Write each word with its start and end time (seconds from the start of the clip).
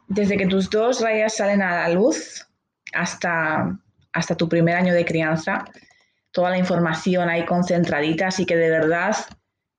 desde 0.07 0.37
que 0.37 0.47
tus 0.47 0.71
dos 0.71 1.01
rayas 1.01 1.35
salen 1.37 1.63
a 1.63 1.81
la 1.81 1.89
luz 1.89 2.47
hasta, 2.95 3.77
hasta 4.13 4.37
tu 4.37 4.49
primer 4.49 4.77
año 4.77 4.95
de 4.95 5.05
crianza, 5.05 5.65
toda 6.31 6.51
la 6.51 6.59
información 6.59 7.29
ahí 7.29 7.45
concentradita, 7.45 8.29
así 8.29 8.47
que 8.47 8.57
de 8.57 8.71
verdad, 8.71 9.17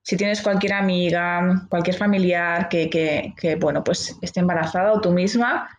si 0.01 0.17
tienes 0.17 0.41
cualquier 0.41 0.73
amiga, 0.73 1.65
cualquier 1.69 1.95
familiar 1.95 2.67
que, 2.67 2.89
que, 2.89 3.33
que 3.37 3.55
bueno, 3.55 3.85
pues 3.85 4.17
esté 4.21 4.41
embarazada 4.41 4.91
o 4.91 4.99
tú 4.99 5.11
misma, 5.11 5.69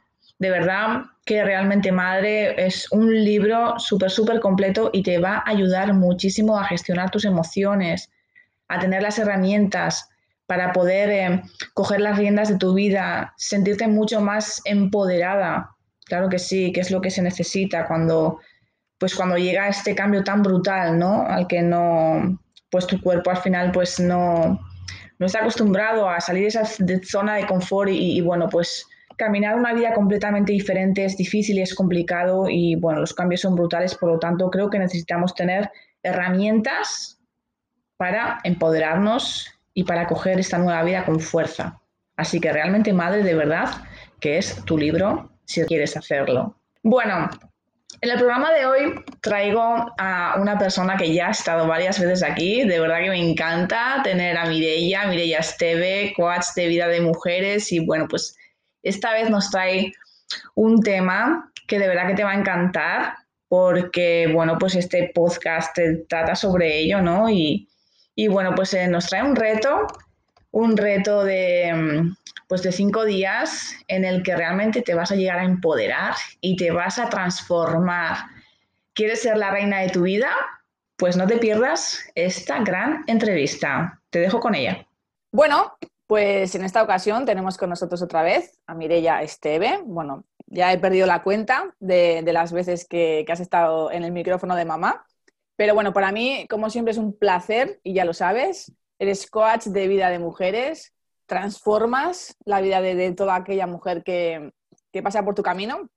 de 0.42 0.50
verdad 0.50 1.04
que 1.24 1.44
realmente 1.44 1.92
Madre 1.92 2.66
es 2.66 2.90
un 2.90 3.14
libro 3.24 3.78
súper, 3.78 4.10
súper 4.10 4.40
completo 4.40 4.90
y 4.92 5.04
te 5.04 5.18
va 5.18 5.36
a 5.36 5.50
ayudar 5.50 5.94
muchísimo 5.94 6.58
a 6.58 6.64
gestionar 6.64 7.10
tus 7.10 7.24
emociones, 7.24 8.10
a 8.66 8.80
tener 8.80 9.02
las 9.02 9.20
herramientas 9.20 10.08
para 10.46 10.72
poder 10.72 11.10
eh, 11.10 11.42
coger 11.74 12.00
las 12.00 12.18
riendas 12.18 12.48
de 12.48 12.58
tu 12.58 12.74
vida, 12.74 13.34
sentirte 13.36 13.86
mucho 13.86 14.20
más 14.20 14.60
empoderada. 14.64 15.76
Claro 16.06 16.28
que 16.28 16.40
sí, 16.40 16.72
que 16.72 16.80
es 16.80 16.90
lo 16.90 17.00
que 17.00 17.12
se 17.12 17.22
necesita 17.22 17.86
cuando, 17.86 18.40
pues 18.98 19.14
cuando 19.14 19.36
llega 19.36 19.68
este 19.68 19.94
cambio 19.94 20.24
tan 20.24 20.42
brutal, 20.42 20.98
¿no? 20.98 21.24
Al 21.24 21.46
que 21.46 21.62
no, 21.62 22.36
pues 22.68 22.88
tu 22.88 23.00
cuerpo 23.00 23.30
al 23.30 23.36
final 23.36 23.70
pues 23.70 24.00
no, 24.00 24.58
no 25.20 25.26
está 25.26 25.38
acostumbrado 25.38 26.08
a 26.08 26.20
salir 26.20 26.42
de 26.42 26.48
esa 26.48 26.64
zona 27.04 27.36
de 27.36 27.46
confort 27.46 27.92
y, 27.92 28.18
y 28.18 28.20
bueno, 28.22 28.48
pues 28.48 28.88
caminar 29.22 29.54
una 29.54 29.72
vida 29.72 29.94
completamente 29.94 30.52
diferente 30.52 31.04
es 31.04 31.16
difícil 31.16 31.56
y 31.58 31.62
es 31.62 31.76
complicado 31.76 32.48
y 32.48 32.74
bueno, 32.74 32.98
los 32.98 33.14
cambios 33.14 33.42
son 33.42 33.54
brutales, 33.54 33.94
por 33.94 34.10
lo 34.10 34.18
tanto 34.18 34.50
creo 34.50 34.68
que 34.68 34.80
necesitamos 34.80 35.32
tener 35.36 35.70
herramientas 36.02 37.20
para 37.96 38.40
empoderarnos 38.42 39.48
y 39.74 39.84
para 39.84 40.08
coger 40.08 40.40
esta 40.40 40.58
nueva 40.58 40.82
vida 40.82 41.04
con 41.04 41.20
fuerza. 41.20 41.80
Así 42.16 42.40
que 42.40 42.52
realmente, 42.52 42.92
madre, 42.92 43.22
de 43.22 43.36
verdad, 43.36 43.68
que 44.18 44.38
es 44.38 44.56
tu 44.64 44.76
libro 44.76 45.30
si 45.44 45.62
quieres 45.66 45.96
hacerlo. 45.96 46.56
Bueno, 46.82 47.30
en 48.00 48.10
el 48.10 48.18
programa 48.18 48.52
de 48.52 48.66
hoy 48.66 49.04
traigo 49.20 49.92
a 49.98 50.36
una 50.40 50.58
persona 50.58 50.96
que 50.96 51.14
ya 51.14 51.28
ha 51.28 51.30
estado 51.30 51.68
varias 51.68 52.00
veces 52.00 52.24
aquí. 52.24 52.64
De 52.64 52.80
verdad 52.80 53.02
que 53.02 53.10
me 53.10 53.30
encanta 53.30 54.00
tener 54.02 54.36
a 54.36 54.46
Mireia, 54.46 55.06
Mireia 55.06 55.38
Esteve, 55.38 56.12
coach 56.16 56.46
de 56.56 56.66
vida 56.66 56.88
de 56.88 57.00
mujeres 57.00 57.70
y 57.70 57.78
bueno, 57.78 58.08
pues 58.08 58.36
esta 58.82 59.12
vez 59.12 59.30
nos 59.30 59.50
trae 59.50 59.92
un 60.54 60.82
tema 60.82 61.50
que 61.66 61.78
de 61.78 61.88
verdad 61.88 62.08
que 62.08 62.14
te 62.14 62.24
va 62.24 62.32
a 62.32 62.38
encantar 62.38 63.14
porque, 63.48 64.30
bueno, 64.32 64.56
pues 64.58 64.74
este 64.74 65.12
podcast 65.14 65.76
trata 66.08 66.34
sobre 66.34 66.78
ello, 66.78 67.02
¿no? 67.02 67.28
Y, 67.28 67.68
bueno, 68.30 68.54
pues 68.54 68.72
eh, 68.72 68.88
nos 68.88 69.08
trae 69.08 69.22
un 69.22 69.36
reto, 69.36 69.86
un 70.52 70.76
reto 70.76 71.22
de, 71.22 71.72
mm, 71.74 72.16
pues 72.48 72.62
de 72.62 72.72
cinco 72.72 73.04
días 73.04 73.74
en 73.88 74.04
el 74.04 74.22
que 74.22 74.36
realmente 74.36 74.80
te 74.80 74.94
vas 74.94 75.12
a 75.12 75.16
llegar 75.16 75.38
a 75.38 75.44
empoderar 75.44 76.14
y 76.40 76.56
te 76.56 76.70
vas 76.70 76.98
a 76.98 77.10
transformar. 77.10 78.16
¿Quieres 78.94 79.22
ser 79.22 79.36
la 79.36 79.50
reina 79.50 79.80
de 79.80 79.90
tu 79.90 80.02
vida? 80.02 80.30
Pues 80.96 81.16
no 81.16 81.26
te 81.26 81.38
pierdas 81.38 81.98
esta 82.14 82.60
gran 82.60 83.04
entrevista. 83.06 84.00
Te 84.10 84.20
dejo 84.20 84.40
con 84.40 84.54
ella. 84.54 84.86
Bueno, 85.30 85.76
pues 86.12 86.54
en 86.54 86.62
esta 86.62 86.82
ocasión 86.82 87.24
tenemos 87.24 87.56
con 87.56 87.70
nosotros 87.70 88.02
otra 88.02 88.22
vez 88.22 88.58
a 88.66 88.74
Mireia 88.74 89.22
Esteve. 89.22 89.80
Bueno, 89.82 90.26
ya 90.44 90.70
he 90.70 90.76
perdido 90.76 91.06
la 91.06 91.22
cuenta 91.22 91.74
de, 91.80 92.22
las 92.34 92.52
veces 92.52 92.86
que, 92.86 93.24
has 93.26 93.40
estado 93.40 93.90
en 93.90 94.04
el 94.04 94.12
micrófono 94.12 94.54
de 94.54 94.66
mamá. 94.66 95.06
Pero 95.56 95.72
bueno, 95.72 95.94
para 95.94 96.12
mí, 96.12 96.46
como 96.50 96.68
siempre, 96.68 96.92
es 96.92 96.98
un 96.98 97.18
placer 97.18 97.80
y 97.82 97.94
ya 97.94 98.04
lo 98.04 98.12
sabes. 98.12 98.74
Eres 98.98 99.26
coach 99.30 99.68
de 99.68 99.88
vida 99.88 100.10
de 100.10 100.18
mujeres, 100.18 100.92
transformas 101.24 102.36
la 102.44 102.60
vida 102.60 102.82
de, 102.82 103.12
toda 103.12 103.34
aquella 103.34 103.66
mujer 103.66 104.04
que, 104.04 104.52
que 104.92 105.02
pasa 105.02 105.24
por 105.24 105.34
tu 105.34 105.42
camino 105.42 105.88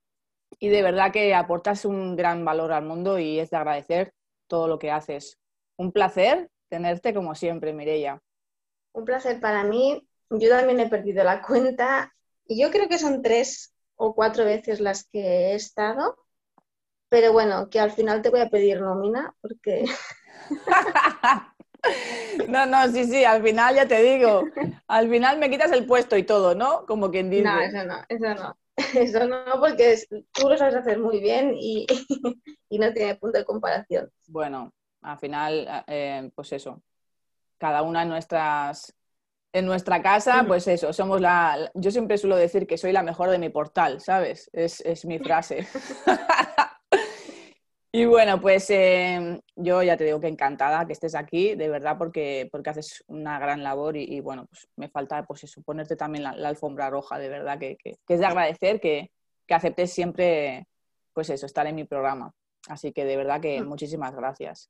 y 0.60 0.70
de 0.70 0.82
verdad 0.82 1.12
que 1.12 1.36
aportas 1.36 1.84
un 1.84 2.16
gran 2.16 2.46
valor 2.46 2.72
al 2.72 2.86
mundo 2.86 3.20
y 3.20 3.40
es 3.40 3.50
de 3.50 3.58
agradecer 3.58 4.14
todo 4.48 4.70
lo 4.70 4.80
que 4.80 4.92
haces. 4.92 5.42
Un 5.76 5.92
placer 5.92 6.50
tenerte 6.70 7.14
como 7.14 7.36
siempre, 7.36 7.74
Mireia. 7.74 8.22
Un 8.96 9.06
placer 9.06 9.40
para 9.40 9.64
mí. 9.64 10.08
Yo 10.30 10.50
también 10.50 10.80
he 10.80 10.90
perdido 10.90 11.24
la 11.24 11.42
cuenta 11.42 12.14
y 12.48 12.62
yo 12.62 12.72
creo 12.72 12.88
que 12.88 12.98
son 12.98 13.22
tres 13.22 13.74
o 13.96 14.16
cuatro 14.16 14.46
veces 14.46 14.80
las 14.80 15.04
que 15.04 15.20
he 15.20 15.56
estado. 15.56 16.18
Pero 17.10 17.34
bueno, 17.34 17.70
que 17.70 17.80
al 17.80 17.92
final 17.92 18.22
te 18.22 18.30
voy 18.30 18.40
a 18.40 18.50
pedir 18.50 18.82
nómina 18.82 19.36
porque... 19.42 19.86
No, 22.48 22.66
no, 22.66 22.88
sí, 22.88 23.06
sí, 23.06 23.24
al 23.26 23.44
final 23.44 23.76
ya 23.76 23.88
te 23.88 24.02
digo, 24.02 24.44
al 24.88 25.08
final 25.08 25.38
me 25.38 25.52
quitas 25.52 25.72
el 25.72 25.86
puesto 25.86 26.18
y 26.18 26.24
todo, 26.24 26.56
¿no? 26.56 26.84
Como 26.88 27.12
quien 27.12 27.30
dice. 27.30 27.44
No, 27.44 27.60
eso 27.60 27.84
no, 27.86 27.98
eso 28.10 28.34
no. 28.34 28.58
Eso 28.94 29.26
no, 29.26 29.38
porque 29.60 29.98
tú 30.34 30.50
lo 30.50 30.58
sabes 30.58 30.76
hacer 30.76 31.00
muy 31.00 31.22
bien 31.22 31.54
y, 31.56 31.86
y 32.70 32.80
no 32.80 32.92
tiene 32.92 33.16
punto 33.16 33.38
de 33.38 33.46
comparación. 33.46 34.12
Bueno, 34.28 34.74
al 35.02 35.18
final, 35.18 35.86
eh, 35.88 36.30
pues 36.36 36.52
eso, 36.52 36.82
cada 37.58 37.82
una 37.82 38.04
en 38.04 38.10
nuestras 38.10 38.96
en 39.56 39.66
nuestra 39.66 40.02
casa, 40.02 40.44
pues 40.46 40.68
eso, 40.68 40.92
somos 40.92 41.22
la... 41.22 41.72
Yo 41.76 41.90
siempre 41.90 42.18
suelo 42.18 42.36
decir 42.36 42.68
que 42.68 42.78
soy 42.78 42.92
la 42.92 43.04
mejor 43.04 43.30
de 43.30 43.40
mi 43.40 43.48
portal, 43.48 44.02
¿sabes? 44.02 44.50
Es, 44.52 45.06
mi 45.06 45.18
frase. 45.18 45.66
y 47.94 48.04
bueno, 48.04 48.42
pues 48.42 48.70
em, 48.70 49.40
yo 49.56 49.82
ya 49.82 49.96
te 49.96 50.04
digo 50.04 50.20
que 50.20 50.28
encantada 50.28 50.86
que 50.86 50.92
estés 50.92 51.16
aquí, 51.16 51.56
de 51.56 51.70
verdad, 51.70 51.98
porque, 51.98 52.50
porque 52.52 52.72
haces 52.72 53.02
una 53.08 53.40
gran 53.40 53.64
labor 53.64 53.96
y, 53.96 54.20
bueno, 54.20 54.46
pues 54.48 54.68
me 54.76 54.90
falta 54.90 55.24
pues 55.24 55.46
eso, 55.46 55.62
ponerte 55.62 55.96
también 55.96 56.26
la, 56.26 56.32
alfombra 56.50 56.90
roja, 56.90 57.18
de 57.18 57.30
verdad, 57.30 57.58
que, 57.58 57.78
es 57.82 58.20
de 58.20 58.26
agradecer 58.26 58.82
que, 58.82 59.10
que, 59.48 59.54
aceptes 59.54 59.94
siempre, 59.94 60.68
pues 61.14 61.30
eso, 61.30 61.46
estar 61.46 61.66
en 61.66 61.76
mi 61.76 61.86
programa. 61.86 62.34
Así 62.68 62.92
que 62.92 63.06
de 63.06 63.16
verdad 63.16 63.40
que 63.40 63.62
mm. 63.62 63.68
muchísimas 63.70 64.14
gracias. 64.14 64.70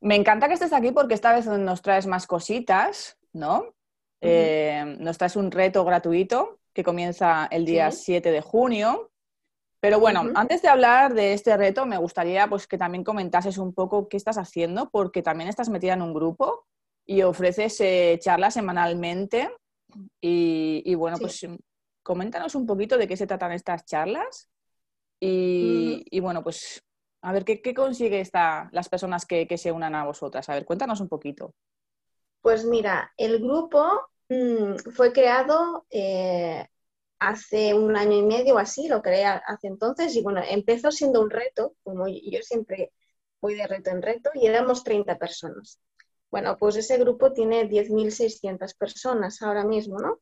Me 0.00 0.16
encanta 0.16 0.48
que 0.48 0.54
estés 0.54 0.72
aquí 0.72 0.92
porque 0.92 1.14
esta 1.14 1.32
vez 1.32 1.46
nos 1.46 1.82
traes 1.82 2.06
más 2.06 2.26
cositas, 2.26 3.18
¿no? 3.32 3.74
Eh, 4.20 4.96
nos 4.98 5.18
traes 5.18 5.36
un 5.36 5.50
reto 5.50 5.84
gratuito 5.84 6.60
que 6.72 6.84
comienza 6.84 7.46
el 7.50 7.64
día 7.64 7.90
7 7.90 8.30
de 8.30 8.40
junio. 8.40 9.10
Pero 9.80 9.98
bueno, 9.98 10.24
antes 10.34 10.60
de 10.60 10.68
hablar 10.68 11.14
de 11.14 11.32
este 11.32 11.56
reto, 11.56 11.86
me 11.86 11.96
gustaría 11.96 12.46
pues, 12.48 12.66
que 12.66 12.76
también 12.76 13.02
comentases 13.02 13.56
un 13.56 13.72
poco 13.72 14.08
qué 14.08 14.18
estás 14.18 14.36
haciendo, 14.36 14.90
porque 14.90 15.22
también 15.22 15.48
estás 15.48 15.70
metida 15.70 15.94
en 15.94 16.02
un 16.02 16.12
grupo 16.12 16.66
y 17.06 17.22
ofreces 17.22 17.80
eh, 17.80 18.18
charlas 18.20 18.54
semanalmente. 18.54 19.50
Y, 20.20 20.94
bueno, 20.94 21.16
pues 21.18 21.46
coméntanos 22.02 22.54
un 22.54 22.66
poquito 22.66 22.96
de 22.96 23.08
qué 23.08 23.16
se 23.16 23.26
tratan 23.26 23.52
estas 23.52 23.84
charlas. 23.84 24.48
Y, 25.18 26.20
bueno, 26.20 26.42
pues 26.42 26.82
a 27.22 27.32
ver, 27.32 27.44
¿qué, 27.44 27.74
consigue 27.74 28.20
esta, 28.20 28.68
las 28.72 28.88
personas 28.88 29.26
que, 29.26 29.46
se 29.58 29.72
unan 29.72 29.94
a 29.94 30.04
vosotras? 30.04 30.48
A 30.48 30.54
ver, 30.54 30.64
cuéntanos 30.64 31.00
un 31.00 31.08
poquito. 31.08 31.54
Pues 32.40 32.64
mira, 32.64 33.12
el 33.16 33.40
grupo 33.40 34.08
mm, 34.28 34.76
fue 34.94 35.12
creado 35.12 35.86
eh, 35.90 36.66
hace 37.18 37.74
un 37.74 37.96
año 37.96 38.16
y 38.16 38.22
medio 38.22 38.54
o 38.54 38.58
así, 38.58 38.88
lo 38.88 39.02
creé 39.02 39.26
hace 39.26 39.66
entonces, 39.66 40.16
y 40.16 40.22
bueno, 40.22 40.40
empezó 40.48 40.90
siendo 40.90 41.20
un 41.20 41.30
reto, 41.30 41.74
como 41.82 42.08
yo 42.08 42.40
siempre 42.42 42.92
voy 43.40 43.54
de 43.54 43.66
reto 43.66 43.90
en 43.90 44.02
reto, 44.02 44.30
y 44.34 44.46
éramos 44.46 44.82
30 44.82 45.18
personas. 45.18 45.78
Bueno, 46.30 46.56
pues 46.56 46.76
ese 46.76 46.96
grupo 46.96 47.32
tiene 47.32 47.68
10.600 47.68 48.74
personas 48.74 49.42
ahora 49.42 49.64
mismo, 49.64 49.98
¿no? 49.98 50.20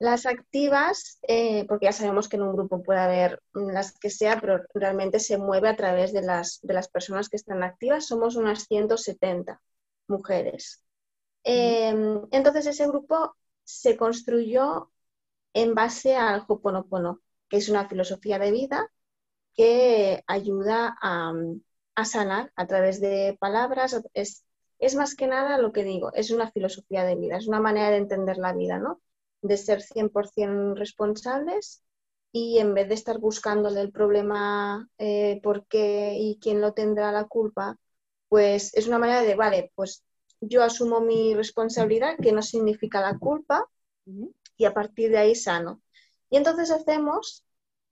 Las 0.00 0.26
activas, 0.26 1.18
eh, 1.26 1.64
porque 1.66 1.86
ya 1.86 1.92
sabemos 1.92 2.28
que 2.28 2.36
en 2.36 2.42
un 2.42 2.54
grupo 2.54 2.82
puede 2.82 3.00
haber 3.00 3.42
las 3.52 3.98
que 3.98 4.10
sea, 4.10 4.40
pero 4.40 4.62
realmente 4.74 5.18
se 5.18 5.38
mueve 5.38 5.68
a 5.68 5.76
través 5.76 6.12
de 6.12 6.22
las, 6.22 6.60
de 6.62 6.74
las 6.74 6.88
personas 6.88 7.28
que 7.28 7.36
están 7.36 7.62
activas, 7.64 8.06
somos 8.06 8.36
unas 8.36 8.64
170 8.66 9.60
mujeres. 10.06 10.84
Em, 11.44 12.22
entonces 12.30 12.66
ese 12.66 12.86
grupo 12.88 13.36
se 13.64 13.96
construyó 13.96 14.92
en 15.54 15.74
base 15.74 16.16
al 16.16 16.44
Hoponopono, 16.48 17.20
que 17.48 17.58
es 17.58 17.68
una 17.68 17.88
filosofía 17.88 18.38
de 18.38 18.52
vida 18.52 18.90
que 19.54 20.22
ayuda 20.26 20.96
a, 21.02 21.32
a 21.96 22.04
sanar 22.04 22.52
a 22.56 22.66
través 22.66 23.00
de 23.00 23.36
palabras. 23.40 24.00
Es, 24.14 24.44
es 24.78 24.94
más 24.96 25.14
que 25.16 25.26
nada 25.26 25.58
lo 25.58 25.72
que 25.72 25.84
digo, 25.84 26.12
es 26.14 26.30
una 26.30 26.50
filosofía 26.52 27.04
de 27.04 27.16
vida, 27.16 27.36
es 27.38 27.48
una 27.48 27.60
manera 27.60 27.90
de 27.90 27.98
entender 27.98 28.38
la 28.38 28.52
vida, 28.52 28.78
¿no? 28.78 29.00
De 29.42 29.56
ser 29.56 29.82
100% 29.82 30.74
responsables 30.74 31.82
y 32.32 32.58
en 32.58 32.74
vez 32.74 32.88
de 32.88 32.94
estar 32.94 33.18
buscándole 33.18 33.80
el 33.80 33.92
problema 33.92 34.88
eh, 34.98 35.40
por 35.42 35.66
qué 35.66 36.14
y 36.18 36.38
quién 36.40 36.60
lo 36.60 36.72
tendrá 36.72 37.12
la 37.12 37.24
culpa, 37.24 37.78
pues 38.28 38.74
es 38.74 38.86
una 38.88 38.98
manera 38.98 39.22
de, 39.22 39.34
vale, 39.34 39.72
pues 39.74 40.04
yo 40.40 40.62
asumo 40.62 41.00
mi 41.00 41.34
responsabilidad, 41.34 42.16
que 42.20 42.32
no 42.32 42.42
significa 42.42 43.00
la 43.00 43.18
culpa, 43.18 43.66
y 44.56 44.64
a 44.64 44.74
partir 44.74 45.10
de 45.10 45.18
ahí 45.18 45.34
sano. 45.34 45.82
Y 46.30 46.36
entonces 46.36 46.70
hacemos, 46.70 47.44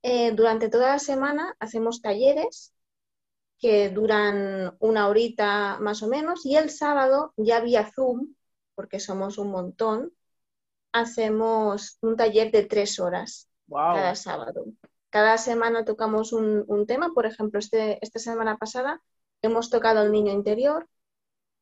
eh, 0.03 0.33
durante 0.33 0.69
toda 0.69 0.89
la 0.93 0.99
semana, 0.99 1.57
hacemos 1.59 2.01
talleres 2.01 2.73
que 3.59 3.89
duran 3.91 4.77
una 4.81 5.09
horita 5.09 5.79
más 5.81 6.03
o 6.03 6.09
menos 6.09 6.45
y 6.45 6.57
el 6.57 6.71
sábado 6.71 7.33
ya 7.37 7.61
vía 7.61 7.91
Zoom, 7.95 8.35
porque 8.75 9.01
somos 9.01 9.39
un 9.39 9.51
montón, 9.51 10.13
hacemos 11.01 11.99
un 12.01 12.17
taller 12.17 12.51
de 12.51 12.65
tres 12.65 12.99
horas 12.99 13.49
cada 13.69 14.15
sábado. 14.15 14.65
Cada 15.11 15.39
semana 15.39 15.85
tocamos 15.85 16.33
un, 16.33 16.85
tema, 16.87 17.13
por 17.15 17.27
ejemplo, 17.27 17.59
este, 17.59 17.99
esta 18.03 18.19
semana 18.19 18.57
pasada 18.57 19.01
hemos 19.43 19.71
tocado 19.71 20.03
el 20.03 20.13
niño 20.13 20.33
interior, 20.33 20.89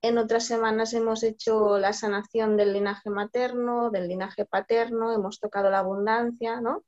en 0.02 0.18
otras 0.18 0.46
semanas 0.46 0.92
hemos 0.92 1.22
hecho 1.22 1.78
la 1.78 1.92
sanación 1.92 2.56
del 2.56 2.72
linaje 2.72 3.08
materno, 3.10 3.90
del 3.90 4.08
linaje 4.08 4.44
paterno, 4.44 5.12
hemos 5.12 5.40
tocado 5.40 5.70
la 5.70 5.78
abundancia, 5.78 6.60
¿no? 6.60 6.84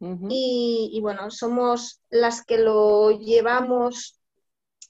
y, 0.00 0.90
y, 0.92 1.00
bueno, 1.00 1.28
somos 1.30 2.00
las 2.08 2.44
que 2.44 2.58
lo 2.58 3.10
llevamos 3.10 4.18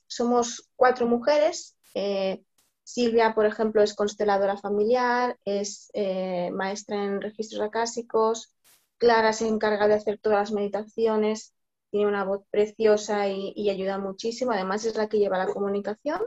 somos 0.08 0.68
cuatro 0.74 1.06
mujeres. 1.06 1.76
Eh, 1.94 2.42
Silvia, 2.88 3.34
por 3.34 3.44
ejemplo, 3.44 3.82
es 3.82 3.94
consteladora 3.94 4.56
familiar, 4.56 5.38
es 5.44 5.90
eh, 5.92 6.50
maestra 6.52 7.04
en 7.04 7.20
registros 7.20 7.60
acásicos. 7.60 8.54
Clara 8.96 9.34
se 9.34 9.46
encarga 9.46 9.88
de 9.88 9.94
hacer 9.94 10.18
todas 10.18 10.38
las 10.38 10.52
meditaciones, 10.52 11.54
tiene 11.90 12.06
una 12.06 12.24
voz 12.24 12.44
preciosa 12.50 13.28
y, 13.28 13.68
ayuda 13.68 13.98
muchísimo. 13.98 14.52
Además, 14.52 14.86
es 14.86 14.96
la 14.96 15.08
que 15.08 15.18
lleva 15.18 15.36
la 15.36 15.52
comunicación. 15.52 16.22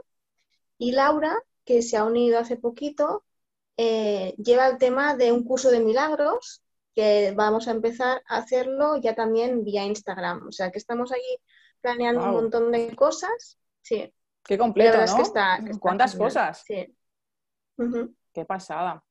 Y 0.78 0.92
Laura, 0.92 1.36
que 1.64 1.82
se 1.82 1.96
ha 1.96 2.04
unido 2.04 2.38
hace 2.38 2.56
poquito, 2.56 3.24
eh, 3.76 4.34
lleva 4.38 4.68
el 4.68 4.78
tema 4.78 5.16
de 5.16 5.32
un 5.32 5.44
curso 5.44 5.68
de 5.70 5.80
milagros 5.80 6.62
que 6.94 7.32
vamos 7.36 7.66
a 7.66 7.72
empezar 7.72 8.22
a 8.28 8.36
hacerlo 8.38 8.98
ya 8.98 9.16
también 9.16 9.64
vía 9.64 9.84
Instagram. 9.84 10.46
O 10.48 10.52
sea 10.52 10.70
que 10.70 10.78
estamos 10.78 11.10
ahí 11.10 11.38
planeando 11.80 12.22
un 12.22 12.30
montón 12.30 12.70
de 12.70 12.94
cosas 12.94 13.58
Sí. 13.82 14.12
Qué 14.44 14.58
completo, 14.58 14.98
¿no? 14.98 15.78
¿Cuántas 15.78 16.16
cosas? 16.16 16.62
Sí. 16.66 16.96
Qué 18.32 18.44
pasada. 18.44 19.02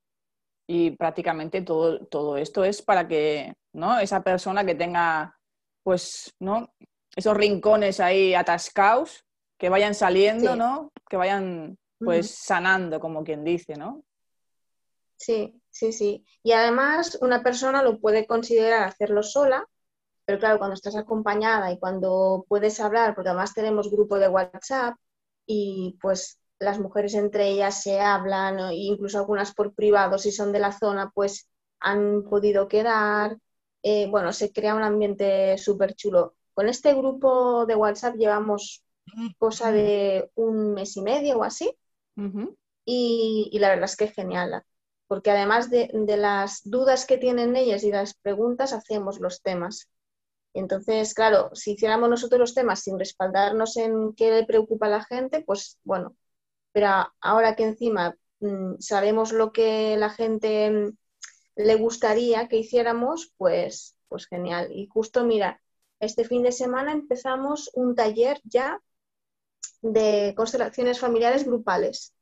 Y 0.67 0.91
prácticamente 0.91 1.61
todo, 1.61 2.05
todo 2.07 2.37
esto 2.37 2.63
es 2.63 2.81
para 2.81 3.07
que, 3.07 3.53
¿no? 3.73 3.99
Esa 3.99 4.23
persona 4.23 4.65
que 4.65 4.75
tenga, 4.75 5.37
pues, 5.83 6.33
¿no? 6.39 6.73
Esos 7.15 7.35
rincones 7.35 7.99
ahí 7.99 8.33
atascados, 8.33 9.25
que 9.57 9.69
vayan 9.69 9.93
saliendo, 9.93 10.55
¿no? 10.55 10.91
Que 11.09 11.17
vayan, 11.17 11.77
pues, 11.99 12.31
sanando, 12.35 12.99
como 12.99 13.23
quien 13.23 13.43
dice, 13.43 13.75
¿no? 13.75 14.03
Sí, 15.17 15.61
sí, 15.69 15.91
sí. 15.91 16.25
Y 16.41 16.53
además, 16.53 17.17
una 17.21 17.43
persona 17.43 17.83
lo 17.83 17.99
puede 17.99 18.25
considerar 18.25 18.87
hacerlo 18.87 19.23
sola, 19.23 19.67
pero 20.25 20.39
claro, 20.39 20.57
cuando 20.57 20.73
estás 20.75 20.95
acompañada 20.95 21.71
y 21.71 21.79
cuando 21.79 22.45
puedes 22.47 22.79
hablar, 22.79 23.13
porque 23.13 23.29
además 23.29 23.53
tenemos 23.53 23.91
grupo 23.91 24.17
de 24.17 24.29
WhatsApp 24.29 24.95
y 25.53 25.97
pues 26.01 26.39
las 26.59 26.79
mujeres 26.79 27.13
entre 27.13 27.49
ellas 27.49 27.83
se 27.83 27.99
hablan, 27.99 28.71
incluso 28.71 29.17
algunas 29.17 29.53
por 29.53 29.73
privado, 29.73 30.17
si 30.17 30.31
son 30.31 30.53
de 30.53 30.59
la 30.59 30.71
zona, 30.71 31.11
pues 31.13 31.49
han 31.81 32.23
podido 32.23 32.69
quedar. 32.69 33.37
Eh, 33.83 34.07
bueno, 34.09 34.31
se 34.31 34.53
crea 34.53 34.75
un 34.75 34.83
ambiente 34.83 35.57
súper 35.57 35.93
chulo. 35.95 36.35
Con 36.53 36.69
este 36.69 36.93
grupo 36.93 37.65
de 37.65 37.75
WhatsApp 37.75 38.15
llevamos 38.15 38.83
cosa 39.37 39.73
de 39.73 40.31
un 40.35 40.73
mes 40.73 40.95
y 40.95 41.01
medio 41.01 41.39
o 41.39 41.43
así. 41.43 41.75
y, 42.85 43.57
la 43.59 43.69
verdad 43.69 43.85
es 43.85 43.97
que 43.97 44.05
es 44.05 44.13
genial, 44.13 44.63
porque 45.07 45.31
además 45.31 45.69
de, 45.69 45.89
de, 45.93 46.17
las 46.17 46.61
dudas 46.63 47.05
que 47.05 47.17
tienen 47.17 47.55
ellas 47.57 47.83
y 47.83 47.91
las 47.91 48.13
preguntas, 48.13 48.71
hacemos 48.71 49.19
los 49.19 49.41
temas. 49.41 49.89
Entonces, 50.53 51.13
claro, 51.13 51.49
si 51.53 51.73
hiciéramos 51.73 52.09
nosotros 52.09 52.39
los 52.39 52.53
temas 52.53 52.81
sin 52.81 52.99
respaldarnos 52.99 53.77
en 53.77 54.13
qué 54.15 54.31
le 54.31 54.45
preocupa 54.45 54.87
a 54.87 54.89
la 54.89 55.03
gente, 55.05 55.41
pues 55.45 55.79
bueno, 55.83 56.15
pero 56.73 56.87
ahora 57.21 57.55
que 57.55 57.63
encima 57.63 58.15
mm, 58.39 58.75
sabemos 58.79 59.31
lo 59.33 59.51
que 59.53 59.97
la 59.97 60.09
gente 60.09 60.69
mm, 60.71 60.97
le 61.57 61.75
gustaría 61.75 62.47
que 62.47 62.57
hiciéramos, 62.57 63.33
pues, 63.37 63.95
pues 64.07 64.27
genial. 64.27 64.71
Y 64.73 64.87
justo, 64.87 65.23
mira, 65.25 65.61
este 65.99 66.25
fin 66.25 66.43
de 66.43 66.51
semana 66.51 66.91
empezamos 66.93 67.69
un 67.73 67.95
taller 67.95 68.41
ya 68.43 68.81
de 69.81 70.33
constelaciones 70.35 70.99
familiares 70.99 71.45
grupales. 71.45 72.13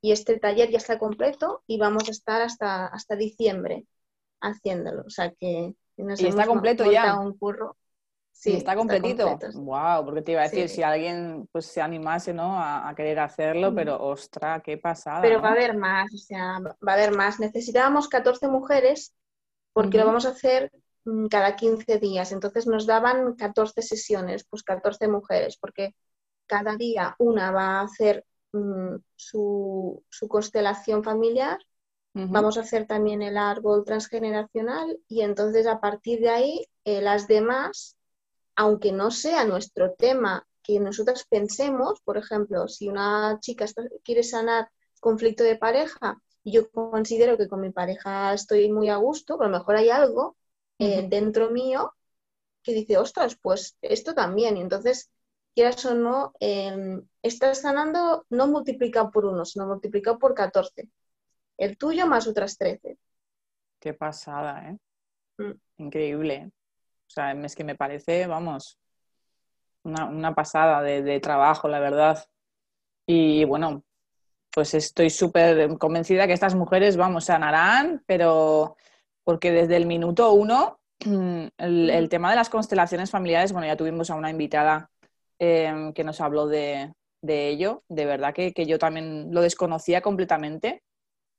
Y 0.00 0.12
este 0.12 0.38
taller 0.38 0.70
ya 0.70 0.78
está 0.78 0.98
completo 0.98 1.62
y 1.66 1.78
vamos 1.78 2.08
a 2.08 2.12
estar 2.12 2.42
hasta, 2.42 2.86
hasta 2.86 3.16
diciembre 3.16 3.86
haciéndolo. 4.40 5.04
O 5.06 5.10
sea 5.10 5.32
que 5.32 5.74
y 5.98 6.26
está 6.26 6.46
completo 6.46 6.90
ya. 6.90 7.18
Un 7.18 7.36
curro. 7.36 7.76
Sí, 8.30 8.52
está 8.52 8.76
completito. 8.76 9.36
wow, 9.54 10.04
porque 10.04 10.22
te 10.22 10.32
iba 10.32 10.42
a 10.42 10.44
decir, 10.44 10.68
si 10.68 10.80
alguien 10.80 11.48
pues 11.50 11.66
se 11.66 11.80
animase 11.80 12.32
¿no? 12.32 12.56
a, 12.56 12.92
querer 12.96 13.18
hacerlo, 13.18 13.74
pero 13.74 14.00
ostra, 14.00 14.60
qué 14.60 14.78
pasada. 14.78 15.22
Pero 15.22 15.42
va 15.42 15.48
a 15.48 15.52
haber 15.52 15.76
más, 15.76 16.14
o 16.14 16.18
sea, 16.18 16.60
va 16.60 16.92
a 16.92 16.94
haber 16.94 17.10
más. 17.10 17.40
Necesitábamos 17.40 18.08
14 18.08 18.46
mujeres 18.46 19.12
porque 19.72 19.98
lo 19.98 20.06
vamos 20.06 20.24
a 20.24 20.30
hacer 20.30 20.70
mm, 21.04 21.26
cada 21.26 21.56
15 21.56 21.98
días. 21.98 22.30
Entonces 22.30 22.68
nos 22.68 22.86
daban 22.86 23.34
14 23.34 23.82
sesiones, 23.82 24.46
pues 24.48 24.62
14 24.62 25.08
mujeres, 25.08 25.56
porque 25.60 25.96
cada 26.46 26.76
día 26.76 27.16
una 27.18 27.50
va 27.50 27.80
a 27.80 27.82
hacer 27.82 28.24
mm, 28.52 28.96
su, 29.16 30.04
su, 30.08 30.28
constelación 30.28 31.02
familiar 31.02 31.58
Vamos 32.26 32.58
a 32.58 32.62
hacer 32.62 32.86
también 32.86 33.22
el 33.22 33.36
árbol 33.36 33.84
transgeneracional 33.84 34.98
y 35.06 35.20
entonces 35.20 35.68
a 35.68 35.80
partir 35.80 36.18
de 36.18 36.30
ahí 36.30 36.66
eh, 36.84 37.00
las 37.00 37.28
demás, 37.28 37.96
aunque 38.56 38.90
no 38.90 39.12
sea 39.12 39.44
nuestro 39.44 39.92
tema 39.94 40.44
que 40.64 40.80
nosotras 40.80 41.24
pensemos, 41.28 42.00
por 42.00 42.18
ejemplo, 42.18 42.66
si 42.66 42.88
una 42.88 43.38
chica 43.40 43.66
quiere 44.02 44.24
sanar 44.24 44.68
conflicto 44.98 45.44
de 45.44 45.56
pareja 45.56 46.20
y 46.42 46.52
yo 46.52 46.68
considero 46.72 47.38
que 47.38 47.46
con 47.46 47.60
mi 47.60 47.70
pareja 47.70 48.34
estoy 48.34 48.72
muy 48.72 48.88
a 48.88 48.96
gusto, 48.96 49.38
pero 49.38 49.48
a 49.48 49.52
lo 49.52 49.58
mejor 49.58 49.76
hay 49.76 49.90
algo 49.90 50.36
eh, 50.78 51.06
dentro 51.08 51.50
mío 51.50 51.94
que 52.64 52.72
dice, 52.72 52.98
ostras, 52.98 53.38
pues 53.40 53.76
esto 53.80 54.14
también. 54.14 54.56
Y 54.56 54.60
entonces, 54.60 55.10
quieras 55.54 55.84
o 55.86 55.94
no, 55.94 56.32
eh, 56.40 57.00
estás 57.22 57.60
sanando 57.60 58.26
no 58.28 58.48
multiplicado 58.48 59.10
por 59.12 59.24
uno, 59.24 59.44
sino 59.44 59.66
multiplicado 59.66 60.18
por 60.18 60.34
14 60.34 60.88
el 61.58 61.76
tuyo 61.76 62.06
más 62.06 62.26
otras 62.26 62.56
13. 62.56 62.96
Qué 63.80 63.94
pasada, 63.94 64.70
¿eh? 64.70 64.78
Mm. 65.42 65.84
Increíble. 65.84 66.50
O 67.06 67.10
sea, 67.10 67.32
es 67.32 67.54
que 67.54 67.64
me 67.64 67.74
parece, 67.74 68.26
vamos, 68.26 68.78
una, 69.82 70.34
pasada 70.34 70.82
de, 70.82 71.20
trabajo, 71.20 71.68
la 71.68 71.80
verdad. 71.80 72.24
Y 73.06 73.44
bueno, 73.44 73.82
pues 74.52 74.74
estoy 74.74 75.10
súper 75.10 75.78
convencida 75.78 76.26
que 76.26 76.32
estas 76.32 76.54
mujeres, 76.54 76.96
vamos, 76.96 77.24
sanarán, 77.24 78.02
pero 78.06 78.76
porque 79.24 79.52
desde 79.52 79.76
el 79.76 79.86
minuto 79.86 80.32
uno, 80.32 80.80
el, 81.58 82.08
tema 82.10 82.30
de 82.30 82.36
las 82.36 82.50
constelaciones 82.50 83.10
familiares, 83.10 83.52
bueno, 83.52 83.66
ya 83.66 83.76
tuvimos 83.76 84.10
a 84.10 84.14
una 84.14 84.30
invitada 84.30 84.90
em, 85.38 85.92
que 85.92 86.04
nos 86.04 86.20
habló 86.20 86.46
de, 86.46 86.92
ello, 87.22 87.82
de 87.88 88.06
verdad 88.06 88.34
que, 88.34 88.52
yo 88.66 88.78
también 88.78 89.32
lo 89.32 89.40
desconocía 89.40 90.02
completamente. 90.02 90.82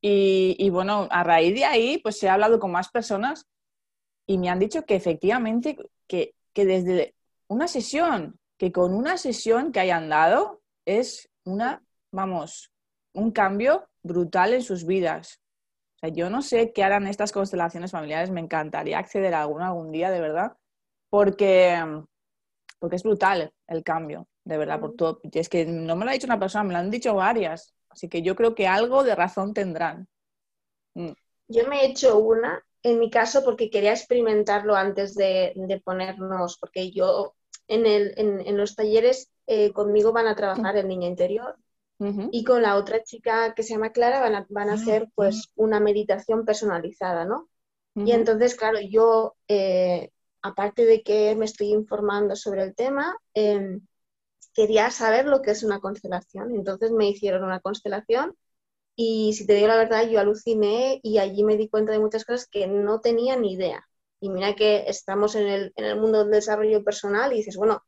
Y, 0.02 0.70
bueno, 0.70 1.08
a 1.12 1.24
raíz 1.24 1.54
de 1.54 1.66
ahí, 1.66 1.98
pues 1.98 2.22
he 2.24 2.30
hablado 2.30 2.60
con 2.60 2.72
más 2.72 2.90
personas 2.90 3.46
y 4.26 4.38
me 4.38 4.50
han 4.50 4.60
dicho 4.60 4.86
que 4.86 4.96
efectivamente, 4.96 5.78
que, 6.08 6.36
que 6.54 6.66
desde 6.66 7.16
una 7.48 7.68
sesión, 7.68 8.40
que 8.58 8.72
con 8.72 8.94
una 8.94 9.18
sesión 9.18 9.72
que 9.72 9.82
hayan 9.82 10.10
dado 10.10 10.62
es 10.86 11.30
una, 11.44 11.84
vamos, 12.12 12.72
un 13.14 13.32
cambio 13.32 13.90
brutal 14.04 14.54
en 14.54 14.62
sus 14.62 14.86
vidas. 14.86 15.42
O 15.96 16.00
sea, 16.00 16.10
yo 16.10 16.30
no 16.30 16.42
sé 16.42 16.72
qué 16.72 16.84
harán 16.84 17.08
estas 17.08 17.32
constelaciones 17.32 17.92
familiares, 17.92 18.32
me 18.32 18.40
encantaría 18.40 19.00
acceder 19.00 19.34
a 19.34 19.42
alguna 19.42 19.68
algún 19.68 19.92
día, 19.92 20.12
de 20.12 20.22
verdad, 20.22 20.54
porque, 21.10 21.78
porque 22.80 22.96
es 22.96 23.04
brutal 23.04 23.52
el 23.68 23.84
cambio, 23.84 24.28
de 24.46 24.58
verdad, 24.58 24.80
por 24.80 24.96
todo. 24.96 25.20
es 25.24 25.50
que 25.50 25.66
no 25.66 25.96
me 25.96 26.06
lo 26.06 26.12
ha 26.12 26.14
dicho 26.14 26.28
una 26.28 26.40
persona, 26.40 26.64
me 26.64 26.74
lo 26.74 26.80
han 26.80 26.92
dicho 26.92 27.14
varias, 27.16 27.74
así 27.90 28.10
que 28.10 28.22
yo 28.22 28.36
creo 28.36 28.56
que 28.56 28.68
algo 28.68 29.04
de 29.04 29.16
razón 29.16 29.54
tendrán. 29.54 30.08
Mm. 30.94 31.12
Yo 31.48 31.68
me 31.68 31.82
he 31.82 31.88
hecho 31.88 32.18
una, 32.20 32.64
en 32.84 33.00
mi 33.00 33.10
caso, 33.10 33.44
porque 33.44 33.70
quería 33.70 33.92
experimentarlo 33.92 34.76
antes 34.76 35.16
de, 35.16 35.54
ponernos, 35.84 36.58
porque 36.58 36.92
yo 36.92 37.36
en, 37.68 37.86
el, 37.86 38.14
en, 38.18 38.58
los 38.58 38.76
talleres 38.76 39.32
eh, 39.48 39.72
conmigo 39.72 40.12
van 40.12 40.28
a 40.28 40.36
trabajar 40.36 40.78
el 40.78 40.88
niño 40.88 41.08
interior 41.08 41.58
y 42.32 42.46
con 42.46 42.62
la 42.62 42.78
otra 42.78 43.04
chica 43.04 43.54
que 43.54 43.64
se 43.64 43.74
llama 43.74 43.92
Clara 43.92 44.22
van 44.22 44.34
a, 44.34 44.46
van 44.50 44.70
a 44.70 44.76
hacer 44.76 45.10
pues 45.16 45.52
una 45.56 45.82
meditación 45.82 46.46
personalizada, 46.46 47.26
¿no? 47.26 47.50
Y 47.96 48.12
entonces, 48.12 48.56
claro, 48.56 48.80
yo, 48.80 49.36
eh, 49.50 50.12
aparte 50.42 50.86
de 50.86 51.04
que 51.04 51.36
me 51.36 51.44
estoy 51.44 51.74
informando 51.74 52.38
sobre 52.38 52.64
el 52.64 52.74
tema, 52.74 53.18
em, 53.34 53.82
quería 54.54 54.92
saber 54.92 55.26
lo 55.26 55.42
que 55.42 55.52
es 55.52 55.64
una 55.64 55.80
constelación. 55.80 56.52
Entonces 56.56 56.92
me 56.92 57.10
hicieron 57.10 57.44
una 57.44 57.60
constelación 57.60 58.36
y 58.96 59.34
si 59.34 59.48
te 59.48 59.54
digo 59.54 59.68
la 59.68 59.78
verdad, 59.78 60.08
yo 60.10 60.20
aluciné 60.20 61.00
y 61.04 61.20
allí 61.20 61.44
me 61.44 61.58
di 61.58 61.70
cuenta 61.70 61.92
de 61.94 62.00
muchas 62.00 62.26
cosas 62.26 62.48
que 62.48 62.68
no 62.68 63.02
tenía 63.02 63.38
ni 63.38 63.54
idea. 63.54 63.88
Y 64.20 64.30
mira 64.30 64.56
que 64.56 64.86
estamos 64.88 65.36
en 65.36 65.48
el, 65.48 65.74
en 65.76 65.86
el 65.86 66.00
mundo 66.00 66.20
del 66.20 66.32
desarrollo 66.32 66.84
personal 66.84 67.32
y 67.32 67.38
dices, 67.38 67.56
bueno, 67.56 67.84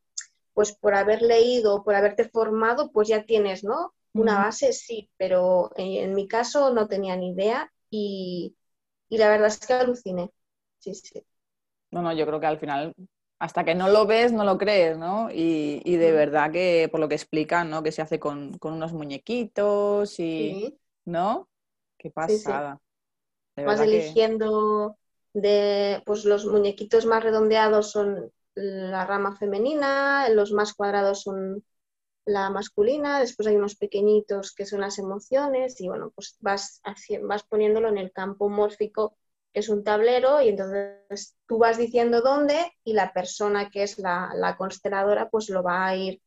pues 0.53 0.73
por 0.73 0.95
haber 0.95 1.21
leído, 1.21 1.83
por 1.83 1.95
haberte 1.95 2.29
formado, 2.29 2.91
pues 2.91 3.07
ya 3.07 3.25
tienes, 3.25 3.63
¿no? 3.63 3.93
Una 4.13 4.37
base 4.39 4.73
sí, 4.73 5.09
pero 5.17 5.71
en, 5.75 6.13
mi 6.13 6.27
caso 6.27 6.73
no 6.73 6.87
tenía 6.87 7.15
ni 7.15 7.31
idea 7.31 7.71
y, 7.89 8.55
la 9.09 9.29
verdad 9.29 9.47
es 9.47 9.59
que 9.59 9.73
aluciné. 9.73 10.29
Sí, 10.79 10.93
sí. 10.95 11.23
No, 11.91 12.01
no, 12.01 12.13
yo 12.13 12.25
creo 12.25 12.39
que 12.39 12.45
al 12.45 12.59
final, 12.59 12.93
hasta 13.41 13.63
que 13.63 13.73
no 13.73 13.89
lo 13.89 14.05
ves, 14.05 14.31
no 14.31 14.43
lo 14.43 14.59
crees, 14.59 14.99
¿no? 14.99 15.29
Y, 15.31 15.95
de 15.97 16.11
verdad 16.11 16.51
que 16.51 16.87
por 16.91 16.99
lo 16.99 17.09
que 17.09 17.15
explican, 17.15 17.71
¿no? 17.71 17.81
Que 17.81 17.91
se 17.91 18.03
hace 18.03 18.19
con, 18.19 18.55
unos 18.61 18.93
muñequitos 18.93 20.19
y... 20.19 20.77
¿No? 21.05 21.49
Qué 21.97 22.11
pasada. 22.11 22.79
Vas 23.55 23.79
eligiendo 23.79 24.95
de, 25.33 26.03
pues 26.05 26.23
los 26.25 26.45
muñequitos 26.45 27.07
más 27.07 27.23
redondeados 27.23 27.89
son 27.89 28.31
la 28.53 29.05
rama 29.07 29.35
femenina, 29.35 30.29
los 30.29 30.51
más 30.51 30.75
cuadrados 30.75 31.23
son 31.23 31.65
la 32.25 32.51
masculina, 32.51 33.19
después 33.19 33.47
hay 33.47 33.55
unos 33.55 33.75
pequeñitos 33.75 34.53
que 34.53 34.67
son 34.67 34.81
las 34.81 34.99
emociones 34.99 35.81
y 35.81 35.87
bueno, 35.87 36.11
pues 36.13 36.37
vas, 36.41 36.79
vas 37.23 37.43
poniéndolo 37.43 37.89
en 37.89 37.97
el 37.97 38.11
campo 38.11 38.49
mórfico 38.49 39.17
es 39.53 39.69
un 39.69 39.83
tablero 39.83 40.41
y 40.41 40.49
entonces 40.49 41.35
tú 41.47 41.57
vas 41.57 41.77
diciendo 41.77 42.21
dónde 42.21 42.71
y 42.83 42.93
la 42.93 43.13
persona 43.13 43.69
que 43.69 43.83
es 43.83 43.97
la, 43.99 44.55
consteladora 44.57 45.29
pues 45.29 45.49
lo 45.49 45.63
va 45.63 45.87
a 45.87 45.95
ir 45.95 46.21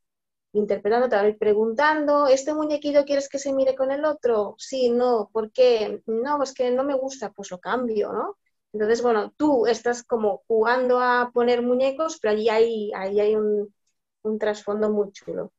interpretando, 0.53 1.09
te 1.09 1.17
va 1.17 1.23
a 1.23 1.29
ir 1.29 1.39
preguntando, 1.39 2.29
¿este 2.29 2.55
muñequito 2.55 3.05
quieres 3.05 3.29
que 3.29 3.39
se 3.39 3.53
mire 3.53 3.75
con 3.75 3.91
el 3.91 4.05
otro? 4.05 4.55
Sí, 4.59 4.91
no, 4.91 5.29
¿por 5.33 5.51
qué? 5.51 6.03
No, 6.07 6.43
es 6.43 6.55
que 6.55 6.71
no 6.71 6.85
me 6.85 6.95
gusta, 6.95 7.33
pues 7.33 7.51
lo 7.51 7.59
cambio, 7.59 8.13
¿no? 8.13 8.39
Entonces, 8.73 9.03
bueno, 9.03 9.33
tú 9.37 9.67
estás 9.67 10.05
como 10.05 10.43
jugando 10.47 11.01
a 11.01 11.31
poner 11.33 11.63
muñecos, 11.63 12.19
pero 12.21 12.35
allí 12.35 12.49
hay, 12.49 12.93
hay 12.95 13.35
un, 13.35 13.75
un 14.23 14.39
trasfondo 14.39 14.91
muy 14.91 15.13
chulo. 15.13 15.53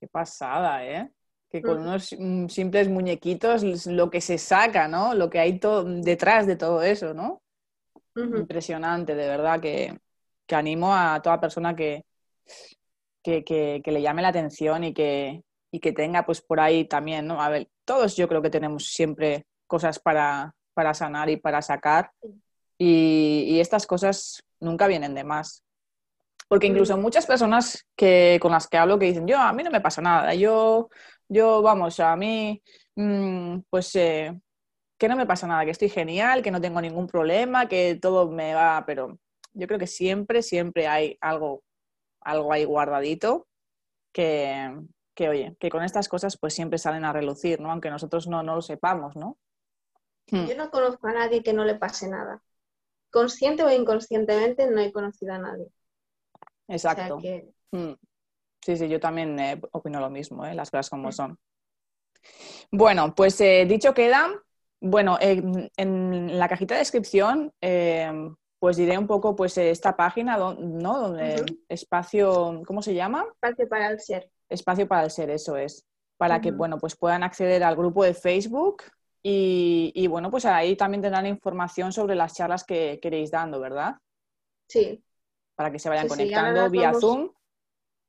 Qué 0.00 0.08
pasada, 0.08 0.84
¿eh? 0.84 1.10
Que 1.54 1.62
con 1.62 1.82
unos 1.82 2.12
mm, 2.18 2.48
simples 2.48 2.88
muñequitos 2.88 3.86
lo 3.86 4.10
que 4.10 4.20
se 4.20 4.38
saca, 4.38 4.88
¿no? 4.88 5.14
Lo 5.14 5.30
que 5.30 5.38
hay 5.38 5.60
detrás 6.02 6.48
de 6.48 6.56
todo 6.56 6.82
eso, 6.82 7.14
¿no? 7.14 7.42
Impresionante, 8.16 9.14
de 9.14 9.28
verdad, 9.28 9.60
que, 9.60 9.96
animo 10.50 10.92
a 10.92 11.22
toda 11.22 11.40
persona 11.40 11.76
que, 11.76 12.06
que, 13.22 13.82
le 13.86 14.02
llame 14.02 14.22
la 14.22 14.30
atención 14.30 14.82
y 14.82 14.92
que, 14.92 15.44
que 15.80 15.92
tenga 15.92 16.26
pues 16.26 16.40
por 16.40 16.58
ahí 16.58 16.86
también, 16.86 17.28
¿no? 17.28 17.40
A 17.40 17.48
ver, 17.50 17.68
todos 17.84 18.16
yo 18.16 18.26
creo 18.26 18.42
que 18.42 18.50
tenemos 18.50 18.88
siempre 18.88 19.46
cosas 19.68 20.00
para, 20.00 20.56
para 20.72 20.92
sanar 20.92 21.30
y 21.30 21.36
para 21.36 21.62
sacar 21.62 22.10
y, 22.76 23.44
y 23.46 23.60
estas 23.60 23.86
cosas 23.86 24.42
nunca 24.58 24.88
vienen 24.88 25.14
de 25.14 25.22
más. 25.22 25.62
Porque 26.48 26.66
incluso 26.66 26.96
muchas 26.96 27.26
personas 27.26 27.86
que, 27.96 28.38
con 28.40 28.52
las 28.52 28.68
que 28.68 28.76
hablo 28.76 28.98
que 28.98 29.06
dicen, 29.06 29.26
yo, 29.26 29.38
a 29.38 29.52
mí 29.52 29.62
no 29.62 29.70
me 29.70 29.80
pasa 29.80 30.02
nada, 30.02 30.34
yo, 30.34 30.88
yo 31.28 31.62
vamos, 31.62 32.00
a 32.00 32.16
mí, 32.16 32.62
mm, 32.96 33.60
pues, 33.70 33.94
eh, 33.96 34.40
que 34.98 35.08
no 35.08 35.16
me 35.16 35.26
pasa 35.26 35.46
nada, 35.46 35.64
que 35.64 35.70
estoy 35.70 35.88
genial, 35.88 36.42
que 36.42 36.50
no 36.50 36.60
tengo 36.60 36.80
ningún 36.80 37.06
problema, 37.06 37.68
que 37.68 37.98
todo 38.00 38.30
me 38.30 38.54
va, 38.54 38.84
pero 38.86 39.18
yo 39.52 39.66
creo 39.66 39.78
que 39.78 39.86
siempre, 39.86 40.42
siempre 40.42 40.86
hay 40.86 41.18
algo, 41.20 41.62
algo 42.20 42.52
ahí 42.52 42.64
guardadito 42.64 43.46
que, 44.12 44.72
que, 45.14 45.28
oye, 45.28 45.56
que 45.58 45.70
con 45.70 45.82
estas 45.82 46.08
cosas 46.08 46.36
pues 46.38 46.54
siempre 46.54 46.78
salen 46.78 47.04
a 47.04 47.12
relucir, 47.12 47.60
¿no? 47.60 47.70
Aunque 47.70 47.90
nosotros 47.90 48.26
no, 48.28 48.42
no 48.42 48.56
lo 48.56 48.62
sepamos, 48.62 49.16
¿no? 49.16 49.38
Yo 50.26 50.56
no 50.56 50.70
conozco 50.70 51.06
a 51.06 51.12
nadie 51.12 51.42
que 51.42 51.52
no 51.52 51.64
le 51.64 51.74
pase 51.74 52.08
nada. 52.08 52.42
Consciente 53.10 53.62
o 53.62 53.70
inconscientemente 53.70 54.68
no 54.70 54.80
he 54.80 54.90
conocido 54.90 55.34
a 55.34 55.38
nadie. 55.38 55.68
Exacto. 56.66 57.18
Mm. 57.72 57.92
Sí, 58.64 58.78
sí, 58.78 58.88
yo 58.88 58.98
también 58.98 59.38
eh, 59.38 59.60
opino 59.72 60.00
lo 60.00 60.08
mismo, 60.08 60.46
eh, 60.46 60.54
las 60.54 60.70
cosas 60.70 60.88
como 60.88 61.12
son. 61.12 61.38
Bueno, 62.70 63.14
pues 63.14 63.38
eh, 63.42 63.66
dicho 63.66 63.92
queda, 63.92 64.30
bueno, 64.80 65.18
en 65.20 66.38
la 66.38 66.48
cajita 66.48 66.72
de 66.74 66.80
descripción, 66.80 67.52
pues 67.60 68.78
diré 68.78 68.96
un 68.96 69.06
poco, 69.06 69.36
pues 69.36 69.58
esta 69.58 69.94
página, 69.94 70.38
¿no? 70.38 70.98
Donde 70.98 71.44
espacio, 71.68 72.62
¿cómo 72.66 72.80
se 72.80 72.94
llama? 72.94 73.26
Espacio 73.34 73.68
para 73.68 73.90
el 73.90 74.00
ser. 74.00 74.30
Espacio 74.48 74.88
para 74.88 75.04
el 75.04 75.10
ser, 75.10 75.28
eso 75.28 75.58
es. 75.58 75.84
Para 76.16 76.40
que, 76.40 76.50
bueno, 76.50 76.78
pues 76.78 76.96
puedan 76.96 77.22
acceder 77.22 77.62
al 77.64 77.76
grupo 77.76 78.02
de 78.02 78.14
Facebook 78.14 78.84
y, 79.22 79.92
y, 79.94 80.06
bueno, 80.06 80.30
pues 80.30 80.46
ahí 80.46 80.74
también 80.74 81.02
tendrán 81.02 81.26
información 81.26 81.92
sobre 81.92 82.14
las 82.14 82.32
charlas 82.34 82.64
que 82.64 82.98
queréis 83.02 83.30
dando, 83.30 83.60
¿verdad? 83.60 83.96
Sí, 84.68 85.04
para 85.54 85.70
que 85.70 85.78
se 85.78 85.88
vayan 85.88 86.08
conectando 86.08 86.70
vía 86.70 86.92
Zoom. 86.94 87.30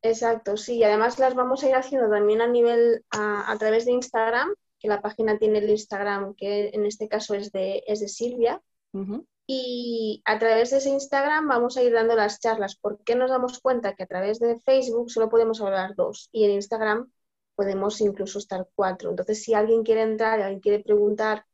Exacto, 0.06 0.56
sí, 0.56 0.78
y 0.78 0.84
además 0.84 1.18
las 1.18 1.34
vamos 1.34 1.64
a 1.64 1.70
ir 1.70 1.74
haciendo 1.74 2.08
también 2.12 2.40
a 2.40 2.48
nivel, 2.48 3.04
a, 3.10 3.56
través 3.58 3.86
de 3.86 3.92
Instagram, 3.92 4.54
que 4.80 4.88
la 4.88 5.02
página 5.02 5.40
tiene 5.40 5.58
el 5.58 5.70
Instagram, 5.70 6.36
que 6.36 6.70
en 6.74 6.86
este 6.86 7.08
caso 7.08 7.34
es 7.34 7.52
de, 7.52 7.84
es 7.88 8.02
de 8.02 8.08
Silvia. 8.08 8.62
Y 9.48 10.22
a 10.26 10.38
través 10.38 10.70
de 10.70 10.78
ese 10.78 10.90
Instagram 10.90 11.48
vamos 11.48 11.76
a 11.76 11.82
ir 11.82 11.92
dando 11.92 12.16
las 12.16 12.40
charlas. 12.40 12.76
¿Por 12.76 13.04
qué 13.04 13.16
nos 13.16 13.32
damos 13.32 13.60
cuenta 13.60 13.96
que 13.96 14.04
a 14.04 14.08
través 14.08 14.40
de 14.40 14.60
Facebook 14.60 15.10
solo 15.10 15.28
podemos 15.28 15.60
hablar 15.60 15.96
dos 15.96 16.30
y 16.32 16.46
en 16.46 16.52
Instagram 16.52 17.12
podemos 17.56 18.00
incluso 18.00 18.38
estar 18.38 18.68
cuatro? 18.76 19.10
Entonces, 19.10 19.44
si 19.44 19.56
alguien 19.56 19.84
quiere 19.84 20.04
entrar, 20.04 20.40
alguien 20.40 20.62
quiere 20.62 20.84
preguntar 20.84 21.46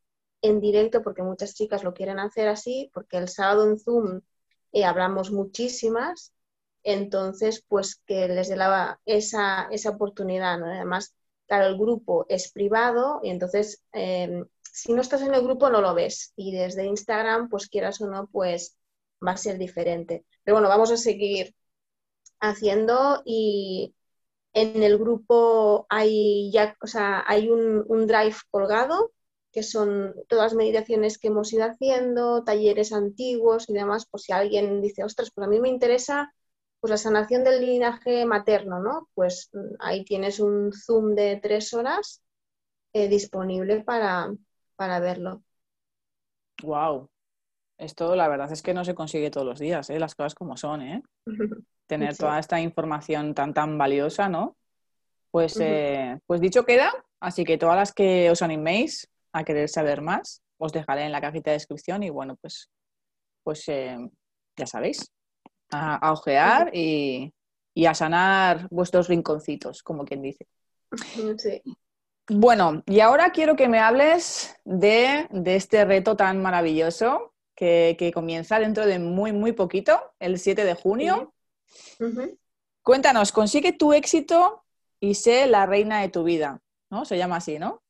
en 0.41 0.59
directo, 0.59 1.01
porque 1.01 1.23
muchas 1.23 1.55
chicas 1.55 1.83
lo 1.85 1.93
quieren 1.93 2.19
hacer 2.19 2.49
así, 2.49 2.91
porque 2.93 3.17
el 3.17 3.29
sábado 3.29 3.69
en 3.69 3.79
Zoom 3.79 4.21
y 4.73 4.83
hablamos 4.83 5.31
muchísimas, 5.31 6.33
entonces 6.83 7.63
pues 7.67 8.01
que 8.05 8.27
les 8.27 8.49
dé 8.49 8.57
esa, 9.05 9.67
esa 9.71 9.89
oportunidad, 9.91 10.59
¿no? 10.59 10.65
Además, 10.67 11.15
claro, 11.47 11.67
el 11.67 11.77
grupo 11.77 12.25
es 12.29 12.51
privado 12.51 13.19
y 13.23 13.29
entonces 13.29 13.83
em, 13.93 14.45
si 14.61 14.93
no 14.93 15.01
estás 15.01 15.21
en 15.21 15.33
el 15.33 15.43
grupo 15.43 15.69
no 15.69 15.81
lo 15.81 15.93
ves 15.93 16.33
y 16.35 16.53
desde 16.53 16.85
Instagram, 16.85 17.49
pues 17.49 17.67
quieras 17.69 18.01
o 18.01 18.07
no, 18.07 18.27
pues 18.27 18.77
va 19.25 19.33
a 19.33 19.37
ser 19.37 19.57
diferente. 19.57 20.25
Pero 20.43 20.55
bueno, 20.55 20.69
vamos 20.69 20.91
a 20.91 20.97
seguir 20.97 21.55
haciendo 22.39 23.21
y 23.25 23.95
en 24.53 24.83
el 24.83 24.97
grupo 24.97 25.85
hay 25.89 26.51
ya, 26.51 26.75
o 26.81 26.87
sea, 26.87 27.23
hay 27.27 27.49
un, 27.49 27.85
un 27.87 28.07
drive 28.07 28.35
colgado 28.51 29.11
que 29.51 29.63
son 29.63 30.15
todas 30.29 30.45
las 30.45 30.55
meditaciones 30.55 31.17
que 31.17 31.27
hemos 31.27 31.51
ido 31.53 31.65
haciendo, 31.65 32.43
talleres 32.43 32.93
antiguos 32.93 33.69
y 33.69 33.73
demás, 33.73 34.05
por 34.05 34.21
si 34.21 34.31
alguien 34.31 34.81
dice, 34.81 35.03
ostras, 35.03 35.31
pues 35.33 35.45
a 35.47 35.49
mí 35.49 35.59
me 35.59 35.69
interesa 35.69 36.33
pues 36.81 36.89
la 36.89 36.97
sanación 36.97 37.43
del 37.43 37.61
linaje 37.61 38.25
materno, 38.25 38.79
¿no? 38.79 39.07
Pues 39.13 39.49
mm, 39.53 39.75
ahí 39.79 40.03
tienes 40.03 40.39
un 40.39 40.73
Zoom 40.73 41.13
de 41.13 41.39
tres 41.41 41.73
horas 41.73 42.21
eh, 42.91 43.07
disponible 43.07 43.83
para, 43.83 44.33
para 44.75 44.99
verlo. 44.99 45.43
Wow. 46.63 47.07
Esto 47.77 48.15
la 48.15 48.27
verdad 48.27 48.51
es 48.51 48.61
que 48.61 48.73
no 48.73 48.83
se 48.83 48.95
consigue 48.95 49.31
todos 49.31 49.45
los 49.45 49.59
días, 49.59 49.89
¿eh? 49.89 49.99
las 49.99 50.15
cosas 50.15 50.35
como 50.35 50.57
son, 50.57 50.81
¿eh? 50.81 51.03
Tener 51.87 52.15
toda 52.15 52.39
esta 52.39 52.59
información 52.59 53.33
tan 53.33 53.53
tan 53.53 53.77
valiosa, 53.77 54.29
¿no? 54.29 54.55
Pues, 55.29 55.57
eh, 55.59 56.19
pues 56.25 56.41
dicho 56.41 56.65
queda, 56.65 56.91
así 57.19 57.43
que 57.43 57.57
todas 57.57 57.75
las 57.75 57.93
que 57.93 58.29
os 58.29 58.41
animéis 58.41 59.09
a 59.33 59.43
querer 59.43 59.69
saber 59.69 60.01
más, 60.01 60.41
os 60.57 60.71
dejaré 60.73 61.05
en 61.05 61.11
la 61.11 61.21
cajita 61.21 61.51
de 61.51 61.55
descripción 61.55 62.03
y 62.03 62.09
bueno, 62.09 62.35
pues, 62.41 62.69
pues 63.43 63.67
eh, 63.69 63.97
ya 64.55 64.67
sabéis, 64.67 65.11
a, 65.71 66.11
ojear 66.11 66.71
y, 66.73 67.33
a 67.87 67.93
sanar 67.93 68.67
vuestros 68.69 69.07
rinconcitos, 69.07 69.83
como 69.83 70.05
quien 70.05 70.21
dice. 70.21 70.47
Sí. 71.37 71.61
Bueno, 72.27 72.83
y 72.85 72.99
ahora 72.99 73.31
quiero 73.31 73.55
que 73.55 73.67
me 73.67 73.79
hables 73.79 74.55
de, 74.63 75.27
este 75.45 75.85
reto 75.85 76.15
tan 76.15 76.41
maravilloso 76.41 77.33
que, 77.55 78.11
comienza 78.13 78.59
dentro 78.59 78.85
de 78.85 78.99
muy, 78.99 79.31
muy 79.31 79.51
poquito, 79.51 80.13
el 80.19 80.39
7 80.39 80.63
de 80.63 80.73
junio. 80.73 81.33
Cuéntanos, 82.81 83.31
consigue 83.31 83.73
tu 83.73 83.93
éxito 83.93 84.63
y 84.99 85.15
sé 85.15 85.47
la 85.47 85.65
reina 85.65 86.01
de 86.01 86.09
tu 86.09 86.23
vida, 86.23 86.61
¿no? 86.89 87.05
Se 87.05 87.17
llama 87.17 87.37
así, 87.37 87.59
¿no? 87.59 87.83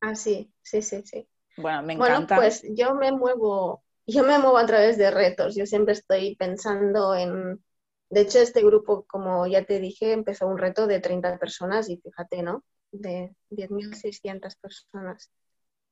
Ah, 0.00 0.14
sí, 0.14 0.52
sí, 0.62 0.82
sí, 0.82 1.02
sí. 1.04 1.28
Bueno, 1.56 1.82
me 1.82 1.94
encanta. 1.94 2.36
Bueno, 2.36 2.50
pues 2.50 2.64
yo 2.70 2.94
me 2.94 3.12
muevo, 3.12 3.82
yo 4.10 4.22
me 4.24 4.38
muevo 4.38 4.58
a 4.58 4.66
través 4.66 4.98
de 4.98 5.10
retos. 5.10 5.54
Yo 5.54 5.66
siempre 5.66 5.94
estoy 5.94 6.36
pensando 6.36 7.14
en. 7.14 7.62
De 8.10 8.22
hecho, 8.22 8.40
este 8.40 8.62
grupo, 8.62 9.04
como 9.06 9.46
ya 9.46 9.64
te 9.64 9.78
dije, 9.78 10.12
empezó 10.12 10.46
un 10.48 10.58
reto 10.58 10.86
de 10.86 11.00
30 11.00 11.38
personas 11.38 11.88
y 11.88 11.96
fíjate, 11.98 12.42
¿no? 12.42 12.64
De 12.90 13.34
10.600 13.50 14.56
personas. 14.56 15.30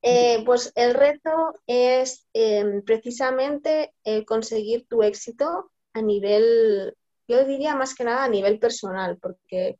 Eh, 0.03 0.43
pues 0.45 0.73
el 0.77 0.95
reto 0.95 1.55
es 1.67 2.27
em, 2.33 2.83
precisamente 2.83 3.93
el 4.05 4.25
conseguir 4.25 4.87
tu 4.87 5.03
éxito 5.03 5.71
a 5.93 6.03
nivel, 6.03 6.97
yo 7.27 7.45
diría 7.45 7.75
más 7.75 7.95
que 7.95 8.05
nada 8.05 8.25
a 8.25 8.29
nivel 8.29 8.59
personal, 8.61 9.19
porque 9.19 9.79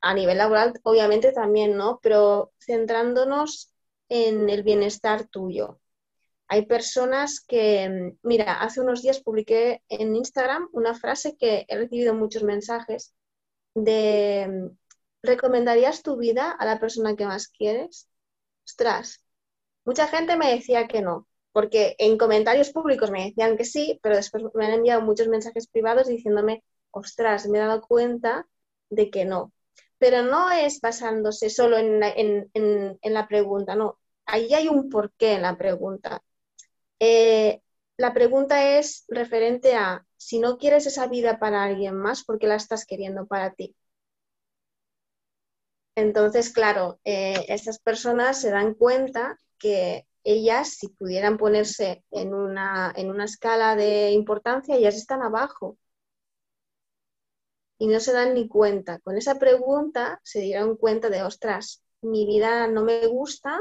a 0.00 0.14
nivel 0.14 0.38
laboral 0.38 0.74
obviamente 0.82 1.32
también, 1.32 1.76
¿no? 1.76 1.98
Pero 2.02 2.52
centrándonos 2.58 3.72
en 4.08 4.48
el 4.50 4.62
bienestar 4.62 5.26
tuyo. 5.28 5.80
Hay 6.48 6.66
personas 6.66 7.40
que, 7.40 8.14
mira, 8.22 8.60
hace 8.60 8.80
unos 8.80 9.02
días 9.02 9.20
publiqué 9.20 9.82
en 9.88 10.14
Instagram 10.14 10.68
una 10.72 10.94
frase 10.94 11.36
que 11.36 11.64
he 11.68 11.76
recibido 11.76 12.14
muchos 12.14 12.42
mensajes 12.42 13.14
de, 13.74 14.70
¿recomendarías 15.22 16.02
tu 16.02 16.16
vida 16.16 16.50
a 16.52 16.64
la 16.66 16.78
persona 16.80 17.16
que 17.16 17.26
más 17.26 17.48
quieres? 17.48 18.08
Ostras, 18.66 19.24
mucha 19.84 20.06
gente 20.08 20.36
me 20.36 20.52
decía 20.54 20.86
que 20.88 21.02
no, 21.02 21.28
porque 21.52 21.96
en 21.98 22.18
comentarios 22.18 22.70
públicos 22.70 23.10
me 23.10 23.24
decían 23.26 23.56
que 23.56 23.64
sí, 23.64 23.98
pero 24.02 24.16
después 24.16 24.44
me 24.54 24.66
han 24.66 24.74
enviado 24.74 25.02
muchos 25.02 25.28
mensajes 25.28 25.68
privados 25.68 26.08
diciéndome, 26.08 26.64
ostras, 26.90 27.48
me 27.48 27.58
he 27.58 27.62
dado 27.62 27.82
cuenta 27.82 28.46
de 28.90 29.10
que 29.10 29.24
no 29.24 29.52
pero 30.04 30.22
no 30.22 30.50
es 30.50 30.80
basándose 30.82 31.48
solo 31.50 31.78
en 31.78 32.00
la, 32.00 33.26
pregunta, 33.26 33.74
no, 33.74 33.98
ahí 34.26 34.52
hay 34.52 34.68
un 34.68 34.90
porqué 34.90 35.32
en 35.32 35.42
la 35.42 35.56
pregunta. 35.56 36.22
Eh, 37.06 37.60
la 37.98 38.14
pregunta 38.14 38.78
es 38.78 39.04
referente 39.08 39.74
a 39.76 40.06
si 40.16 40.38
no 40.38 40.56
quieres 40.56 40.86
esa 40.86 41.06
vida 41.06 41.38
para 41.38 41.62
alguien 41.62 41.96
más, 41.96 42.24
¿por 42.24 42.38
qué 42.38 42.46
la 42.46 42.54
estás 42.54 42.86
queriendo 42.86 43.26
para 43.26 43.52
ti? 43.52 43.76
Entonces, 45.96 46.50
claro, 46.50 46.98
eh, 47.04 47.44
estas 47.48 47.78
personas 47.78 48.40
se 48.40 48.50
dan 48.50 48.72
cuenta 48.72 49.38
que 49.58 50.06
ellas, 50.24 50.70
si 50.78 50.88
pudieran 50.88 51.36
ponerse 51.36 52.02
en 52.10 52.32
una, 52.32 52.90
en 52.96 53.10
una 53.10 53.26
escala 53.26 53.76
de 53.76 54.12
importancia, 54.12 54.76
ellas 54.76 54.96
están 54.96 55.20
abajo 55.20 55.76
y 57.78 57.86
no 57.86 58.00
se 58.00 58.14
dan 58.14 58.32
ni 58.32 58.48
cuenta. 58.48 58.98
Con 59.00 59.18
esa 59.18 59.38
pregunta 59.38 60.20
se 60.24 60.40
dieron 60.40 60.78
cuenta 60.78 61.10
de, 61.10 61.22
ostras, 61.22 61.82
mi 62.00 62.24
vida 62.24 62.66
no 62.66 62.82
me 62.82 63.06
gusta 63.08 63.60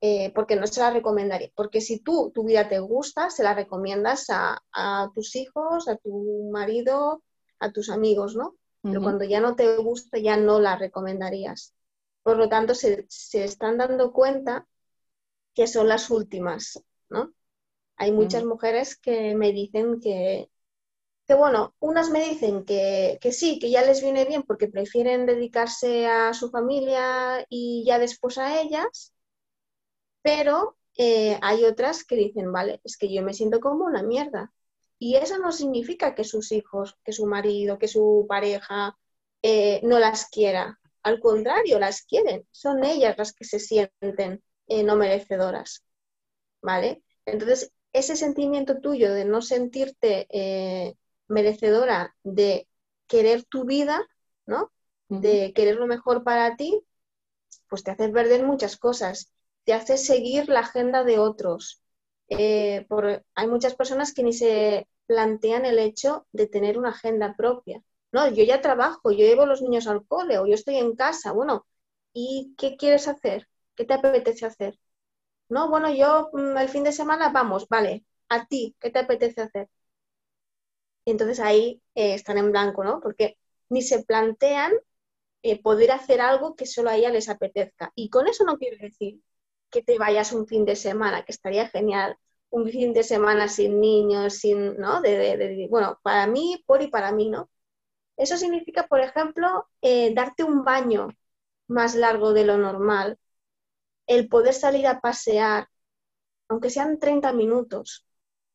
eh, 0.00 0.32
porque 0.34 0.56
no 0.56 0.66
se 0.66 0.80
la 0.80 0.90
recomendaría. 0.90 1.50
Porque 1.54 1.80
si 1.80 2.00
tú, 2.00 2.30
tu 2.34 2.44
vida 2.44 2.68
te 2.68 2.78
gusta, 2.78 3.30
se 3.30 3.42
la 3.42 3.54
recomiendas 3.54 4.26
a, 4.30 5.10
tus 5.14 5.36
hijos, 5.36 5.88
a 5.88 5.96
tu 5.96 6.50
marido, 6.52 7.22
a 7.58 7.70
tus 7.72 7.90
amigos, 7.90 8.36
¿no? 8.36 8.56
Pero 8.82 9.02
cuando 9.02 9.24
ya 9.24 9.40
no 9.40 9.56
te 9.56 9.76
gusta, 9.76 10.16
ya 10.18 10.38
no 10.38 10.58
la 10.58 10.74
recomendarías. 10.74 11.74
Por 12.22 12.38
lo 12.38 12.48
tanto, 12.48 12.74
se, 12.74 13.04
se 13.10 13.44
están 13.44 13.76
dando 13.76 14.10
cuenta 14.12 14.66
que 15.54 15.66
son 15.66 15.86
las 15.86 16.08
últimas, 16.10 16.82
¿no? 17.10 17.34
Hay 17.96 18.12
muchas 18.12 18.44
mujeres 18.44 18.96
que 18.96 19.34
me 19.34 19.52
dicen 19.52 20.00
que 20.00 20.48
que 21.30 21.36
bueno, 21.36 21.76
unas 21.78 22.10
me 22.10 22.24
dicen 22.28 22.64
que, 22.64 23.20
sí, 23.30 23.60
que 23.60 23.70
ya 23.70 23.84
les 23.84 24.02
viene 24.02 24.24
bien 24.24 24.42
porque 24.42 24.66
prefieren 24.66 25.26
dedicarse 25.26 26.08
a 26.08 26.34
su 26.34 26.50
familia 26.50 27.46
y 27.48 27.84
ya 27.86 28.00
después 28.00 28.36
a 28.36 28.60
ellas, 28.60 29.14
pero 30.22 30.76
eh, 30.96 31.38
hay 31.42 31.64
otras 31.64 32.04
que 32.04 32.16
dicen, 32.16 32.52
vale, 32.52 32.80
es 32.84 32.96
que 32.96 33.12
yo 33.12 33.22
me 33.22 33.34
siento 33.34 33.60
como 33.60 33.84
una 33.84 34.02
mierda. 34.02 34.52
Y 34.98 35.16
eso 35.16 35.38
no 35.38 35.52
significa 35.52 36.14
que 36.14 36.24
sus 36.24 36.52
hijos, 36.52 36.98
que 37.04 37.12
su 37.12 37.26
marido, 37.26 37.78
que 37.78 37.88
su 37.88 38.26
pareja 38.28 38.98
eh, 39.42 39.80
no 39.82 39.98
las 39.98 40.28
quiera. 40.28 40.78
Al 41.02 41.20
contrario, 41.20 41.78
las 41.78 42.02
quieren. 42.02 42.46
Son 42.50 42.84
ellas 42.84 43.16
las 43.16 43.32
que 43.32 43.44
se 43.44 43.58
sienten 43.60 44.42
eh, 44.66 44.82
no 44.82 44.96
merecedoras. 44.96 45.84
¿Vale? 46.62 47.02
Entonces, 47.24 47.72
ese 47.92 48.16
sentimiento 48.16 48.80
tuyo 48.80 49.12
de 49.12 49.24
no 49.24 49.40
sentirte 49.42 50.26
merecedora 51.28 52.14
de 52.22 52.68
querer 53.06 53.44
tu 53.44 53.64
vida, 53.64 54.06
¿no? 54.46 54.70
De 55.08 55.52
querer 55.54 55.76
lo 55.76 55.86
mejor 55.86 56.22
para 56.22 56.56
ti, 56.56 56.84
pues 57.68 57.82
te 57.82 57.92
hace 57.92 58.08
perder 58.10 58.44
muchas 58.44 58.76
cosas, 58.76 59.32
te 59.64 59.72
hace 59.72 59.96
seguir 59.98 60.48
la 60.48 60.60
agenda 60.60 61.04
de 61.04 61.18
otros. 61.18 61.82
Eh, 62.28 62.86
hay 63.34 63.46
muchas 63.48 63.74
personas 63.74 64.12
que 64.14 64.22
ni 64.22 64.32
se 64.32 64.88
plantean 65.06 65.64
el 65.66 65.78
hecho 65.78 66.26
de 66.32 66.46
tener 66.46 66.78
una 66.78 66.90
agenda 66.90 67.34
propia. 67.36 67.82
No, 68.12 68.28
yo 68.28 68.44
ya 68.44 68.60
trabajo, 68.60 69.10
yo 69.12 69.18
llevo 69.18 69.46
los 69.46 69.62
niños 69.62 69.86
al 69.86 70.06
cole 70.06 70.38
o 70.38 70.46
yo 70.46 70.54
estoy 70.54 70.76
en 70.76 70.96
casa. 70.96 71.32
Bueno, 71.32 71.66
¿y 72.12 72.54
qué 72.58 72.76
quieres 72.76 73.08
hacer? 73.08 73.48
¿Qué 73.76 73.84
te 73.84 73.94
apetece 73.94 74.46
hacer? 74.46 74.78
No, 75.48 75.68
bueno, 75.70 75.92
yo 75.94 76.30
mm, 76.32 76.56
el 76.58 76.68
fin 76.68 76.84
de 76.84 76.92
semana 76.92 77.30
vamos, 77.30 77.68
vale, 77.68 78.04
a 78.28 78.46
ti, 78.46 78.76
¿qué 78.80 78.90
te 78.90 79.00
apetece 79.00 79.42
hacer? 79.42 79.68
Y 81.04 81.10
entonces 81.12 81.40
ahí 81.40 81.82
eh, 81.94 82.14
están 82.14 82.38
en 82.38 82.50
blanco, 82.52 82.84
¿no? 82.84 83.00
Porque 83.00 83.38
ni 83.68 83.82
se 83.82 84.04
plantean 84.04 84.72
eh, 85.42 85.62
poder 85.62 85.92
hacer 85.92 86.20
algo 86.20 86.56
que 86.56 86.66
solo 86.66 86.90
a 86.90 86.96
ella 86.96 87.10
les 87.10 87.28
apetezca. 87.28 87.92
Y 87.96 88.10
con 88.10 88.28
eso 88.28 88.44
no 88.44 88.58
quiero 88.58 88.78
decir 88.80 89.20
que 89.70 89.82
te 89.82 89.98
vayas 89.98 90.32
un 90.32 90.46
fin 90.46 90.64
de 90.64 90.76
semana, 90.76 91.24
que 91.24 91.32
estaría 91.32 91.68
genial, 91.68 92.16
un 92.50 92.68
fin 92.68 92.92
de 92.92 93.02
semana 93.04 93.48
sin 93.48 93.80
niños, 93.80 94.34
sin, 94.34 94.76
¿no? 94.76 95.00
De, 95.00 95.66
bueno, 95.70 95.98
para 96.02 96.26
mí, 96.26 96.62
por 96.66 96.82
y 96.82 96.88
para 96.88 97.12
mí, 97.12 97.30
¿no? 97.30 97.50
Eso 98.16 98.36
significa, 98.36 98.86
por 98.88 99.00
ejemplo, 99.00 99.68
eh, 99.82 100.14
darte 100.14 100.44
un 100.44 100.64
baño 100.64 101.08
más 101.68 101.94
largo 101.94 102.32
de 102.32 102.44
lo 102.44 102.58
normal, 102.58 103.18
el 104.06 104.28
poder 104.28 104.54
salir 104.54 104.86
a 104.86 105.00
pasear, 105.00 105.68
aunque 106.48 106.70
sean 106.70 106.98
30 106.98 107.32
minutos, 107.32 108.06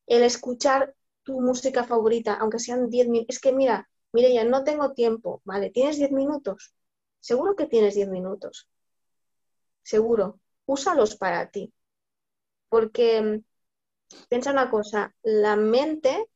el 0.08 0.24
escuchar 0.24 0.96
tu 1.24 1.42
música 1.42 1.84
favorita, 1.84 2.36
aunque 2.36 2.60
sean 2.60 2.90
10 2.90 3.08
minutos. 3.08 3.36
Es 3.38 3.42
que 3.42 3.54
mira, 3.54 3.88
ya 4.14 4.44
no 4.46 4.64
tengo 4.64 4.94
tiempo, 4.94 5.42
¿vale? 5.46 5.70
¿Tienes 5.72 5.98
10 5.98 6.12
minutos? 6.12 6.76
Seguro 7.20 7.56
que 7.56 7.68
tienes 7.68 7.96
10 7.96 8.10
minutos. 8.10 8.68
Seguro. 9.84 10.40
Úsalos 10.66 11.16
para 11.16 11.50
ti. 11.52 11.74
Porque 12.70 13.22
mm, 13.22 13.44
piensa 14.30 14.52
una 14.52 14.70
cosa, 14.70 15.16
la 15.24 15.56
mente 15.56 16.28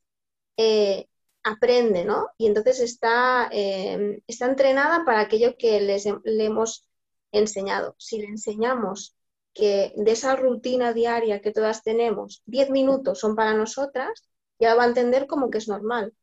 eh, 0.58 1.08
aprende, 1.44 2.06
¿no? 2.06 2.30
Y 2.38 2.48
entonces 2.48 2.80
está, 2.80 3.50
em, 3.52 4.22
está 4.28 4.46
entrenada 4.48 5.06
para 5.06 5.22
aquello 5.22 5.56
que 5.58 5.80
les, 5.82 6.06
le 6.24 6.46
hemos 6.46 6.88
enseñado. 7.32 7.96
Si 7.98 8.20
le 8.20 8.28
enseñamos 8.28 9.16
que 9.54 9.94
de 9.96 10.12
esa 10.12 10.36
rutina 10.36 10.94
diaria 10.94 11.42
que 11.42 11.52
todas 11.52 11.84
tenemos, 11.84 12.42
10 12.46 12.70
minutos 12.70 13.20
son 13.20 13.36
para 13.36 13.54
nosotras, 13.54 14.30
ya 14.60 14.76
va 14.76 14.84
a 14.84 14.88
entender 14.88 15.28
como 15.28 15.50
que 15.50 15.60
es 15.60 15.68
normal. 15.68 16.14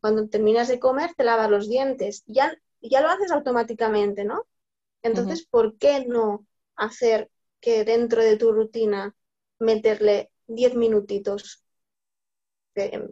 Cuando 0.00 0.28
terminas 0.28 0.68
de 0.68 0.78
comer, 0.78 1.14
te 1.16 1.24
lavas 1.24 1.50
los 1.50 1.68
dientes. 1.68 2.24
Ya, 2.26 2.56
ya 2.80 3.00
lo 3.00 3.08
haces 3.08 3.30
automáticamente, 3.32 4.24
¿no? 4.24 4.46
Entonces, 5.02 5.46
¿por 5.46 5.76
qué 5.78 6.06
no 6.06 6.46
hacer 6.76 7.30
que 7.64 7.84
dentro 7.92 8.20
de 8.28 8.36
tu 8.40 8.48
rutina 8.52 9.02
meterle 9.68 10.16
10 10.58 10.74
minutitos? 10.84 11.42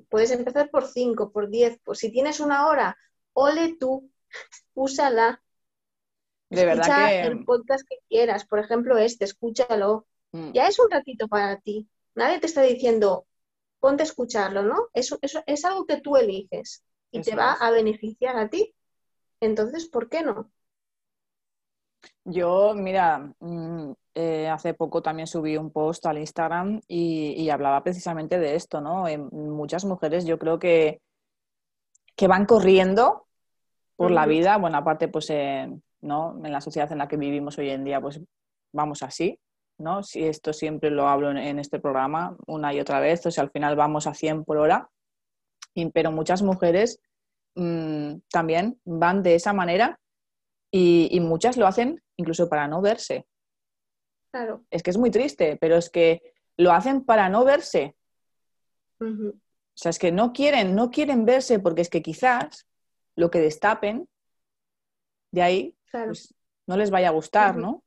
Puedes 0.08 0.30
empezar 0.32 0.70
por 0.70 0.86
5, 0.86 1.30
por 1.32 1.48
10, 1.48 1.78
pues 1.84 1.98
si 2.00 2.10
tienes 2.10 2.40
una 2.40 2.66
hora, 2.68 2.96
ole 3.32 3.76
tú, 3.78 4.10
úsala. 4.74 5.42
De 6.50 6.64
verdad 6.64 6.84
Escucha 6.86 7.08
que... 7.08 7.20
el 7.26 7.44
podcast 7.44 7.84
que 7.88 7.96
quieras, 8.08 8.44
por 8.46 8.58
ejemplo 8.60 8.98
este, 8.98 9.24
escúchalo. 9.24 10.06
Mm, 10.32 10.52
Ya 10.52 10.66
es 10.68 10.78
un 10.78 10.90
ratito 10.90 11.28
para 11.28 11.58
ti. 11.60 11.88
Nadie 12.14 12.40
te 12.40 12.46
está 12.46 12.62
diciendo, 12.62 13.26
ponte 13.80 14.02
a 14.02 14.06
escucharlo, 14.06 14.62
¿no? 14.62 14.88
Eso, 14.94 15.18
eso 15.22 15.42
es 15.46 15.64
algo 15.64 15.86
que 15.86 16.00
tú 16.00 16.16
eliges 16.16 16.84
y 17.12 17.22
te 17.22 17.36
va 17.36 17.52
es. 17.52 17.60
a 17.60 17.70
beneficiar 17.70 18.36
a 18.38 18.50
ti. 18.50 18.74
Entonces, 19.40 19.88
¿por 19.88 20.08
qué 20.10 20.22
no? 20.22 20.52
Yo, 22.24 22.74
mira, 22.74 23.34
mm, 23.40 23.92
eh, 24.14 24.48
hace 24.48 24.74
poco 24.74 25.02
también 25.02 25.26
subí 25.26 25.56
un 25.56 25.70
post 25.70 26.04
al 26.06 26.18
Instagram 26.18 26.80
y, 26.88 27.34
y 27.36 27.50
hablaba 27.50 27.82
precisamente 27.82 28.38
de 28.38 28.54
esto, 28.56 28.80
¿no? 28.80 29.08
Eh, 29.08 29.18
muchas 29.18 29.84
mujeres 29.84 30.24
yo 30.26 30.38
creo 30.38 30.58
que, 30.58 31.00
que 32.16 32.26
van 32.28 32.46
corriendo 32.46 33.26
por 33.96 34.10
la 34.10 34.26
vida, 34.26 34.56
bueno, 34.58 34.78
aparte, 34.78 35.08
pues, 35.08 35.30
eh, 35.30 35.70
¿no? 36.00 36.38
En 36.44 36.52
la 36.52 36.60
sociedad 36.60 36.90
en 36.92 36.98
la 36.98 37.08
que 37.08 37.16
vivimos 37.16 37.56
hoy 37.58 37.70
en 37.70 37.84
día, 37.84 38.00
pues 38.00 38.20
vamos 38.72 39.02
así, 39.02 39.38
¿no? 39.78 40.02
Si 40.02 40.24
esto 40.24 40.52
siempre 40.52 40.90
lo 40.90 41.08
hablo 41.08 41.30
en, 41.30 41.36
en 41.38 41.58
este 41.58 41.78
programa 41.78 42.36
una 42.46 42.74
y 42.74 42.80
otra 42.80 43.00
vez, 43.00 43.24
o 43.26 43.30
sea, 43.30 43.44
al 43.44 43.50
final 43.50 43.76
vamos 43.76 44.06
a 44.06 44.14
100 44.14 44.44
por 44.44 44.58
hora, 44.58 44.88
y- 45.74 45.90
pero 45.90 46.10
muchas 46.12 46.42
mujeres 46.42 47.00
mm, 47.54 48.14
también 48.30 48.78
van 48.84 49.22
de 49.22 49.34
esa 49.36 49.52
manera 49.52 49.98
y, 50.70 51.08
y 51.10 51.20
muchas 51.20 51.56
lo 51.56 51.66
hacen 51.66 52.02
incluso 52.16 52.48
para 52.48 52.66
no 52.68 52.80
verse. 52.80 53.26
Claro. 54.32 54.64
Es 54.70 54.82
que 54.82 54.90
es 54.90 54.98
muy 54.98 55.10
triste, 55.10 55.56
pero 55.60 55.76
es 55.76 55.90
que 55.90 56.34
lo 56.56 56.72
hacen 56.72 57.04
para 57.04 57.28
no 57.28 57.44
verse. 57.44 57.94
O 59.00 59.32
sea, 59.74 59.90
es 59.90 59.98
que 59.98 60.12
no 60.12 60.32
quieren, 60.32 60.74
no 60.74 60.90
quieren 60.90 61.24
verse 61.24 61.58
porque 61.58 61.82
es 61.82 61.90
que 61.90 62.02
quizás 62.02 62.66
lo 63.14 63.30
que 63.30 63.40
destapen 63.40 64.08
de 65.32 65.42
ahí 65.42 65.76
Claro. 65.90 66.08
pues, 66.08 66.34
no 66.66 66.76
les 66.76 66.90
vaya 66.90 67.08
a 67.08 67.12
gustar. 67.12 67.56
¿no? 67.56 67.82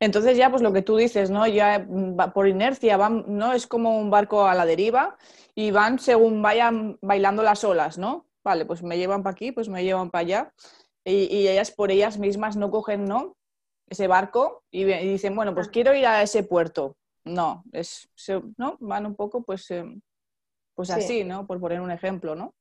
Entonces 0.00 0.36
ya 0.36 0.50
pues 0.50 0.62
lo 0.62 0.72
que 0.72 0.82
tú 0.82 0.96
dices, 0.96 1.30
¿no? 1.30 1.46
Ya 1.46 1.86
por 2.32 2.48
inercia 2.48 2.96
van, 2.96 3.24
¿no? 3.26 3.52
Es 3.52 3.66
como 3.66 3.98
un 3.98 4.10
barco 4.10 4.46
a 4.46 4.54
la 4.54 4.64
deriva 4.64 5.16
y 5.54 5.70
van 5.70 5.98
según 5.98 6.40
vayan 6.40 6.98
bailando 7.02 7.42
las 7.42 7.64
olas, 7.64 7.98
¿no? 7.98 8.26
Vale, 8.44 8.64
pues 8.64 8.82
me 8.82 8.96
llevan 8.96 9.22
para 9.22 9.32
aquí, 9.32 9.52
pues 9.52 9.68
me 9.68 9.84
llevan 9.84 10.10
para 10.10 10.22
allá. 10.22 10.54
Y, 11.04 11.36
y 11.36 11.48
ellas 11.48 11.70
por 11.70 11.90
ellas 11.90 12.18
mismas 12.18 12.56
no 12.56 12.70
cogen, 12.70 13.04
¿no? 13.04 13.36
Ese 13.92 14.06
barco 14.06 14.64
y, 14.70 14.84
dicen, 14.84 15.36
bueno, 15.36 15.52
pues 15.52 15.66
Claro. 15.66 15.72
quiero 15.74 15.94
ir 15.94 16.06
a 16.06 16.22
ese 16.22 16.44
puerto. 16.44 16.96
No, 17.24 17.62
es, 17.72 18.08
se- 18.14 18.40
¿no? 18.56 18.78
Van 18.80 19.04
un 19.04 19.14
poco 19.14 19.42
pues, 19.42 19.70
em, 19.70 20.00
pues 20.74 20.88
Sí. 20.88 20.94
así, 20.94 21.24
¿no? 21.24 21.46
Por 21.46 21.60
poner 21.60 21.78
un 21.82 21.90
ejemplo, 21.90 22.34
¿no? 22.34 22.54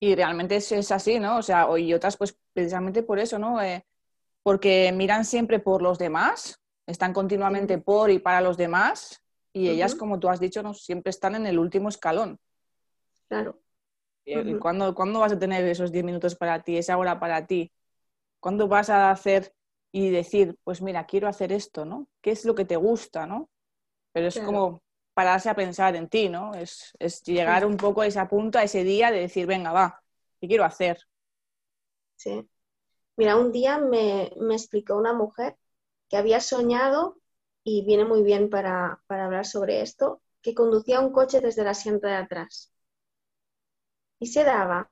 Y 0.00 0.16
realmente 0.16 0.56
es, 0.56 0.72
es 0.72 0.90
así, 0.90 1.20
¿no? 1.20 1.38
O 1.38 1.42
sea, 1.42 1.68
y 1.78 1.94
otras, 1.94 2.16
pues 2.16 2.36
precisamente 2.52 3.04
por 3.04 3.20
eso, 3.20 3.38
¿no? 3.38 3.62
Eh, 3.62 3.86
porque 4.42 4.90
miran 4.92 5.24
siempre 5.24 5.60
por 5.60 5.80
los 5.80 5.96
demás, 5.96 6.60
están 6.88 7.12
continuamente 7.12 7.78
por 7.78 8.10
y 8.10 8.18
para 8.18 8.40
los 8.40 8.56
demás, 8.56 9.22
y 9.52 9.68
ellas, 9.68 9.94
como 9.94 10.18
tú 10.18 10.28
has 10.28 10.40
dicho, 10.40 10.60
¿no? 10.60 10.74
siempre 10.74 11.10
están 11.10 11.36
en 11.36 11.46
el 11.46 11.56
último 11.56 11.88
escalón. 11.88 12.40
Claro. 13.28 13.60
¿Y- 14.24 14.36
y 14.36 14.50
Ujú. 14.54 14.58
¿Cuándo, 14.58 14.92
cuándo 14.92 15.20
vas 15.20 15.32
a 15.32 15.38
tener 15.38 15.64
esos 15.66 15.92
10 15.92 16.04
minutos 16.04 16.34
para 16.34 16.62
ti, 16.64 16.76
esa 16.76 16.96
hora 16.98 17.20
para 17.20 17.46
ti? 17.46 17.70
¿Cuándo 18.40 18.66
vas 18.66 18.90
a 18.90 19.10
hacer 19.12 19.52
y 19.92 20.10
decir, 20.10 20.56
pues 20.64 20.82
mira, 20.82 21.06
quiero 21.06 21.28
hacer 21.28 21.52
esto, 21.52 21.84
¿no? 21.84 22.08
¿Qué 22.20 22.30
es 22.32 22.44
lo 22.44 22.54
que 22.54 22.64
te 22.64 22.76
gusta, 22.76 23.26
¿no? 23.26 23.50
Pero 24.12 24.28
es 24.28 24.40
Claro. 24.40 24.40
como 24.40 24.82
pararse 25.14 25.50
a 25.50 25.56
pensar 25.56 25.96
en 25.96 26.08
ti, 26.08 26.28
¿no? 26.28 26.54
Es, 26.54 26.92
es 26.98 27.22
llegar 27.24 27.66
un 27.66 27.76
poco 27.78 28.02
a 28.02 28.06
ese 28.08 28.24
punto, 28.26 28.58
a 28.58 28.64
ese 28.64 28.84
día 28.84 29.10
de 29.12 29.20
decir, 29.20 29.46
venga, 29.46 29.72
va, 29.72 30.02
¿qué 30.40 30.48
quiero 30.48 30.64
hacer? 30.64 30.98
Sí. 32.16 32.48
Mira, 33.16 33.36
un 33.38 33.52
día 33.52 33.78
me, 33.78 34.32
me 34.40 34.54
explicó 34.54 34.96
una 34.96 35.12
mujer 35.14 35.56
que 36.10 36.16
había 36.18 36.40
soñado, 36.40 37.18
y 37.64 37.84
viene 37.86 38.04
muy 38.06 38.22
bien 38.24 38.50
para, 38.50 39.02
para 39.08 39.26
hablar 39.26 39.46
sobre 39.46 39.82
esto, 39.82 40.22
que 40.42 40.54
conducía 40.54 41.00
un 41.00 41.12
coche 41.12 41.40
desde 41.40 41.62
el 41.62 41.68
asiento 41.68 42.06
de 42.08 42.14
atrás. 42.16 42.72
Y 44.20 44.26
se 44.28 44.44
daba 44.44 44.88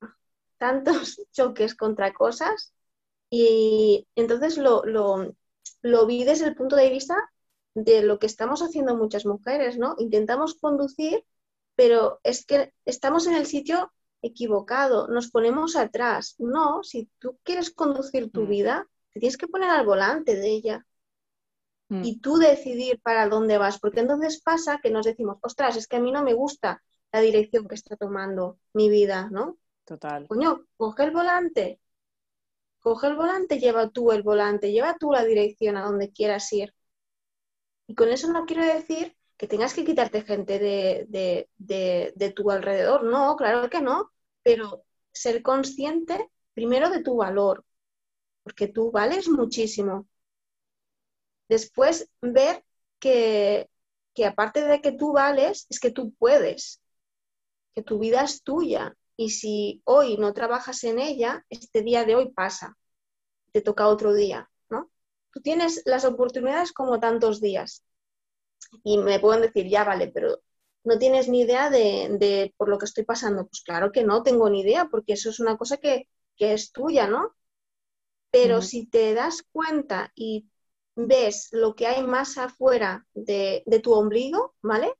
tantos 0.58 1.20
choques 1.32 1.74
contra 1.76 2.12
cosas 2.12 2.74
y 3.30 4.06
entonces 4.16 4.58
lo, 4.58 4.84
lo, 4.84 5.34
lo 5.82 6.06
vi 6.06 6.24
desde 6.24 6.46
el 6.46 6.54
punto 6.54 6.76
de 6.76 6.90
vista 6.90 7.16
de 7.74 8.02
lo 8.02 8.18
que 8.18 8.26
estamos 8.26 8.62
haciendo 8.62 8.96
muchas 8.96 9.26
mujeres, 9.26 9.78
¿no? 9.78 9.94
Intentamos 9.98 10.54
conducir, 10.56 11.24
pero 11.76 12.20
es 12.24 12.44
que 12.44 12.72
estamos 12.84 13.26
en 13.26 13.34
el 13.34 13.46
sitio 13.46 13.92
equivocado, 14.22 15.08
nos 15.08 15.30
ponemos 15.30 15.76
atrás. 15.76 16.34
No, 16.38 16.82
si 16.82 17.08
tú 17.18 17.38
quieres 17.44 17.70
conducir 17.70 18.30
tu 18.32 18.42
Mm. 18.42 18.48
vida, 18.50 18.88
te 19.12 19.20
tienes 19.20 19.36
que 19.36 19.48
poner 19.48 19.70
al 19.70 19.86
volante 19.86 20.34
de 20.36 20.48
ella 20.48 20.86
Mm, 21.90 22.02
y 22.02 22.20
tú 22.20 22.36
decidir 22.36 23.00
para 23.00 23.28
dónde 23.28 23.58
vas, 23.58 23.78
porque 23.78 24.00
entonces 24.00 24.40
pasa 24.42 24.80
que 24.82 24.90
nos 24.90 25.06
decimos, 25.06 25.38
ostras, 25.42 25.76
es 25.76 25.86
que 25.86 25.96
a 25.96 26.00
mí 26.00 26.12
no 26.12 26.22
me 26.22 26.34
gusta 26.34 26.82
la 27.12 27.20
dirección 27.20 27.66
que 27.68 27.74
está 27.74 27.96
tomando 27.96 28.58
mi 28.72 28.88
vida, 28.90 29.28
¿no? 29.30 29.58
Total. 29.84 30.26
Coño, 30.28 30.64
coge 30.76 31.04
el 31.04 31.10
volante, 31.12 31.80
coge 32.88 33.07
el 33.09 33.16
volante, 33.16 33.59
lleva 33.59 33.90
tú 33.90 34.12
el 34.12 34.22
volante, 34.22 34.72
lleva 34.72 34.96
tú 34.98 35.12
la 35.12 35.24
dirección 35.24 35.77
a 35.77 35.83
donde 35.85 36.11
quieras 36.12 36.53
ir. 36.53 36.74
Y 37.87 37.94
con 37.94 38.09
eso 38.11 38.31
no 38.33 38.44
quiero 38.46 38.64
decir 38.64 39.16
que 39.37 39.46
tengas 39.48 39.74
que 39.74 39.85
quitarte 39.85 40.22
gente 40.22 40.59
de, 40.59 41.07
de, 41.09 41.48
de, 41.59 42.12
de 42.16 42.33
tu 42.33 42.51
alrededor, 42.51 43.05
no, 43.05 43.37
claro 43.37 43.70
que 43.70 43.81
no, 43.81 44.11
pero 44.42 44.85
ser 45.12 45.42
consciente 45.42 46.31
primero 46.55 46.90
de 46.90 47.03
tu 47.03 47.16
valor, 47.16 47.64
porque 48.44 48.68
tú 48.68 48.90
vales 48.92 49.29
muchísimo. 49.29 50.09
Después 51.48 52.11
ver 52.20 52.64
que, 52.98 53.68
que 54.14 54.27
aparte 54.27 54.64
de 54.64 54.81
que 54.81 54.92
tú 54.92 55.12
vales, 55.12 55.66
es 55.70 55.81
que 55.81 55.90
tú 55.90 56.12
puedes, 56.14 56.81
que 57.74 57.83
tu 57.83 57.98
vida 57.98 58.22
es 58.24 58.42
tuya. 58.42 58.96
Y 59.18 59.33
si 59.33 59.83
hoy 59.87 60.18
no 60.18 60.35
trabajas 60.35 60.85
en 60.85 61.00
ella, 61.00 61.44
este 61.50 61.83
día 61.83 62.07
de 62.07 62.16
hoy 62.16 62.31
pasa, 62.33 62.78
te 63.52 63.62
toca 63.62 63.88
otro 63.88 64.14
día, 64.14 64.50
¿no? 64.70 64.90
Tú 65.33 65.40
tienes 65.42 65.83
las 65.87 66.04
oportunidades 66.07 66.72
como 66.72 67.00
tantos 67.00 67.40
días. 67.40 67.85
Y 68.85 68.98
me 68.98 69.20
pueden 69.20 69.42
decir, 69.42 69.68
ya 69.68 69.85
vale, 69.85 70.09
pero 70.09 70.40
no 70.85 70.98
tienes 70.98 71.28
ni 71.28 71.42
idea 71.42 71.70
de, 71.70 72.09
de 72.18 72.54
por 72.57 72.68
lo 72.68 72.78
que 72.78 72.87
estoy 72.87 73.04
pasando. 73.04 73.46
Pues 73.46 73.62
claro 73.62 73.92
que 73.92 74.04
no 74.04 74.22
tengo 74.22 74.48
ni 74.50 74.61
idea, 74.62 74.87
porque 74.90 75.14
eso 75.14 75.31
es 75.31 75.40
una 75.40 75.57
cosa 75.57 75.76
que, 75.78 76.09
que 76.37 76.52
es 76.54 76.72
tuya, 76.72 77.07
¿no? 77.09 77.35
Pero 78.31 78.62
si 78.62 78.87
te 78.87 79.14
das 79.14 79.42
cuenta 79.52 80.12
y 80.14 80.48
ves 80.96 81.48
lo 81.52 81.74
que 81.74 81.87
hay 81.87 82.02
más 82.02 82.38
afuera 82.38 83.07
de, 83.14 83.62
de 83.66 83.81
tu 83.81 83.92
ombligo, 83.94 84.54
¿vale? 84.62 84.92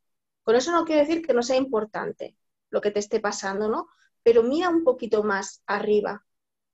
Con 0.44 0.57
eso 0.57 0.72
no 0.72 0.85
quiero 0.85 1.02
decir 1.02 1.26
que 1.26 1.35
no 1.35 1.42
sea 1.42 1.57
importante 1.57 2.37
lo 2.70 2.81
que 2.81 2.90
te 2.90 3.00
esté 3.00 3.20
pasando, 3.20 3.68
¿no? 3.68 3.88
Pero 4.22 4.42
mira 4.42 4.68
un 4.68 4.85
poquito 4.85 5.22
más 5.22 5.62
arriba 5.66 6.24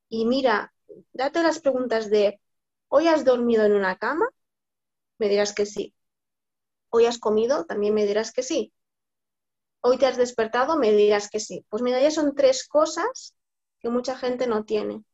y 0.09 0.27
mira, 0.27 0.73
date 1.13 1.43
las 1.43 1.61
preguntas 1.61 2.11
de, 2.11 2.41
¿hoy 2.89 3.09
has 3.09 3.25
dormido 3.25 3.65
en 3.65 3.73
una 3.73 3.97
cama? 3.99 4.29
Me 5.19 5.29
dirás 5.29 5.55
que 5.55 5.67
sí. 5.67 5.95
¿Hoy 6.91 7.07
has 7.07 7.19
comido? 7.19 7.65
También 7.67 7.95
me 7.95 8.07
dirás 8.07 8.33
que 8.33 8.43
sí. 8.43 8.73
¿Hoy 9.81 9.99
te 9.99 10.07
has 10.07 10.17
despertado? 10.17 10.79
Me 10.79 10.93
dirás 10.93 11.29
que 11.29 11.41
sí. 11.41 11.65
Pues 11.69 11.83
mira, 11.83 12.01
ya 12.01 12.11
son 12.11 12.35
tres 12.35 12.67
cosas 12.67 13.35
que 13.81 13.89
mucha 13.91 14.17
gente 14.17 14.47
no 14.47 14.65
tiene. 14.65 15.05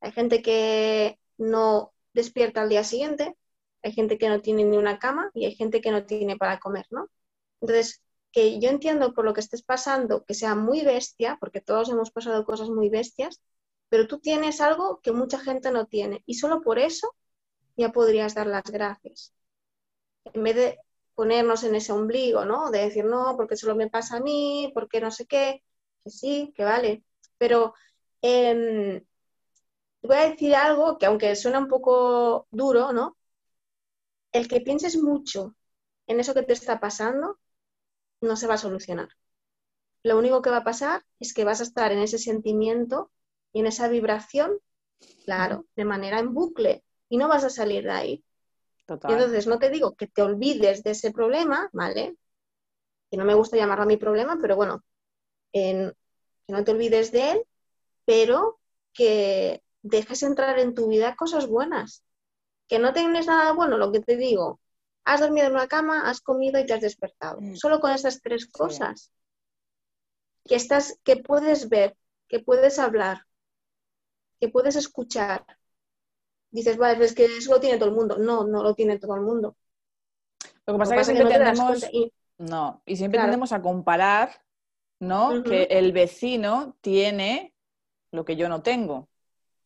Hay 0.00 0.12
gente 0.12 0.42
que 0.42 1.18
no 1.38 1.92
despierta 2.12 2.62
al 2.62 2.68
día 2.68 2.84
siguiente, 2.84 3.36
hay 3.82 3.92
gente 3.92 4.18
que 4.18 4.28
no 4.28 4.40
tiene 4.40 4.64
ni 4.64 4.76
una 4.76 4.98
cama 4.98 5.30
y 5.34 5.46
hay 5.46 5.54
gente 5.54 5.80
que 5.80 5.90
no 5.90 6.04
tiene 6.04 6.36
para 6.36 6.58
comer, 6.60 6.86
¿no? 6.90 7.08
Entonces, 7.60 8.02
que 8.32 8.60
yo 8.60 8.70
entiendo 8.70 9.14
por 9.14 9.24
lo 9.24 9.34
que 9.34 9.40
estés 9.40 9.62
pasando 9.62 10.24
que 10.24 10.34
sea 10.34 10.54
muy 10.54 10.82
bestia, 10.82 11.36
porque 11.40 11.60
todos 11.60 11.88
hemos 11.90 12.10
pasado 12.10 12.44
cosas 12.44 12.70
muy 12.70 12.88
bestias, 12.90 13.40
pero 13.88 14.06
tú 14.08 14.20
tienes 14.20 14.60
algo 14.60 15.00
que 15.02 15.12
mucha 15.12 15.38
gente 15.38 15.70
no 15.70 15.86
tiene 15.86 16.22
y 16.26 16.34
solo 16.34 16.62
por 16.62 16.78
eso 16.78 17.14
ya 17.76 17.92
podrías 17.92 18.34
dar 18.34 18.46
las 18.46 18.64
gracias. 18.64 19.34
En 20.24 20.42
vez 20.44 20.56
de 20.56 20.78
ponernos 21.14 21.64
en 21.64 21.74
ese 21.74 21.92
ombligo, 21.92 22.44
¿no? 22.44 22.70
De 22.70 22.80
decir, 22.80 23.04
no, 23.04 23.36
porque 23.36 23.56
solo 23.56 23.74
me 23.76 23.90
pasa 23.90 24.16
a 24.16 24.20
mí, 24.20 24.70
porque 24.74 25.00
no 25.00 25.10
sé 25.10 25.26
qué, 25.26 25.62
que 26.04 26.10
sí, 26.10 26.52
que 26.56 26.64
vale. 26.64 27.04
Pero 27.38 27.74
eh, 28.22 29.04
voy 30.02 30.16
a 30.16 30.30
decir 30.30 30.54
algo 30.54 30.98
que 30.98 31.06
aunque 31.06 31.34
suena 31.36 31.58
un 31.58 31.68
poco 31.68 32.46
duro, 32.50 32.92
¿no? 32.92 33.16
El 34.32 34.48
que 34.48 34.60
pienses 34.60 34.96
mucho 34.96 35.54
en 36.06 36.20
eso 36.20 36.34
que 36.34 36.42
te 36.42 36.52
está 36.54 36.80
pasando 36.80 37.38
no 38.22 38.36
se 38.36 38.48
va 38.48 38.54
a 38.54 38.58
solucionar. 38.58 39.10
Lo 40.02 40.18
único 40.18 40.42
que 40.42 40.50
va 40.50 40.58
a 40.58 40.64
pasar 40.64 41.04
es 41.20 41.34
que 41.34 41.44
vas 41.44 41.60
a 41.60 41.64
estar 41.64 41.92
en 41.92 41.98
ese 42.00 42.18
sentimiento 42.18 43.10
y 43.52 43.60
en 43.60 43.66
esa 43.66 43.88
vibración, 43.88 44.58
claro, 45.24 45.66
de 45.76 45.84
manera 45.86 46.20
en 46.20 46.34
bucle 46.34 46.84
y 47.08 47.18
no 47.18 47.28
vas 47.28 47.44
a 47.44 47.50
salir 47.50 47.84
de 47.84 47.92
ahí. 47.92 48.24
Total. 48.86 49.06
Y 49.06 49.14
entonces 49.14 49.46
no 49.46 49.58
te 49.58 49.70
digo 49.70 49.94
que 49.96 50.08
te 50.08 50.22
olvides 50.22 50.82
de 50.84 50.92
ese 50.92 51.12
problema, 51.12 51.70
¿vale? 51.72 52.16
Que 53.10 53.16
no 53.16 53.24
me 53.24 53.34
gusta 53.34 53.56
llamarlo 53.56 53.84
a 53.84 53.86
mi 53.86 53.96
problema, 53.98 54.38
pero 54.40 54.56
bueno, 54.56 54.82
en- 55.52 55.92
que 56.46 56.54
no 56.54 56.64
te 56.64 56.72
olvides 56.72 57.12
de 57.12 57.32
él, 57.32 57.42
pero 58.06 58.60
que 58.94 59.62
dejes 59.82 60.22
entrar 60.24 60.58
en 60.60 60.74
tu 60.74 60.88
vida 60.88 61.16
cosas 61.16 61.48
buenas. 61.48 62.04
Que 62.68 62.80
no 62.80 62.94
tienes 62.94 63.28
nada 63.28 63.52
bueno, 63.54 63.78
lo 63.78 63.92
que 63.92 64.00
te 64.02 64.16
digo. 64.18 64.60
Has 65.04 65.20
dormido 65.20 65.46
en 65.46 65.54
una 65.54 65.66
cama, 65.68 66.08
has 66.08 66.20
comido 66.20 66.60
y 66.60 66.66
te 66.66 66.74
has 66.74 66.80
despertado. 66.80 67.40
Mm. 67.40 67.56
Solo 67.56 67.80
con 67.80 67.90
esas 67.90 68.20
tres 68.20 68.46
cosas. 68.46 69.12
Que, 70.44 70.56
estás, 70.56 70.98
que 71.04 71.16
puedes 71.16 71.68
ver, 71.68 71.96
que 72.28 72.40
puedes 72.40 72.78
hablar, 72.78 73.26
que 74.40 74.48
puedes 74.48 74.76
escuchar. 74.76 75.44
Dices, 76.50 76.76
vale, 76.76 77.04
es 77.04 77.14
que 77.14 77.24
eso 77.24 77.52
lo 77.52 77.60
tiene 77.60 77.78
todo 77.78 77.88
el 77.88 77.94
mundo. 77.94 78.18
No, 78.18 78.44
no 78.44 78.62
lo 78.62 78.74
tiene 78.74 78.98
todo 78.98 79.14
el 79.14 79.22
mundo. 79.22 79.56
Lo 80.66 80.74
que 80.74 80.78
pasa 80.78 80.94
Lo 80.94 81.00
es 81.00 81.08
que 81.08 81.12
que 81.14 81.16
siempre 81.18 81.38
no 81.38 81.44
tendemos, 81.44 81.88
y- 81.92 82.12
no, 82.38 82.82
y 82.86 82.96
siempre 82.96 83.16
Claro. 83.18 83.28
tendemos 83.30 83.52
a 83.52 83.62
comparar, 83.62 84.44
¿no? 85.00 85.42
Que 85.42 85.64
el 85.64 85.92
vecino 85.92 86.76
tiene 86.80 87.54
lo 88.12 88.24
que 88.24 88.36
yo 88.36 88.48
no 88.48 88.62
tengo. 88.62 89.08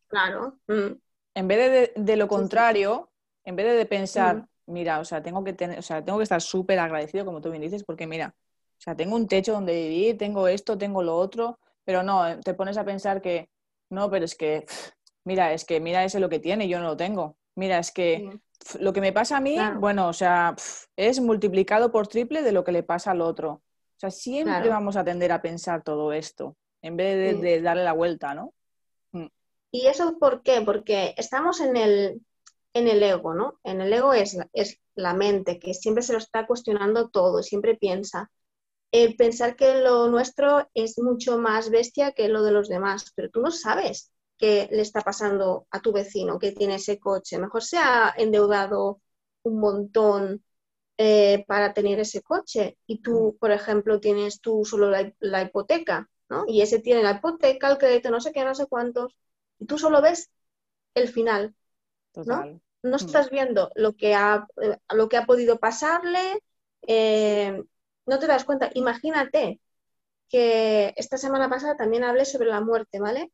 Claro. 0.09 0.59
mm, 0.69 0.93
En 1.35 1.49
vez 1.49 1.95
de, 1.95 2.03
de 2.03 2.17
lo 2.17 2.25
sí. 2.25 2.29
contrario, 2.29 3.11
en 3.45 3.57
vez 3.57 3.67
de, 3.67 3.73
de 3.75 3.87
pensar, 3.87 4.37
Ujú. 4.37 4.49
Mira, 4.67 5.01
o 5.01 5.05
sea, 5.05 5.23
tengo 5.23 5.43
que 5.45 5.53
tener, 5.53 5.79
o 5.79 5.83
sea, 5.83 6.05
tengo 6.05 6.19
que 6.19 6.25
estar 6.25 6.41
súper 6.43 6.79
agradecido, 6.79 7.25
como 7.25 7.41
tú 7.41 7.51
bien 7.51 7.63
dices, 7.63 7.85
porque 7.85 8.07
mira, 8.07 8.35
o 8.37 8.81
sea, 8.81 8.95
tengo 8.97 9.17
un 9.17 9.27
techo 9.29 9.53
donde 9.53 9.73
vivir, 9.73 10.19
tengo 10.19 10.49
esto, 10.49 10.77
tengo 10.77 11.03
lo 11.03 11.17
otro, 11.17 11.59
pero 11.85 12.03
no, 12.03 12.27
eh, 12.27 12.39
te 12.45 12.55
pones 12.55 12.77
a 12.77 12.85
pensar 12.85 13.23
que, 13.23 13.49
no, 13.91 14.11
pero 14.11 14.25
es 14.25 14.35
que, 14.35 14.67
mira, 15.25 15.53
es 15.53 15.65
que 15.65 15.81
mira 15.81 16.05
ese 16.05 16.21
lo 16.21 16.29
que 16.29 16.39
tiene, 16.41 16.67
y 16.67 16.69
yo 16.69 16.79
no 16.79 16.87
lo 16.87 16.97
tengo. 16.97 17.37
Mira, 17.55 17.79
es 17.79 17.91
que 17.91 18.29
sí. 18.61 18.79
lo 18.81 18.93
que 18.93 19.01
me 19.01 19.13
pasa 19.13 19.39
a 19.39 19.41
mí, 19.41 19.55
Claro. 19.55 19.81
bueno, 19.81 20.09
o 20.09 20.13
sea, 20.13 20.55
es 20.97 21.21
multiplicado 21.21 21.91
por 21.91 22.07
triple 22.09 22.43
de 22.43 22.53
lo 22.53 22.65
que 22.65 22.73
le 22.73 22.83
pasa 22.83 23.13
al 23.13 23.23
otro. 23.23 23.53
O 23.53 23.99
sea, 23.99 24.11
siempre 24.11 24.53
Claro. 24.57 24.71
vamos 24.71 24.97
a 24.97 25.05
tender 25.05 25.33
a 25.33 25.41
pensar 25.41 25.83
todo 25.83 26.13
esto, 26.13 26.57
en 26.83 26.97
vez 26.97 27.17
de, 27.17 27.33
Sí. 27.35 27.41
de 27.41 27.63
darle 27.63 27.85
la 27.85 27.93
vuelta, 27.95 28.35
¿no? 28.35 28.53
¿Y 29.73 29.87
eso 29.89 30.19
por 30.19 30.43
qué? 30.43 30.63
Porque 30.63 31.15
estamos 31.19 31.61
en 31.61 31.77
el, 31.77 32.21
en 32.79 32.89
el 32.89 33.03
ego, 33.03 33.35
¿no? 33.35 33.59
En 33.65 33.81
el 33.81 33.93
ego 33.93 34.13
es, 34.13 34.37
es 34.53 34.81
la 34.95 35.15
mente 35.15 35.59
que 35.59 35.75
siempre 35.75 36.03
se 36.03 36.13
lo 36.13 36.19
está 36.19 36.47
cuestionando 36.47 37.09
todo, 37.11 37.43
siempre 37.43 37.77
piensa. 37.77 38.31
Eh, 38.93 39.17
pensar 39.17 39.57
que 39.57 39.81
lo 39.83 40.09
nuestro 40.09 40.69
es 40.75 40.99
mucho 40.99 41.39
más 41.39 41.71
bestia 41.71 42.13
que 42.13 42.29
lo 42.29 42.43
de 42.45 42.53
los 42.53 42.69
demás, 42.69 43.13
pero 43.17 43.31
tú 43.31 43.41
no 43.43 43.51
sabes 43.51 44.13
qué 44.39 44.69
le 44.73 44.83
está 44.83 45.03
pasando 45.03 45.67
a 45.71 45.81
tu 45.81 45.93
vecino 45.93 46.39
que 46.39 46.53
tiene 46.53 46.77
ese 46.77 46.99
coche. 47.01 47.39
Mejor 47.39 47.63
se 47.65 47.79
ha 47.79 48.15
endeudado 48.17 49.01
un 49.43 49.61
montón 49.61 50.45
eh, 50.99 51.45
para 51.49 51.75
tener 51.75 52.01
ese 52.01 52.23
coche 52.23 52.79
y 52.87 53.01
tú, 53.03 53.37
por 53.41 53.53
ejemplo, 53.53 54.01
tienes 54.01 54.41
tú 54.41 54.65
solo 54.65 54.91
la, 54.91 55.13
la 55.21 55.43
hipoteca, 55.43 56.09
¿no? 56.31 56.45
Y 56.49 56.63
ese 56.63 56.79
tiene 56.81 57.03
la 57.03 57.13
hipoteca, 57.19 57.71
el 57.71 57.79
crédito, 57.79 58.11
no 58.11 58.21
sé 58.21 58.33
qué, 58.33 58.45
no 58.45 58.55
sé 58.55 58.67
cuántos 58.67 59.15
y 59.59 59.67
tú 59.67 59.79
solo 59.79 60.03
ves 60.03 60.31
el 60.95 61.09
final. 61.09 61.55
Total. 62.13 62.61
No 62.87 62.97
estás 62.97 63.31
viendo 63.31 63.71
lo 63.75 63.95
que 63.97 64.15
ha, 64.15 64.47
eh, 64.63 64.79
lo 64.95 65.09
que 65.09 65.17
ha 65.17 65.27
podido 65.27 65.59
pasarle, 65.59 66.43
eh, 66.87 67.63
no 68.07 68.19
te 68.19 68.27
das 68.27 68.45
cuenta. 68.45 68.71
Imagínate 68.75 69.61
que 70.29 70.95
esta 70.97 71.19
semana 71.19 71.49
pasada 71.51 71.77
también 71.77 72.05
hablé 72.05 72.25
sobre 72.25 72.49
la 72.49 72.61
muerte, 72.61 73.01
¿vale? 73.01 73.33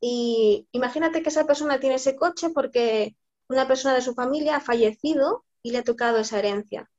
Y 0.00 0.68
imagínate 0.72 1.22
que 1.22 1.28
esa 1.30 1.46
persona 1.46 1.80
tiene 1.80 1.96
ese 1.96 2.16
coche 2.16 2.50
porque 2.50 3.16
una 3.48 3.66
persona 3.68 3.94
de 3.94 4.02
su 4.02 4.14
familia 4.14 4.56
ha 4.56 4.60
fallecido 4.60 5.44
y 5.62 5.72
le 5.72 5.78
ha 5.78 5.84
tocado 5.84 6.18
esa 6.18 6.38
herencia. 6.38 6.90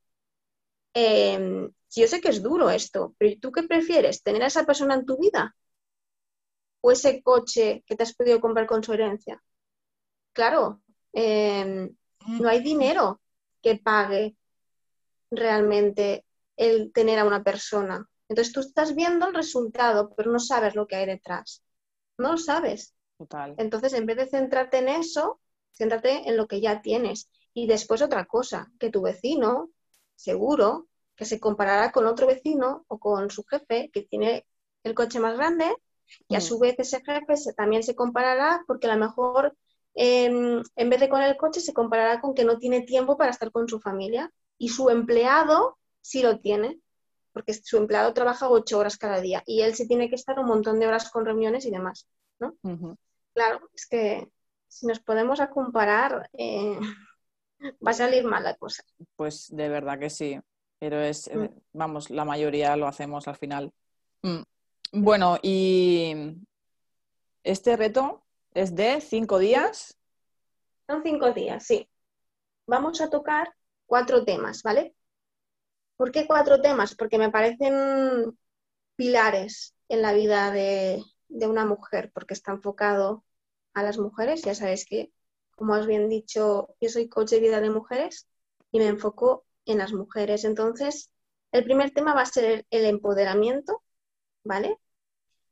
Eh, 0.94 1.68
yo 1.94 2.06
sé 2.08 2.20
que 2.20 2.28
es 2.30 2.42
duro 2.42 2.70
esto, 2.70 3.14
pero 3.18 3.38
¿tú 3.40 3.52
qué 3.52 3.62
prefieres? 3.64 4.22
¿Tener 4.22 4.42
a 4.42 4.46
esa 4.46 4.64
persona 4.64 4.94
en 4.94 5.06
tu 5.06 5.18
vida? 5.18 5.54
¿O 6.80 6.90
ese 6.92 7.22
coche 7.22 7.82
que 7.86 7.96
te 7.96 8.02
has 8.02 8.14
podido 8.14 8.40
comprar 8.40 8.66
con 8.66 8.82
su 8.82 8.92
herencia? 8.92 9.42
Claro, 10.32 10.82
eh, 11.12 11.90
no 12.26 12.48
hay 12.48 12.60
dinero 12.62 13.20
que 13.62 13.76
pague 13.76 14.36
realmente 15.30 16.24
el 16.56 16.92
tener 16.92 17.18
a 17.18 17.24
una 17.24 17.42
persona. 17.42 18.06
Entonces 18.28 18.52
tú 18.52 18.60
estás 18.60 18.94
viendo 18.94 19.26
el 19.26 19.34
resultado, 19.34 20.14
pero 20.16 20.30
no 20.30 20.38
sabes 20.38 20.74
lo 20.74 20.86
que 20.86 20.96
hay 20.96 21.06
detrás. 21.06 21.62
No 22.18 22.32
lo 22.32 22.38
sabes. 22.38 22.94
Total. 23.18 23.54
Entonces, 23.58 23.92
en 23.94 24.06
vez 24.06 24.16
de 24.16 24.26
centrarte 24.26 24.78
en 24.78 24.88
eso, 24.88 25.40
céntrate 25.72 26.28
en 26.28 26.36
lo 26.36 26.46
que 26.46 26.60
ya 26.60 26.82
tienes. 26.82 27.28
Y 27.54 27.66
después 27.66 28.02
otra 28.02 28.24
cosa, 28.26 28.70
que 28.78 28.90
tu 28.90 29.02
vecino, 29.02 29.70
seguro, 30.14 30.88
que 31.16 31.24
se 31.24 31.38
comparará 31.40 31.92
con 31.92 32.06
otro 32.06 32.26
vecino 32.26 32.84
o 32.88 32.98
con 32.98 33.30
su 33.30 33.44
jefe 33.44 33.90
que 33.92 34.02
tiene 34.02 34.46
el 34.82 34.94
coche 34.94 35.20
más 35.20 35.36
grande 35.36 35.74
y 36.28 36.34
a 36.34 36.38
Mm. 36.38 36.42
su 36.42 36.58
vez 36.58 36.74
ese 36.78 37.02
jefe 37.04 37.36
se- 37.36 37.52
también 37.52 37.82
se 37.82 37.94
comparará 37.94 38.62
porque 38.66 38.86
a 38.86 38.94
lo 38.96 39.00
mejor 39.06 39.56
em, 39.94 40.62
en 40.76 40.90
vez 40.90 41.00
de 41.00 41.08
con 41.08 41.22
el 41.22 41.36
coche 41.36 41.60
se 41.60 41.72
comparará 41.72 42.20
con 42.20 42.34
que 42.34 42.44
no 42.44 42.58
tiene 42.58 42.82
tiempo 42.82 43.16
para 43.16 43.30
estar 43.30 43.50
con 43.52 43.68
su 43.68 43.80
familia 43.80 44.30
y 44.58 44.68
su 44.70 44.88
empleado 44.90 45.78
sí 46.00 46.22
lo 46.22 46.38
tiene 46.38 46.78
porque 47.32 47.54
su 47.54 47.76
empleado 47.78 48.12
trabaja 48.12 48.48
ocho 48.50 48.78
horas 48.78 48.98
cada 48.98 49.20
día 49.20 49.42
y 49.46 49.62
él 49.62 49.74
sí 49.74 49.88
tiene 49.88 50.08
que 50.08 50.16
estar 50.16 50.38
un 50.38 50.46
montón 50.46 50.78
de 50.78 50.86
horas 50.86 51.10
con 51.10 51.24
reuniones 51.24 51.64
y 51.64 51.70
demás. 51.70 52.06
Ujú. 52.62 52.96
Claro, 53.34 53.68
es 53.74 53.86
que 53.86 54.28
si 54.68 54.86
nos 54.86 55.00
podemos 55.00 55.40
a 55.40 55.48
comparar, 55.50 56.28
eh, 56.34 56.78
va 57.86 57.90
a 57.90 57.94
salir 57.94 58.24
mal 58.24 58.42
la 58.44 58.54
cosa. 58.56 58.82
Pues 59.16 59.48
de 59.54 59.68
verdad 59.68 59.98
que 59.98 60.10
sí. 60.10 60.38
Pero 60.78 61.00
es, 61.00 61.28
eh, 61.28 61.36
Mm. 61.36 61.48
vamos, 61.72 62.10
la 62.10 62.24
mayoría 62.24 62.76
lo 62.76 62.86
hacemos 62.86 63.28
al 63.28 63.36
final. 63.36 63.72
Mm. 64.22 64.42
Bueno, 64.92 65.38
y 65.42 66.36
este 67.44 67.76
reto 67.76 68.21
es 68.54 68.74
de 68.74 69.00
cinco 69.00 69.38
días. 69.38 69.98
Son 70.86 71.02
cinco 71.02 71.32
días, 71.32 71.64
sí. 71.64 71.88
Vamos 72.66 73.00
a 73.00 73.10
tocar 73.10 73.54
cuatro 73.86 74.24
temas, 74.24 74.62
¿vale? 74.62 74.94
¿Por 75.96 76.10
qué 76.12 76.26
cuatro 76.26 76.60
temas? 76.60 76.94
Porque 76.94 77.18
me 77.18 77.30
parecen 77.30 78.36
pilares 78.96 79.74
en 79.88 80.02
la 80.02 80.12
vida 80.12 80.50
de, 80.50 81.02
de 81.28 81.46
una 81.46 81.64
mujer, 81.64 82.10
porque 82.14 82.34
está 82.34 82.52
enfocado 82.52 83.24
a 83.74 83.82
las 83.82 83.98
mujeres. 83.98 84.42
Ya 84.42 84.54
sabéis 84.54 84.84
que, 84.86 85.12
como 85.56 85.74
has 85.74 85.86
bien 85.86 86.08
dicho, 86.08 86.74
yo 86.80 86.88
soy 86.88 87.08
coach 87.08 87.30
de 87.30 87.40
vida 87.40 87.60
de 87.60 87.70
mujeres 87.70 88.28
y 88.70 88.78
me 88.78 88.86
enfoco 88.86 89.44
en 89.66 89.78
las 89.78 89.92
mujeres. 89.92 90.44
Entonces, 90.44 91.10
el 91.52 91.64
primer 91.64 91.92
tema 91.92 92.14
va 92.14 92.22
a 92.22 92.26
ser 92.26 92.66
el 92.70 92.84
empoderamiento, 92.84 93.82
¿vale? 94.44 94.78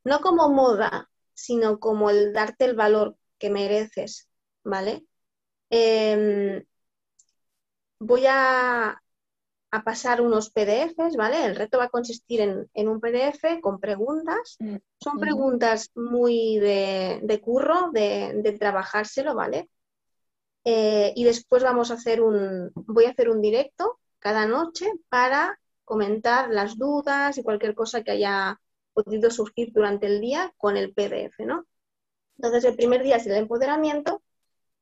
No 0.05 0.21
como 0.21 0.49
moda, 0.49 1.11
sino 1.41 1.79
como 1.81 2.11
el 2.11 2.33
darte 2.33 2.65
el 2.67 2.75
valor 2.77 3.17
que 3.39 3.51
mereces, 3.51 4.29
¿vale? 4.65 5.07
Em, 5.71 6.65
voy 7.99 8.25
a, 8.27 9.01
a 9.71 9.85
pasar 9.85 10.21
unos 10.21 10.51
PDFs, 10.51 11.17
¿vale? 11.17 11.45
El 11.45 11.57
reto 11.57 11.79
va 11.79 11.85
a 11.85 11.89
consistir 11.89 12.41
en, 12.41 12.69
en 12.75 12.89
un 12.89 13.01
PDF 13.01 13.61
con 13.61 13.79
preguntas. 13.81 14.57
Mm. 14.59 14.77
Son 15.01 15.19
preguntas 15.19 15.91
muy 15.95 16.59
de, 16.59 17.21
de 17.23 17.41
curro, 17.41 17.91
de, 17.93 18.33
de 18.43 18.53
trabajárselo, 18.59 19.35
¿vale? 19.35 19.69
Eh, 20.65 21.13
y 21.17 21.25
después 21.25 21.63
vamos 21.63 21.91
a 21.91 21.95
hacer 21.95 22.21
un, 22.21 22.71
voy 22.75 23.07
a 23.07 23.11
hacer 23.11 23.31
un 23.31 23.41
directo 23.41 23.99
cada 24.19 24.47
noche 24.47 24.93
para 25.09 25.59
comentar 25.85 26.51
las 26.51 26.77
dudas 26.77 27.39
y 27.39 27.43
cualquier 27.43 27.75
cosa 27.75 28.03
que 28.03 28.11
haya 28.13 28.61
podido 28.93 29.31
surgir 29.31 29.73
durante 29.73 30.07
el 30.07 30.21
día 30.21 30.53
con 30.57 30.77
el 30.77 30.93
PDF, 30.93 31.39
¿no? 31.41 31.67
Entonces, 32.37 32.65
el 32.65 32.77
primer 32.77 33.03
día 33.03 33.17
es 33.17 33.27
el 33.27 33.37
empoderamiento, 33.37 34.23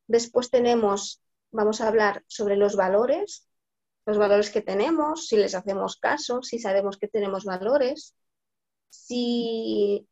después 0.07 0.49
tenemos, 0.49 1.21
vamos 1.51 1.81
a 1.81 1.87
hablar 1.87 2.23
sobre 2.27 2.55
los 2.55 2.75
valores, 2.75 3.47
los 4.05 4.17
valores 4.17 4.49
que 4.49 4.61
tenemos, 4.61 5.27
si 5.27 5.37
les 5.37 5.55
hacemos 5.55 5.97
caso, 5.97 6.41
si 6.41 6.59
sabemos 6.59 6.97
que 6.97 7.07
tenemos 7.07 7.45
valores, 7.45 8.15
si 8.89 10.07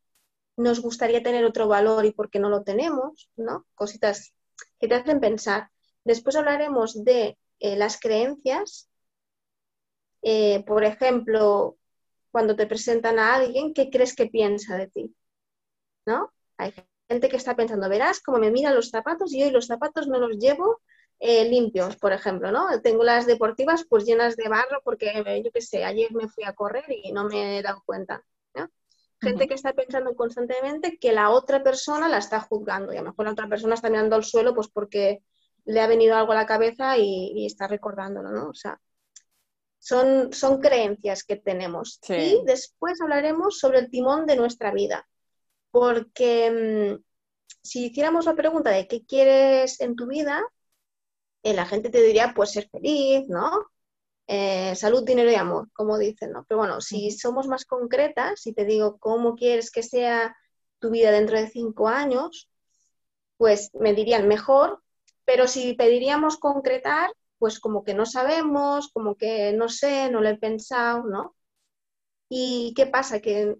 nos 0.56 0.80
gustaría 0.80 1.22
tener 1.22 1.44
otro 1.44 1.68
valor 1.68 2.04
y 2.04 2.12
por 2.12 2.30
qué 2.30 2.38
no 2.38 2.48
lo 2.48 2.62
tenemos, 2.62 3.30
¿no? 3.36 3.66
Cositas 3.74 4.34
que 4.78 4.88
te 4.88 4.94
hacen 4.94 5.20
pensar. 5.20 5.70
Después 6.04 6.36
hablaremos 6.36 7.04
de 7.04 7.38
eh, 7.60 7.76
las 7.76 7.98
creencias, 7.98 8.88
eh, 10.22 10.64
por 10.66 10.84
ejemplo, 10.84 11.77
cuando 12.38 12.54
te 12.54 12.68
presentan 12.68 13.18
a 13.18 13.34
alguien, 13.34 13.74
¿qué 13.74 13.90
crees 13.90 14.14
que 14.14 14.26
piensa 14.26 14.76
de 14.76 14.86
ti? 14.86 15.12
¿No? 16.06 16.32
Hay 16.56 16.72
gente 17.08 17.28
que 17.28 17.36
está 17.36 17.56
pensando, 17.56 17.88
verás 17.88 18.20
cómo 18.20 18.38
me 18.38 18.52
miran 18.52 18.76
los 18.76 18.90
zapatos 18.90 19.34
y 19.34 19.42
hoy 19.42 19.50
los 19.50 19.66
zapatos 19.66 20.06
no 20.06 20.20
los 20.20 20.38
llevo 20.38 20.80
eh, 21.18 21.48
limpios, 21.48 21.96
por 21.96 22.12
ejemplo, 22.12 22.52
¿no? 22.52 22.80
Tengo 22.80 23.02
las 23.02 23.26
deportivas 23.26 23.84
pues 23.88 24.04
llenas 24.04 24.36
de 24.36 24.48
barro 24.48 24.80
porque, 24.84 25.42
yo 25.44 25.50
qué 25.50 25.60
sé, 25.60 25.82
ayer 25.84 26.12
me 26.12 26.28
fui 26.28 26.44
a 26.44 26.52
correr 26.52 26.84
y 26.88 27.10
no 27.10 27.24
me 27.24 27.58
he 27.58 27.62
dado 27.62 27.82
cuenta. 27.84 28.22
¿no? 28.54 28.68
Gente 29.20 29.40
Ujú. 29.40 29.48
que 29.48 29.54
está 29.54 29.72
pensando 29.72 30.14
constantemente 30.14 30.96
que 31.00 31.10
la 31.10 31.30
otra 31.30 31.64
persona 31.64 32.08
la 32.08 32.18
está 32.18 32.38
juzgando 32.38 32.92
y 32.92 32.98
a 32.98 33.02
lo 33.02 33.10
mejor 33.10 33.24
la 33.24 33.32
otra 33.32 33.48
persona 33.48 33.74
está 33.74 33.90
mirando 33.90 34.14
al 34.14 34.22
suelo 34.22 34.54
pues 34.54 34.68
porque 34.68 35.24
le 35.64 35.80
ha 35.80 35.88
venido 35.88 36.14
algo 36.14 36.30
a 36.30 36.36
la 36.36 36.46
cabeza 36.46 36.96
y, 36.98 37.32
y 37.34 37.46
está 37.46 37.66
recordándolo, 37.66 38.30
¿no? 38.30 38.50
O 38.50 38.54
sea, 38.54 38.78
son, 39.78 40.32
son 40.32 40.60
creencias 40.60 41.24
que 41.24 41.36
tenemos. 41.36 41.98
Sí. 42.02 42.14
Y 42.14 42.44
después 42.44 43.00
hablaremos 43.00 43.58
sobre 43.58 43.78
el 43.78 43.90
timón 43.90 44.26
de 44.26 44.36
nuestra 44.36 44.72
vida, 44.72 45.08
porque 45.70 46.98
mm, 46.98 47.04
si 47.62 47.86
hiciéramos 47.86 48.26
la 48.26 48.34
pregunta 48.34 48.70
de 48.70 48.86
qué 48.86 49.04
quieres 49.04 49.80
en 49.80 49.96
tu 49.96 50.06
vida, 50.06 50.42
eh, 51.42 51.54
la 51.54 51.66
gente 51.66 51.90
te 51.90 52.02
diría, 52.02 52.32
pues 52.34 52.52
ser 52.52 52.68
feliz, 52.68 53.28
¿no? 53.28 53.50
Eh, 54.26 54.74
salud, 54.76 55.04
dinero 55.04 55.30
y 55.30 55.36
amor, 55.36 55.70
como 55.72 55.96
dicen, 55.96 56.32
¿no? 56.32 56.44
Pero 56.48 56.58
bueno, 56.58 56.80
si 56.80 57.10
somos 57.10 57.46
más 57.46 57.64
concretas, 57.64 58.40
si 58.42 58.52
te 58.52 58.64
digo 58.64 58.98
cómo 58.98 59.36
quieres 59.36 59.70
que 59.70 59.82
sea 59.82 60.36
tu 60.78 60.90
vida 60.90 61.10
dentro 61.10 61.38
de 61.38 61.48
cinco 61.48 61.88
años, 61.88 62.50
pues 63.38 63.70
me 63.74 63.94
dirían 63.94 64.28
mejor, 64.28 64.82
pero 65.24 65.46
si 65.48 65.74
pediríamos 65.74 66.36
concretar, 66.36 67.10
pues 67.38 67.60
como 67.60 67.84
que 67.84 67.94
no 67.94 68.06
sabemos, 68.06 68.90
como 68.92 69.16
que 69.16 69.52
no 69.52 69.68
sé, 69.68 70.10
no 70.10 70.20
lo 70.20 70.28
he 70.28 70.36
pensado, 70.36 71.04
¿no? 71.04 71.36
¿Y 72.28 72.74
qué 72.76 72.86
pasa? 72.86 73.20
Que 73.20 73.56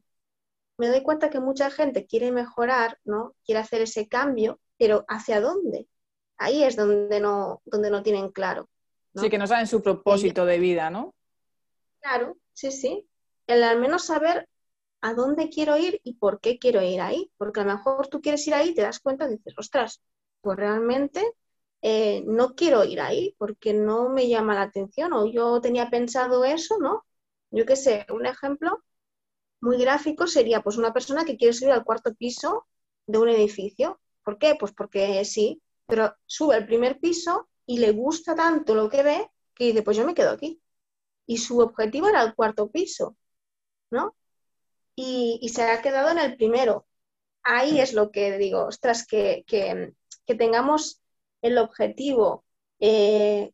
me 0.78 0.88
doy 0.88 1.02
cuenta 1.02 1.30
que 1.30 1.40
mucha 1.40 1.70
gente 1.70 2.06
quiere 2.06 2.32
mejorar, 2.32 2.98
¿no? 3.04 3.34
Quiere 3.44 3.60
hacer 3.60 3.82
ese 3.82 4.08
cambio, 4.08 4.60
pero 4.78 5.04
¿hacia 5.08 5.40
dónde? 5.40 5.88
Ahí 6.36 6.62
es 6.62 6.76
donde 6.76 7.20
no, 7.20 7.62
donde 7.64 7.90
no 7.90 8.02
tienen 8.02 8.30
claro. 8.30 8.68
Sí, 9.14 9.28
que 9.28 9.38
no 9.38 9.46
saben 9.46 9.66
su 9.66 9.82
propósito 9.82 10.46
de 10.46 10.58
vida, 10.58 10.90
¿no? 10.90 11.14
Claro, 12.00 12.36
sí, 12.52 12.70
sí. 12.70 13.08
El 13.46 13.64
al 13.64 13.80
menos 13.80 14.06
saber 14.06 14.48
a 15.00 15.14
dónde 15.14 15.48
quiero 15.48 15.76
ir 15.76 16.00
y 16.04 16.14
por 16.14 16.40
qué 16.40 16.58
quiero 16.58 16.82
ir 16.82 17.00
ahí. 17.00 17.30
Porque 17.36 17.60
a 17.60 17.64
lo 17.64 17.74
mejor 17.74 18.06
tú 18.08 18.20
quieres 18.20 18.46
ir 18.46 18.54
ahí 18.54 18.70
y 18.70 18.74
te 18.74 18.82
das 18.82 19.00
cuenta 19.00 19.26
y 19.26 19.36
dices, 19.36 19.54
ostras, 19.56 20.00
pues 20.40 20.56
realmente 20.56 21.24
eh, 21.82 22.22
no 22.26 22.54
quiero 22.54 22.84
ir 22.84 23.00
ahí 23.00 23.34
porque 23.38 23.72
no 23.74 24.08
me 24.08 24.28
llama 24.28 24.54
la 24.54 24.62
atención 24.62 25.12
o 25.12 25.26
yo 25.26 25.60
tenía 25.60 25.90
pensado 25.90 26.44
eso, 26.44 26.78
¿no? 26.78 27.04
Yo 27.50 27.66
qué 27.66 27.76
sé, 27.76 28.06
un 28.10 28.26
ejemplo 28.26 28.82
muy 29.60 29.78
gráfico 29.78 30.26
sería 30.26 30.62
pues 30.62 30.76
una 30.76 30.92
persona 30.92 31.24
que 31.24 31.36
quiere 31.36 31.54
subir 31.54 31.72
al 31.72 31.84
cuarto 31.84 32.14
piso 32.14 32.66
de 33.06 33.18
un 33.18 33.28
edificio. 33.28 34.00
¿Por 34.24 34.38
qué? 34.38 34.56
Pues 34.58 34.72
porque 34.72 35.24
sí, 35.24 35.62
pero 35.86 36.14
sube 36.26 36.54
al 36.56 36.66
primer 36.66 36.98
piso 37.00 37.48
y 37.66 37.78
le 37.78 37.92
gusta 37.92 38.34
tanto 38.34 38.74
lo 38.74 38.88
que 38.88 39.02
ve 39.02 39.30
que 39.54 39.66
dice, 39.66 39.82
pues 39.82 39.96
yo 39.96 40.06
me 40.06 40.14
quedo 40.14 40.30
aquí. 40.30 40.62
Y 41.26 41.38
su 41.38 41.58
objetivo 41.60 42.08
era 42.08 42.22
el 42.22 42.34
cuarto 42.34 42.70
piso, 42.70 43.16
¿no? 43.90 44.16
Y, 44.94 45.48
se 45.52 45.62
ha 45.62 45.82
quedado 45.82 46.10
en 46.10 46.18
el 46.18 46.36
primero. 46.36 46.86
Ahí 47.42 47.80
es 47.80 47.92
lo 47.92 48.10
que 48.10 48.38
digo, 48.38 48.66
ostras, 48.66 49.06
que, 49.06 49.44
tengamos 50.26 51.02
el 51.42 51.58
objetivo 51.58 52.44
eh, 52.80 53.52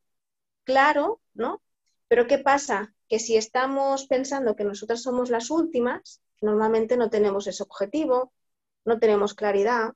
claro, 0.64 1.20
¿no? 1.34 1.62
Pero 2.08 2.26
¿qué 2.26 2.38
pasa? 2.38 2.94
Que 3.08 3.18
si 3.18 3.36
estamos 3.36 4.06
pensando 4.06 4.56
que 4.56 4.64
nosotras 4.64 5.02
somos 5.02 5.30
las 5.30 5.50
últimas, 5.50 6.20
normalmente 6.40 6.96
no 6.96 7.10
tenemos 7.10 7.46
ese 7.46 7.62
objetivo, 7.62 8.32
no 8.84 8.98
tenemos 8.98 9.34
claridad. 9.34 9.92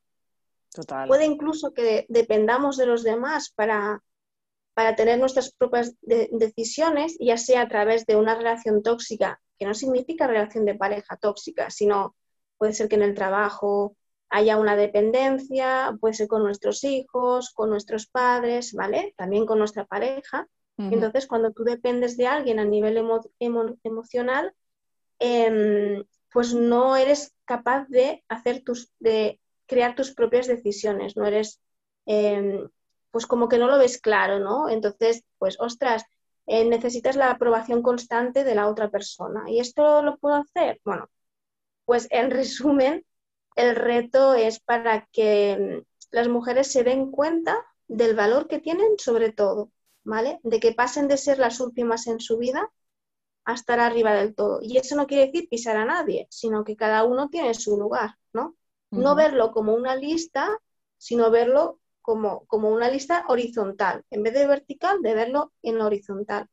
Total. 0.73 1.07
Puede 1.07 1.25
incluso 1.25 1.73
que 1.73 2.05
dependamos 2.09 2.77
de 2.77 2.85
los 2.85 3.03
demás 3.03 3.51
para, 3.51 4.03
para 4.73 4.95
tener 4.95 5.19
nuestras 5.19 5.51
propias 5.51 5.95
decisiones, 6.01 7.17
ya 7.19 7.37
sea 7.37 7.61
a 7.61 7.67
través 7.67 8.05
de 8.05 8.15
una 8.15 8.35
relación 8.35 8.83
tóxica, 8.83 9.41
que 9.57 9.65
no 9.65 9.73
significa 9.73 10.27
relación 10.27 10.65
de 10.65 10.75
pareja 10.75 11.17
tóxica, 11.17 11.69
sino 11.69 12.15
puede 12.57 12.73
ser 12.73 12.87
que 12.87 12.95
en 12.95 13.03
el 13.03 13.15
trabajo 13.15 13.95
haya 14.29 14.57
una 14.57 14.75
dependencia, 14.75 15.95
puede 15.99 16.13
ser 16.13 16.27
con 16.27 16.43
nuestros 16.43 16.83
hijos, 16.83 17.51
con 17.51 17.69
nuestros 17.69 18.07
padres, 18.07 18.73
¿vale? 18.73 19.13
También 19.17 19.45
con 19.45 19.59
nuestra 19.59 19.85
pareja. 19.85 20.47
Entonces, 20.77 21.27
cuando 21.27 21.51
tú 21.51 21.65
dependes 21.65 22.15
de 22.15 22.25
alguien 22.25 22.57
a 22.57 22.63
nivel 22.63 23.05
emocional, 23.83 24.53
em, 25.19 26.05
pues 26.31 26.53
no 26.53 26.95
eres 26.95 27.35
capaz 27.43 27.85
de 27.89 28.23
hacer 28.29 28.63
tus, 28.63 28.89
de 28.99 29.41
crear 29.65 29.93
tus 29.93 30.13
propias 30.13 30.47
decisiones, 30.47 31.17
no 31.17 31.25
eres 31.25 31.59
em, 32.05 32.69
pues 33.11 33.25
como 33.25 33.49
que 33.49 33.57
no 33.57 33.67
lo 33.67 33.77
ves 33.77 33.99
claro, 33.99 34.39
¿no? 34.39 34.69
Entonces, 34.69 35.23
pues, 35.37 35.57
ostras, 35.59 36.05
eh, 36.47 36.65
necesitas 36.65 37.15
la 37.15 37.31
aprobación 37.31 37.81
constante 37.81 38.43
de 38.43 38.55
la 38.55 38.67
otra 38.67 38.89
persona. 38.89 39.43
¿Y 39.49 39.59
esto 39.59 40.01
lo 40.01 40.17
puedo 40.17 40.35
hacer? 40.35 40.79
Bueno, 40.83 41.09
pues 41.85 42.07
en 42.11 42.31
resumen, 42.31 43.05
el 43.55 43.75
reto 43.75 44.33
es 44.33 44.59
para 44.59 45.07
que 45.11 45.81
mm, 45.81 45.85
las 46.11 46.27
mujeres 46.27 46.71
se 46.71 46.83
den 46.83 47.11
cuenta 47.11 47.65
del 47.87 48.15
valor 48.15 48.47
que 48.47 48.59
tienen 48.59 48.97
sobre 48.97 49.31
todo, 49.31 49.71
¿vale? 50.03 50.39
De 50.43 50.59
que 50.59 50.73
pasen 50.73 51.07
de 51.07 51.17
ser 51.17 51.39
las 51.39 51.59
últimas 51.59 52.07
en 52.07 52.19
su 52.19 52.37
vida 52.37 52.71
a 53.45 53.53
estar 53.53 53.79
arriba 53.79 54.13
del 54.13 54.35
todo. 54.35 54.59
Y 54.61 54.77
eso 54.77 54.95
no 54.95 55.07
quiere 55.07 55.27
decir 55.27 55.49
pisar 55.49 55.75
a 55.77 55.85
nadie, 55.85 56.27
sino 56.29 56.63
que 56.63 56.75
cada 56.75 57.03
uno 57.03 57.29
tiene 57.29 57.53
su 57.53 57.77
lugar, 57.77 58.15
¿no? 58.33 58.55
No 58.91 59.15
verlo 59.15 59.51
como 59.51 59.75
una 59.75 59.95
lista, 59.95 60.57
sino 60.97 61.29
verlo 61.29 61.79
como, 62.01 62.45
como 62.47 62.69
una 62.69 62.89
lista 62.89 63.23
horizontal, 63.27 64.03
en 64.09 64.23
vez 64.23 64.33
de 64.33 64.47
vertical, 64.47 65.01
de 65.01 65.13
verlo 65.13 65.53
en 65.61 65.79
horizontal, 65.79 66.47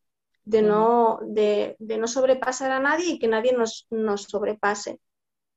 de 0.44 0.62
no, 0.62 1.18
de, 1.22 1.76
no 1.78 2.06
sobrepasar 2.06 2.70
a 2.70 2.78
nadie 2.78 3.12
y 3.12 3.18
que 3.18 3.26
nadie 3.28 3.52
nos, 3.52 3.86
nos 3.90 4.24
sobrepase, 4.24 5.00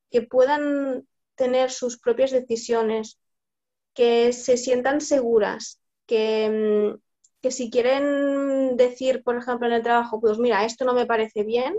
que 0.10 0.22
puedan 0.22 1.06
tener 1.40 1.72
sus 1.72 2.00
propias 2.00 2.32
decisiones, 2.32 3.20
que 3.96 4.34
se 4.34 4.58
sientan 4.58 5.02
seguras, 5.02 5.82
que, 6.08 6.50
mm, 6.96 7.00
que 7.42 7.52
si 7.52 7.72
quieren 7.72 8.78
decir, 8.78 9.24
por 9.24 9.38
ejemplo, 9.38 9.68
en 9.68 9.74
el 9.76 9.84
trabajo, 9.84 10.22
pues 10.22 10.40
mira, 10.40 10.66
esto 10.66 10.86
no 10.86 10.94
me 10.94 11.08
parece 11.08 11.44
bien, 11.44 11.76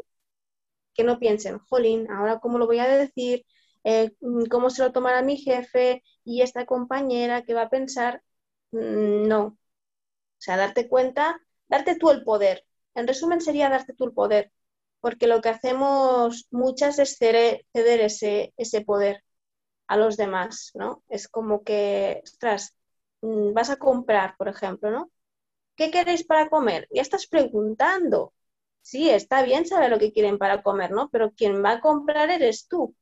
que 0.94 1.05
no 1.05 1.18
piensen, 1.18 1.59
jolín, 1.59 2.11
ahora 2.11 2.40
cómo 2.40 2.59
lo 2.59 2.66
voy 2.66 2.79
a 2.81 2.88
decir, 2.88 3.44
eh, 3.85 4.12
mm, 4.20 4.44
cómo 4.46 4.70
se 4.70 4.83
lo 4.83 4.92
tomará 4.92 5.23
mi 5.23 5.37
jefe 5.38 6.03
y 6.25 6.42
esta 6.42 6.66
compañera 6.66 7.42
que 7.44 7.55
va 7.55 7.62
a 7.62 7.70
pensar, 7.70 8.23
mm, 8.73 9.29
no. 9.29 9.42
O 9.46 9.57
sea, 10.42 10.57
darte 10.57 10.88
cuenta, 10.88 11.40
darte 11.68 11.96
tú 11.96 12.11
el 12.11 12.25
poder. 12.25 12.64
En 12.94 13.07
resumen, 13.07 13.40
sería 13.40 13.68
darte 13.70 13.94
tú 13.94 14.05
el 14.07 14.12
poder, 14.12 14.53
porque 15.01 15.27
lo 15.27 15.40
que 15.40 15.51
hacemos 15.51 16.46
muchas 16.51 16.99
es 16.99 17.16
ceder, 17.18 17.64
ese, 17.75 18.53
ese 18.57 18.81
poder 18.83 19.23
a 19.90 19.96
los 19.96 20.16
demás, 20.16 20.70
¿no? 20.74 21.03
Es 21.09 21.26
como 21.26 21.64
que, 21.64 22.20
ostras, 22.22 22.76
mm, 23.22 23.53
vas 23.53 23.70
a 23.70 23.76
comprar, 23.76 24.37
por 24.37 24.46
ejemplo, 24.48 24.88
¿no? 24.88 25.11
¿Qué 25.74 25.90
queréis 25.90 26.24
para 26.24 26.48
comer? 26.48 26.87
Ya 26.92 27.03
estás 27.03 27.26
preguntando. 27.26 28.33
Sí, 28.83 29.11
está 29.11 29.42
bien 29.42 29.66
saber 29.66 29.90
lo 29.90 29.98
que 29.98 30.12
quieren 30.12 30.38
para 30.38 30.62
comer, 30.62 30.92
¿no? 30.92 31.09
Pero 31.11 31.33
quien 31.33 31.64
va 31.64 31.72
a 31.72 31.81
comprar 31.81 32.31
eres 32.31 32.68
tú. 32.68 32.94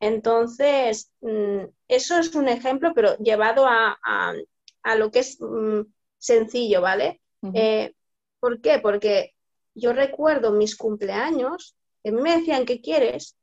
Entonces, 0.00 1.10
mm, 1.22 1.64
eso 1.88 2.18
es 2.18 2.34
un 2.34 2.48
ejemplo, 2.48 2.92
pero 2.94 3.16
llevado 3.16 3.66
a, 3.66 4.34
lo 4.98 5.10
que 5.10 5.20
es 5.20 5.38
mm, 5.40 5.80
sencillo, 6.18 6.82
¿vale? 6.82 7.22
Eh, 7.54 7.94
¿Por 8.38 8.60
qué? 8.60 8.80
Porque 8.80 9.34
yo 9.74 9.94
recuerdo 9.94 10.52
mis 10.52 10.76
cumpleaños, 10.76 11.74
que 12.02 12.10
a 12.10 12.12
mí 12.12 12.20
me 12.20 12.36
decían, 12.36 12.66
¿qué 12.66 12.82
quieres? 12.82 13.34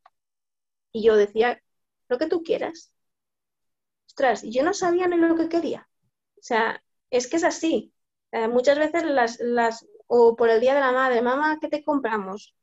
Y 0.91 1.03
yo 1.03 1.15
decía, 1.15 1.59
lo 2.07 2.17
que 2.17 2.27
tú 2.27 2.43
quieras. 2.43 2.91
Ostras, 4.07 4.43
yo 4.43 4.63
no 4.63 4.73
sabía 4.73 5.07
ni 5.07 5.17
lo 5.17 5.35
que 5.35 5.49
quería. 5.49 5.87
O 6.37 6.41
sea, 6.41 6.81
es 7.09 7.27
que 7.27 7.37
es 7.37 7.43
así. 7.43 7.93
Eh, 8.31 8.47
muchas 8.47 8.77
veces 8.79 9.03
las, 9.05 9.39
las, 9.39 9.85
o 10.07 10.35
por 10.35 10.49
el 10.49 10.61
Día 10.61 10.73
de 10.75 10.81
la 10.81 10.91
Madre, 10.91 11.21
mamá, 11.21 11.57
¿qué 11.61 11.67
te 11.69 11.83
compramos? 11.83 12.55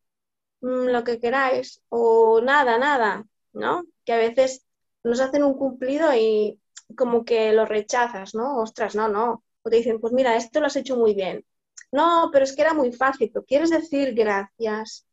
Mm, 0.60 0.88
lo 0.88 1.04
que 1.04 1.20
queráis, 1.20 1.82
o 1.88 2.40
nada, 2.42 2.78
nada. 2.78 3.26
¿no? 3.52 3.84
Que 4.04 4.12
a 4.12 4.16
veces 4.16 4.66
nos 5.04 5.20
hacen 5.20 5.42
un 5.44 5.54
cumplido 5.54 6.14
y 6.14 6.60
como 6.96 7.24
que 7.24 7.52
lo 7.52 7.64
rechazas, 7.66 8.34
¿no? 8.34 8.58
Ostras, 8.58 8.94
no, 8.94 9.08
no. 9.08 9.44
O 9.62 9.70
te 9.70 9.76
dicen, 9.76 10.00
pues 10.00 10.12
mira, 10.12 10.36
esto 10.36 10.60
lo 10.60 10.66
has 10.66 10.76
hecho 10.76 10.96
muy 10.96 11.14
bien. 11.14 11.44
No, 11.92 12.30
pero 12.32 12.44
es 12.44 12.54
que 12.54 12.62
era 12.62 12.74
muy 12.74 12.92
fácil. 12.92 13.32
Quieres 13.46 13.70
decir 13.70 14.14
gracias. 14.14 15.06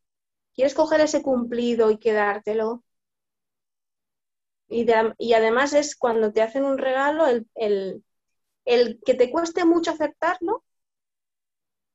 ¿Quieres 0.54 0.74
coger 0.74 1.00
ese 1.00 1.22
cumplido 1.22 1.90
y 1.90 1.98
quedártelo? 1.98 2.82
Y, 4.70 5.32
además 5.34 5.72
es 5.72 5.96
cuando 5.96 6.32
te 6.32 6.42
hacen 6.42 6.64
un 6.64 6.78
regalo 6.78 7.26
el, 7.26 7.48
el, 7.56 8.04
el, 8.64 9.00
que 9.04 9.14
te 9.14 9.30
cueste 9.30 9.64
mucho 9.64 9.90
aceptarlo 9.90 10.64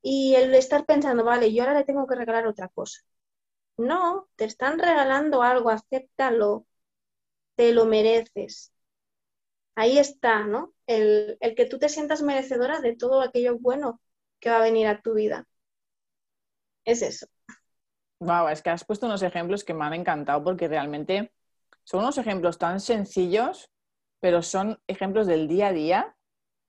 y 0.01 0.35
el 0.35 0.53
estar 0.53 0.85
pensando, 0.85 1.23
vale, 1.23 1.53
yo 1.53 1.63
ahora 1.63 1.79
le 1.79 1.85
tengo 1.85 2.05
que 2.05 2.15
regalar 2.15 2.47
otra 2.47 2.67
cosa. 2.69 3.01
No, 3.77 4.29
te 4.35 4.45
están 4.45 4.77
regalando 4.79 5.41
algo, 5.41 5.69
acéptalo, 5.69 6.65
te 7.55 7.73
lo 7.73 7.85
mereces. 7.85 8.73
Ahí 9.75 9.97
está, 9.97 10.43
¿no? 10.45 10.73
El, 10.85 11.37
que 11.55 11.65
tú 11.65 11.79
te 11.79 11.89
sientas 11.89 12.21
merecedora 12.21 12.81
de 12.81 12.95
todo 12.95 13.21
aquello 13.21 13.57
bueno 13.57 14.01
que 14.39 14.49
va 14.49 14.57
a 14.57 14.61
venir 14.61 14.87
a 14.87 15.01
tu 15.01 15.13
vida. 15.13 15.47
Es 16.83 17.01
eso. 17.01 17.27
Wow, 18.19 18.49
es 18.49 18.61
que 18.61 18.69
has 18.69 18.85
puesto 18.85 19.05
unos 19.05 19.23
ejemplos 19.23 19.63
que 19.63 19.73
me 19.73 19.85
han 19.85 19.93
encantado 19.93 20.43
porque 20.43 20.67
realmente 20.67 21.33
son 21.85 22.01
unos 22.01 22.17
ejemplos 22.17 22.57
tan 22.57 22.79
sencillos, 22.79 23.69
pero 24.19 24.41
son 24.41 24.79
ejemplos 24.87 25.27
del 25.27 25.47
día 25.47 25.67
a 25.67 25.73
día 25.73 26.15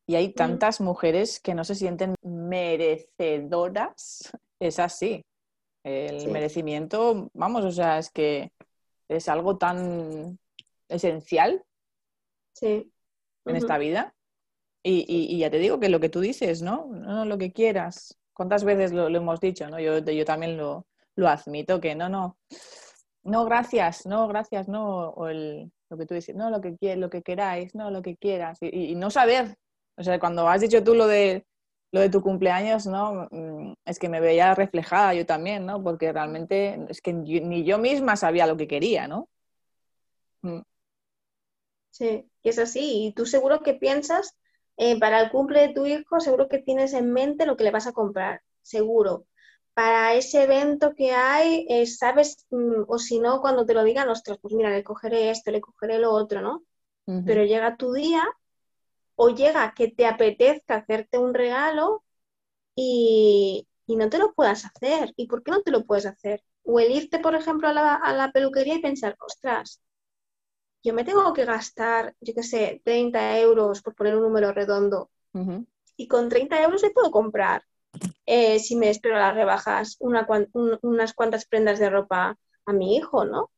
y 0.07 0.15
hay 0.15 0.33
tantas 0.33 0.81
mujeres 0.81 1.41
que 1.41 1.55
no 1.55 1.65
se 1.65 1.75
sienten 1.75 2.15
merecedoras. 2.23 4.31
Es 4.61 4.79
así. 4.79 5.25
El 5.83 6.31
merecimiento, 6.31 7.31
vamos, 7.33 7.65
o 7.65 7.73
sea, 7.73 7.99
es 7.99 8.11
que 8.11 8.53
es 9.09 9.29
algo 9.29 9.57
tan 9.57 10.39
esencial. 10.89 11.65
Sí. 12.53 12.93
en 13.45 13.57
esta 13.57 13.79
vida. 13.79 14.15
Y, 14.83 15.39
ya 15.39 15.51
te 15.51 15.59
digo 15.59 15.81
que 15.81 15.89
lo 15.89 15.99
que 15.99 16.09
tú 16.09 16.21
dices, 16.21 16.63
¿no? 16.63 16.87
No, 16.87 17.25
lo 17.25 17.39
que 17.39 17.53
quieras. 17.53 18.19
¿Cuántas 18.33 18.65
veces 18.65 18.93
lo, 18.93 19.09
hemos 19.09 19.41
dicho, 19.41 19.69
¿no? 19.69 19.81
Yo, 19.81 19.99
yo 19.99 20.25
también 20.25 20.57
lo, 20.57 20.87
lo, 21.17 21.29
admito, 21.29 21.81
que 21.81 21.95
no, 21.95 22.09
no, 22.09 22.39
no, 23.27 23.45
gracias, 23.45 24.07
no, 24.07 24.29
gracias, 24.29 24.69
no, 24.69 25.11
o 25.11 25.29
el, 25.29 25.71
lo 25.91 25.97
que 25.97 26.07
tú 26.07 26.15
dices, 26.15 26.35
no, 26.35 26.51
lo 26.51 26.61
que, 26.61 26.97
lo 26.97 27.11
que 27.11 27.23
queráis, 27.23 27.75
no, 27.75 27.91
lo 27.91 28.03
que 28.03 28.17
quieras, 28.17 28.59
y, 28.61 28.95
no 28.95 29.11
saber. 29.11 29.57
O 29.97 30.03
sea, 30.03 30.19
cuando 30.19 30.49
has 30.49 30.61
dicho 30.61 30.83
tú 30.85 30.95
lo 30.95 31.07
de, 31.07 31.47
lo 31.93 32.01
de 32.01 32.11
tu 32.11 32.23
cumpleaños, 32.23 32.87
¿no? 32.87 33.29
Mm, 33.31 33.75
es 33.85 33.99
que 33.99 34.09
me 34.09 34.21
veía 34.21 34.55
reflejada 34.55 35.15
yo 35.15 35.27
también, 35.27 35.67
¿no? 35.67 35.83
Porque 35.83 36.13
realmente 36.13 36.79
es 36.89 37.01
que 37.01 37.13
ni 37.13 37.65
yo 37.65 37.79
misma 37.79 38.17
sabía 38.17 38.47
lo 38.47 38.57
que 38.57 38.69
quería, 38.69 39.09
¿no? 39.09 39.29
Mm. 40.43 40.63
Sí, 41.91 42.31
y 42.43 42.49
es 42.49 42.59
así. 42.59 43.07
Y 43.07 43.13
tú 43.13 43.27
seguro 43.27 43.63
que 43.63 43.75
piensas, 43.75 44.37
eh, 44.77 44.99
para 45.01 45.21
el 45.21 45.31
cumple 45.31 45.61
de 45.63 45.75
tu 45.75 45.87
hijo, 45.87 46.21
seguro 46.21 46.49
que 46.49 46.59
tienes 46.59 46.93
en 46.93 47.13
mente 47.13 47.47
lo 47.47 47.57
que 47.57 47.65
le 47.65 47.71
vas 47.71 47.87
a 47.87 47.93
comprar, 47.93 48.43
seguro. 48.63 49.27
Para 49.77 50.15
ese 50.15 50.45
evento 50.45 50.95
que 50.95 51.13
hay, 51.13 51.67
eh, 51.69 51.87
sabes, 51.87 52.47
mm, 52.51 52.85
o 52.89 52.99
si 52.99 53.19
no, 53.21 53.43
cuando 53.43 53.67
te 53.67 53.75
lo 53.75 53.85
digan, 53.85 54.09
ostras, 54.09 54.39
pues 54.41 54.55
mira, 54.55 54.71
le 54.71 54.83
cogeré 54.83 55.31
esto, 55.31 55.51
le 55.51 55.61
cogeré 55.61 55.99
lo 55.99 56.13
otro, 56.13 56.41
¿no? 56.41 56.65
Pero 57.27 57.45
llega 57.45 57.77
tu 57.77 57.93
día 57.93 58.25
o 59.17 59.31
llega 59.31 59.75
que 59.75 59.89
te 59.89 60.07
apetezca 60.07 60.77
hacerte 60.77 61.19
un 61.19 61.35
regalo 61.35 62.05
y, 62.77 63.69
no 63.89 64.09
te 64.11 64.19
lo 64.19 64.33
puedas 64.35 64.65
hacer. 64.65 65.13
¿Y 65.17 65.27
por 65.29 65.43
qué 65.43 65.51
no 65.53 65.63
te 65.63 65.71
lo 65.73 65.85
puedes 65.85 66.07
hacer? 66.07 66.43
O 66.65 66.81
el 66.81 66.93
irte, 66.93 67.19
por 67.21 67.35
ejemplo, 67.35 67.69
a 67.69 67.73
la, 67.75 67.95
a 67.97 68.13
la 68.15 68.33
peluquería 68.33 68.77
y 68.77 68.83
pensar, 68.83 69.17
ostras, 69.21 69.81
yo 70.83 70.95
me 70.95 71.05
tengo 71.05 71.33
que 71.33 71.45
gastar, 71.45 72.15
yo 72.21 72.33
qué 72.35 72.43
sé, 72.43 72.81
30 72.85 73.39
euros, 73.41 73.83
por 73.83 73.95
poner 73.95 74.17
un 74.17 74.23
número 74.23 74.53
redondo, 74.53 75.11
y 75.97 76.09
con 76.09 76.29
30 76.29 76.63
euros 76.63 76.83
le 76.83 76.91
puedo 76.91 77.11
comprar, 77.11 77.63
eh, 78.27 78.59
si 78.59 78.77
me 78.77 78.91
espero 78.91 79.17
a 79.17 79.21
las 79.21 79.35
rebajas, 79.35 79.97
unas 80.01 81.15
cuantas 81.15 81.47
prendas 81.47 81.79
de 81.79 81.91
ropa 81.91 82.37
a 82.65 82.73
mi 82.73 82.97
hijo, 82.97 83.25
¿no? 83.25 83.51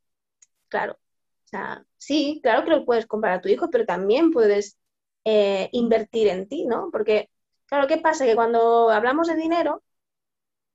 Claro. 0.68 0.94
O 0.94 1.48
sea, 1.48 1.84
sí, 1.96 2.40
claro 2.42 2.64
que 2.64 2.70
lo 2.70 2.84
puedes 2.84 3.06
comprar 3.06 3.34
a 3.34 3.40
tu 3.40 3.48
hijo, 3.48 3.70
pero 3.70 3.86
también 3.86 4.30
puedes 4.30 4.76
eh, 5.24 5.68
invertir 5.72 6.28
en 6.28 6.48
ti, 6.48 6.66
¿no? 6.66 6.90
Porque, 6.92 7.30
claro, 7.66 7.86
¿qué 7.86 7.96
pasa? 7.96 8.26
Que 8.26 8.34
cuando 8.34 8.90
hablamos 8.90 9.28
de 9.28 9.36
dinero, 9.36 9.82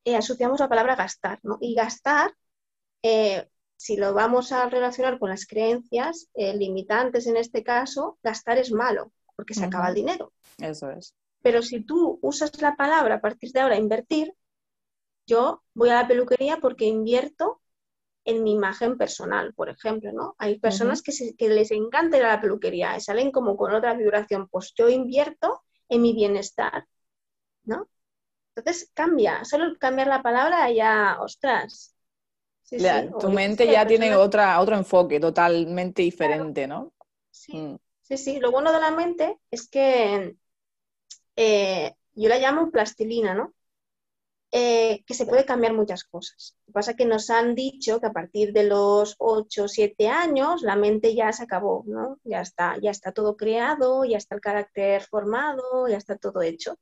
eh, 0.06 0.16
asociamos 0.16 0.60
la 0.60 0.70
palabra 0.70 0.96
gastar, 0.96 1.40
¿no? 1.44 1.58
Y 1.62 1.76
gastar 1.76 2.34
si 3.76 3.98
lo 3.98 4.14
vamos 4.14 4.54
a 4.54 4.70
relacionar 4.70 5.20
con 5.20 5.30
las 5.30 5.46
creencias 5.46 6.30
limitantes 6.36 7.28
en 7.28 7.36
este 7.36 7.64
caso, 7.64 8.18
gastar 8.24 8.58
es 8.58 8.72
malo, 8.72 9.12
porque 9.36 9.54
se 9.54 9.66
acaba 9.66 9.90
el 9.90 9.96
dinero. 9.96 10.32
Eso 10.58 10.90
es. 10.90 11.14
Pero 11.44 11.62
si 11.62 11.82
tú 11.82 12.18
usas 12.24 12.60
la 12.62 12.76
palabra 12.76 13.16
a 13.16 13.22
partir 13.22 13.52
de 13.52 13.60
ahora, 13.60 13.78
invertir, 13.78 14.34
yo 15.28 15.62
voy 15.76 15.90
a 15.90 16.02
la 16.02 16.08
peluquería 16.08 16.58
porque 16.58 16.86
invierto 16.86 17.62
en 18.26 18.44
mi 18.44 18.54
imagen 18.54 18.98
personal, 18.98 19.54
por 19.54 19.70
ejemplo, 19.70 20.12
¿no? 20.14 20.36
Hay 20.40 20.58
personas 20.58 21.04
que, 21.04 21.50
les 21.50 21.72
encanta 21.72 22.18
ir 22.18 22.24
a 22.24 22.30
la 22.30 22.42
peluquería 22.42 22.98
y 22.98 23.02
salen 23.02 23.32
como 23.32 23.56
con 23.58 23.74
otra 23.74 23.94
vibración, 23.94 24.48
pues 24.48 24.74
yo 24.76 24.90
invierto 24.90 25.62
en 25.90 26.02
mi 26.02 26.14
bienestar, 26.14 26.88
¿no? 27.66 27.90
Entonces 28.56 28.90
cambia, 28.94 29.44
solo 29.44 29.78
cambiar 29.78 30.08
la 30.08 30.24
palabra 30.24 30.72
ya, 30.72 31.18
ostras, 31.20 31.94
tu 33.20 33.30
mente 33.30 33.68
ya 33.68 33.86
tiene 33.86 34.16
otra, 34.16 34.60
otro 34.60 34.76
enfoque 34.76 35.20
totalmente 35.20 36.02
diferente, 36.02 36.68
¿no? 36.68 36.94
Mm. 37.50 37.76
Sí. 38.02 38.18
sí, 38.18 38.40
Lo 38.40 38.52
bueno 38.52 38.72
de 38.72 38.80
la 38.80 38.92
mente 38.92 39.40
es 39.52 39.70
que 39.70 40.36
eh, 41.36 41.94
yo 42.14 42.30
la 42.30 42.40
llamo 42.40 42.72
plastilina, 42.72 43.34
¿no? 43.34 43.54
Eh, 44.56 45.04
que 45.08 45.16
se 45.16 45.26
puede 45.26 45.46
cambiar 45.46 45.74
muchas 45.74 46.04
cosas. 46.04 46.56
Lo 46.60 46.66
que 46.68 46.74
pasa 46.74 46.92
es 46.92 46.98
que 46.98 47.06
nos 47.06 47.32
han 47.32 47.56
dicho 47.56 48.00
que 48.00 48.06
a 48.06 48.14
partir 48.14 48.54
de 48.54 48.66
los 48.66 49.16
8 49.18 49.64
o 49.64 49.68
7 49.68 50.10
años 50.10 50.62
la 50.62 50.76
mente 50.76 51.16
ya 51.16 51.32
se 51.34 51.44
acabó, 51.44 51.84
¿no? 51.88 52.20
Ya 52.24 52.42
está, 52.42 52.78
ya 52.80 52.92
está 52.92 53.12
todo 53.12 53.36
creado, 53.36 54.06
ya 54.06 54.18
está 54.18 54.36
el 54.36 54.42
carácter 54.42 55.02
formado, 55.02 55.88
ya 55.88 55.98
está 55.98 56.18
todo 56.18 56.44
hecho. 56.44 56.78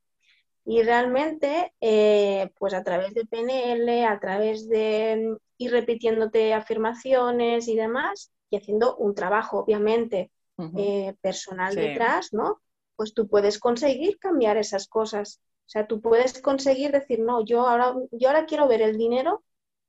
Y 0.66 0.84
realmente, 0.84 1.74
eh, 1.80 2.52
pues 2.60 2.74
a 2.74 2.84
través 2.84 3.14
de 3.14 3.26
PNL, 3.26 4.06
a 4.06 4.20
través 4.20 4.68
de 4.68 5.38
ir 5.58 5.72
repitiéndote 5.72 6.54
afirmaciones 6.54 7.70
y 7.70 7.78
demás, 7.78 8.34
y 8.50 8.58
haciendo 8.58 8.98
un 8.98 9.16
trabajo, 9.16 9.60
obviamente, 9.60 10.30
eh, 10.78 11.16
personal 11.22 11.74
detrás, 11.74 12.34
¿no? 12.34 12.62
Pues 13.02 13.16
tú 13.16 13.28
puedes 13.28 13.58
conseguir 13.58 14.20
cambiar 14.20 14.58
esas 14.58 14.88
cosas. 14.88 15.42
O 15.66 15.70
sea, 15.72 15.88
tú 15.88 16.02
puedes 16.02 16.40
conseguir 16.40 16.92
decir, 16.92 17.18
no, 17.18 17.44
yo 17.44 17.68
ahora, 17.68 17.96
yo 18.12 18.28
ahora 18.28 18.46
quiero 18.46 18.68
ver 18.68 18.84
el 18.84 18.96
dinero 18.96 19.44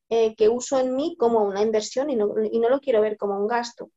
eh, 0.08 0.34
que 0.34 0.48
uso 0.48 0.78
en 0.80 0.96
mí 0.96 1.14
como 1.18 1.44
una 1.44 1.60
inversión 1.60 2.08
y 2.08 2.16
no, 2.16 2.32
y 2.42 2.58
no 2.58 2.70
lo 2.70 2.80
quiero 2.80 3.02
ver 3.02 3.18
como 3.18 3.38
un 3.38 3.46
gasto. 3.46 3.90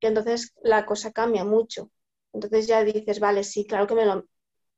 Y 0.00 0.06
entonces 0.06 0.52
la 0.62 0.84
cosa 0.84 1.12
cambia 1.12 1.46
mucho. 1.46 1.90
Entonces 2.34 2.66
ya 2.66 2.84
dices, 2.84 3.20
vale, 3.20 3.42
sí, 3.42 3.64
claro 3.64 3.86
que 3.86 3.94
me 3.94 4.04
lo, 4.04 4.26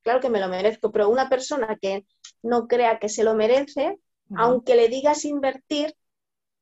claro 0.03 0.21
que 0.21 0.31
me 0.31 0.39
lo 0.39 0.47
merezco, 0.47 0.93
pero 0.93 1.09
una 1.09 1.29
persona 1.29 1.77
que 1.83 2.07
no 2.43 2.69
crea 2.69 3.01
que 3.01 3.09
se 3.09 3.25
lo 3.25 3.35
merece, 3.35 3.99
aunque 4.37 4.77
le 4.77 4.87
digas 4.87 5.25
invertir, 5.25 5.97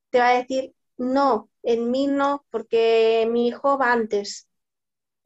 te 0.09 0.19
va 0.19 0.31
a 0.31 0.39
decir, 0.39 0.73
no, 0.97 1.51
en 1.63 1.91
mí 1.91 2.07
no, 2.07 2.47
porque 2.49 3.29
mi 3.31 3.49
hijo 3.49 3.77
va 3.77 3.93
antes. 3.93 4.48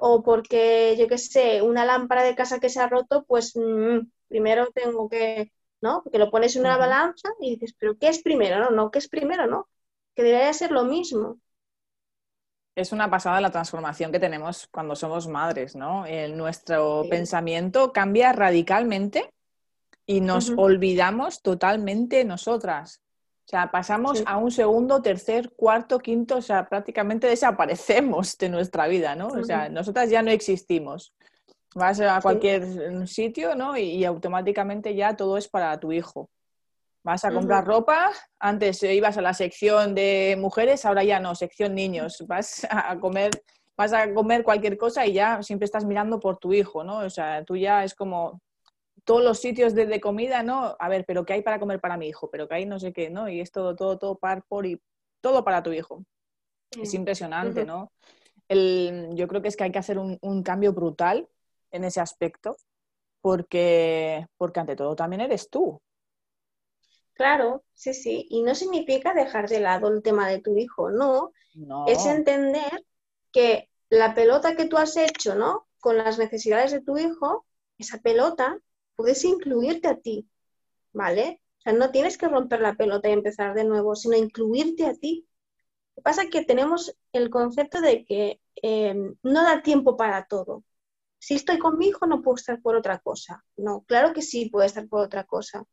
O 0.09 0.23
porque, 0.23 0.97
yo 0.99 1.07
qué 1.09 1.19
sé, 1.19 1.63
una 1.63 1.85
lámpara 1.85 2.23
de 2.25 2.35
casa 2.35 2.61
que 2.61 2.71
se 2.71 2.81
ha 2.81 2.89
roto, 2.89 3.25
pues 3.25 3.53
mm, 3.57 3.99
primero 4.29 4.69
tengo 4.75 5.09
que, 5.09 5.53
¿no? 5.81 6.03
Porque 6.03 6.19
lo 6.19 6.31
pones 6.31 6.57
en 6.57 6.63
una 6.63 6.77
balanza 6.77 7.29
y 7.41 7.51
dices, 7.53 7.75
pero 7.79 7.97
¿qué 7.99 8.09
es 8.09 8.23
primero? 8.23 8.59
No, 8.61 8.71
no, 8.71 8.91
¿qué 8.91 8.99
es 8.99 9.09
primero? 9.09 9.47
No, 9.47 9.69
que 10.15 10.23
debería 10.25 10.53
ser 10.53 10.73
lo 10.73 10.85
mismo 10.85 11.39
es 12.75 12.93
una 12.93 13.11
pasada 13.11 13.41
la 13.41 13.51
transformación 13.51 14.13
que 14.13 14.19
tenemos 14.19 14.67
cuando 14.71 14.97
somos 14.97 15.29
madres, 15.29 15.77
¿no? 15.77 16.05
nuestro 16.31 17.05
pensamiento 17.11 17.93
cambia 17.93 18.33
radicalmente 18.33 19.31
y 20.07 20.21
nos 20.21 20.53
olvidamos 20.57 21.43
totalmente 21.43 22.25
nosotras. 22.25 23.03
O 23.45 23.49
sea, 23.53 23.71
pasamos 23.71 24.23
a 24.25 24.37
un 24.37 24.51
segundo, 24.51 25.03
tercer, 25.03 25.51
cuarto, 25.55 25.99
quinto, 25.99 26.37
o 26.37 26.43
sea, 26.43 26.69
prácticamente 26.69 27.27
desaparecemos 27.27 28.39
de 28.39 28.49
nuestra 28.49 28.87
vida, 28.87 29.15
¿no? 29.15 29.29
O 29.29 29.45
sea, 29.45 29.69
nosotras 29.69 30.09
ya 30.11 30.23
no 30.23 30.31
existimos. 30.31 31.13
Vas 31.75 32.01
a 32.01 32.21
cualquier 32.21 33.07
sitio, 33.09 33.55
¿no? 33.55 33.77
y 33.77 34.05
automáticamente 34.05 34.95
ya 34.95 35.17
todo 35.17 35.37
es 35.37 35.49
para 35.49 35.79
tu 35.81 35.93
hijo. 35.93 36.31
Vas 37.05 37.25
a 37.25 37.33
comprar 37.33 37.67
ropa, 37.67 38.13
antes 38.39 38.81
ibas 38.85 39.19
a 39.19 39.23
la 39.23 39.35
sección 39.35 39.93
de 39.93 40.37
mujeres, 40.39 40.85
ahora 40.85 41.03
ya 41.03 41.19
no, 41.19 41.35
sección 41.35 41.75
niños. 41.75 42.25
Vas 42.29 42.65
a 42.71 42.97
comer, 43.01 43.31
vas 43.77 43.93
a 43.93 44.15
comer 44.15 44.45
cualquier 44.45 44.79
cosa 44.79 45.05
y 45.05 45.15
ya 45.15 45.43
siempre 45.43 45.65
estás 45.65 45.85
mirando 45.85 46.21
por 46.21 46.39
tu 46.39 46.53
hijo, 46.53 46.85
¿no? 46.85 46.99
O 46.99 47.11
sea, 47.11 47.45
tú 47.45 47.57
ya 47.57 47.83
es 47.83 47.95
como 47.97 48.41
todos 49.05 49.23
los 49.23 49.41
sitios 49.41 49.75
de, 49.75 50.01
comida, 50.01 50.43
¿no? 50.43 50.77
A 50.79 50.89
ver, 50.89 51.05
pero 51.07 51.25
¿qué 51.25 51.35
hay 51.35 51.43
para 51.43 51.59
comer 51.59 51.81
para 51.81 51.97
mi 51.97 52.09
hijo? 52.09 52.31
Pero 52.31 52.49
¿qué 52.49 52.57
hay 52.57 52.67
no 52.67 52.79
sé 52.79 52.93
qué, 52.93 53.11
¿no? 53.11 53.29
Y 53.29 53.41
es 53.41 53.51
todo, 53.51 53.75
todo, 53.75 53.99
todo 53.99 54.19
par 54.19 54.45
por 54.45 54.67
y 54.67 54.81
todo 55.21 55.45
para 55.45 55.63
tu 55.63 55.73
hijo. 55.73 56.05
Es 56.71 56.95
impresionante, 56.95 57.65
¿no? 57.65 57.93
El, 58.49 59.11
yo 59.15 59.29
creo 59.29 59.43
que 59.43 59.49
es 59.49 59.57
que 59.57 59.65
hay 59.65 59.73
que 59.73 59.79
hacer 59.79 59.99
un, 59.99 60.19
un 60.23 60.43
cambio 60.43 60.73
brutal 60.73 61.29
en 61.71 61.85
ese 61.85 62.01
aspecto 62.01 62.57
porque, 63.21 64.27
porque 64.37 64.61
ante 64.61 64.77
todo 64.77 64.95
también 64.95 65.21
eres 65.23 65.49
tú. 65.49 65.81
Claro, 67.15 67.65
sí, 67.75 67.95
sí. 67.95 68.27
Y 68.31 68.43
no 68.43 68.55
significa 68.55 69.15
dejar 69.15 69.49
de 69.49 69.61
lado 69.61 69.89
el 69.89 70.03
tema 70.03 70.29
de 70.29 70.41
tu 70.41 70.57
hijo, 70.57 70.91
no. 70.91 71.33
Es 71.87 72.07
entender 72.07 72.85
que 73.31 73.69
la 73.91 74.15
pelota 74.15 74.57
que 74.57 74.67
tú 74.67 74.77
has 74.77 74.97
hecho, 74.97 75.35
¿no? 75.35 75.67
Con 75.81 75.99
las 75.99 76.19
necesidades 76.19 76.73
de 76.73 76.81
tu 76.81 76.97
hijo, 76.97 77.47
esa 77.79 77.99
pelota 77.99 78.59
puedes 78.97 79.25
incluirte 79.25 79.89
a 79.89 79.99
ti, 79.99 80.29
¿vale? 80.93 81.43
O 81.59 81.63
sea, 81.63 81.73
no 81.73 81.91
tienes 81.91 82.19
que 82.19 82.29
romper 82.29 82.61
la 82.61 82.75
pelota 82.75 83.09
y 83.09 83.13
empezar 83.13 83.55
de 83.55 83.65
nuevo, 83.65 83.97
sino 83.97 84.17
incluirte 84.17 84.87
a 84.87 84.95
ti. 84.95 85.27
Lo 85.97 86.01
que 86.01 86.03
pasa 86.03 86.23
es 86.25 86.31
que 86.31 86.45
tenemos 86.45 86.97
el 87.13 87.31
concepto 87.31 87.81
de 87.81 88.05
que 88.05 88.41
em, 88.57 89.15
no 89.23 89.43
da 89.45 89.63
tiempo 89.63 89.97
para 89.97 90.27
todo. 90.27 90.65
Si 91.19 91.35
estoy 91.35 91.59
con 91.59 91.79
mi 91.79 91.89
hijo, 91.89 92.07
no 92.07 92.23
puedo 92.23 92.37
estar 92.37 92.61
por 92.63 92.77
otra 92.77 92.99
cosa. 93.01 93.45
No, 93.57 93.85
claro 93.85 94.13
que 94.13 94.23
sí 94.23 94.51
puedo 94.51 94.67
estar 94.67 94.89
por 94.89 95.01
otra 95.03 95.25
cosa 95.25 95.67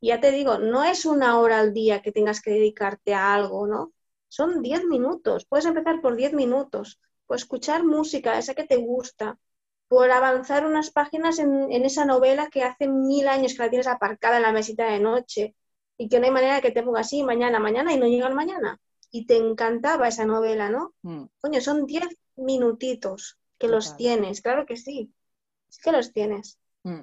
ya 0.00 0.20
te 0.20 0.32
digo, 0.32 0.58
no 0.58 0.84
es 0.84 1.04
una 1.04 1.38
hora 1.38 1.60
al 1.60 1.74
día 1.74 2.02
que 2.02 2.12
tengas 2.12 2.40
que 2.40 2.50
dedicarte 2.52 3.14
a 3.14 3.34
algo, 3.34 3.66
¿no? 3.66 3.92
Son 4.28 4.62
10 4.62 4.84
minutos. 4.84 5.46
Puedes 5.46 5.66
empezar 5.66 6.00
por 6.00 6.16
10 6.16 6.32
minutos, 6.32 7.00
por 7.26 7.36
escuchar 7.36 7.84
música, 7.84 8.38
esa 8.38 8.54
que 8.54 8.64
te 8.64 8.76
gusta, 8.76 9.38
por 9.90 10.08
avanzar 10.12 10.64
unas 10.64 10.92
páginas 10.92 11.40
en, 11.40 11.84
esa 11.84 12.04
novela 12.04 12.48
que 12.48 12.62
hace 12.62 12.86
mil 12.86 13.26
años 13.26 13.54
que 13.54 13.64
la 13.64 13.70
tienes 13.70 13.88
aparcada 13.88 14.36
en 14.36 14.42
la 14.42 14.52
mesita 14.52 14.88
de 14.88 15.00
noche 15.00 15.56
y 15.98 16.08
que 16.08 16.20
no 16.20 16.26
hay 16.26 16.30
manera 16.30 16.54
de 16.54 16.62
que 16.62 16.70
te 16.70 16.84
ponga 16.84 17.00
así 17.00 17.24
mañana, 17.24 17.58
mañana 17.58 17.92
y 17.92 17.98
no 17.98 18.06
llega 18.06 18.28
el 18.28 18.36
mañana. 18.36 18.78
Y 19.10 19.26
te 19.26 19.36
encantaba 19.36 20.06
esa 20.06 20.24
novela, 20.24 20.70
¿no? 20.70 20.94
Mm. 21.02 21.24
Coño, 21.40 21.60
son 21.60 21.86
10 21.86 22.06
minutitos 22.36 23.36
que 23.58 23.66
los 23.66 23.96
tienes, 23.96 24.42
claro 24.42 24.64
que 24.64 24.76
sí, 24.76 25.12
sí 25.68 25.80
que 25.82 25.90
los 25.90 26.12
tienes. 26.12 26.60
Mm. 26.84 27.00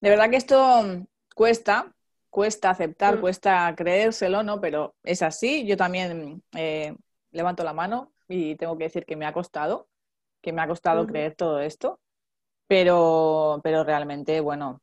De 0.00 0.08
verdad 0.08 0.30
que 0.30 0.36
esto 0.36 1.04
cuesta, 1.34 1.94
cuesta 2.30 2.70
aceptar, 2.70 3.18
Mm. 3.18 3.20
cuesta 3.20 3.74
creérselo, 3.76 4.42
¿no? 4.42 4.58
Pero 4.58 4.94
es 5.02 5.20
así. 5.20 5.66
Yo 5.66 5.76
también 5.76 6.42
eh, 6.56 6.96
levanto 7.30 7.62
la 7.62 7.74
mano 7.74 8.10
y 8.26 8.56
tengo 8.56 8.78
que 8.78 8.84
decir 8.84 9.04
que 9.04 9.16
me 9.16 9.26
ha 9.26 9.34
costado, 9.34 9.90
que 10.40 10.54
me 10.54 10.62
ha 10.62 10.66
costado 10.66 11.06
creer 11.06 11.34
todo 11.34 11.60
esto, 11.60 12.00
pero, 12.72 13.60
pero 13.62 13.84
realmente, 13.84 14.40
bueno, 14.40 14.80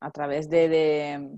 a 0.00 0.10
través 0.10 0.50
de, 0.50 0.68
de- 0.68 1.30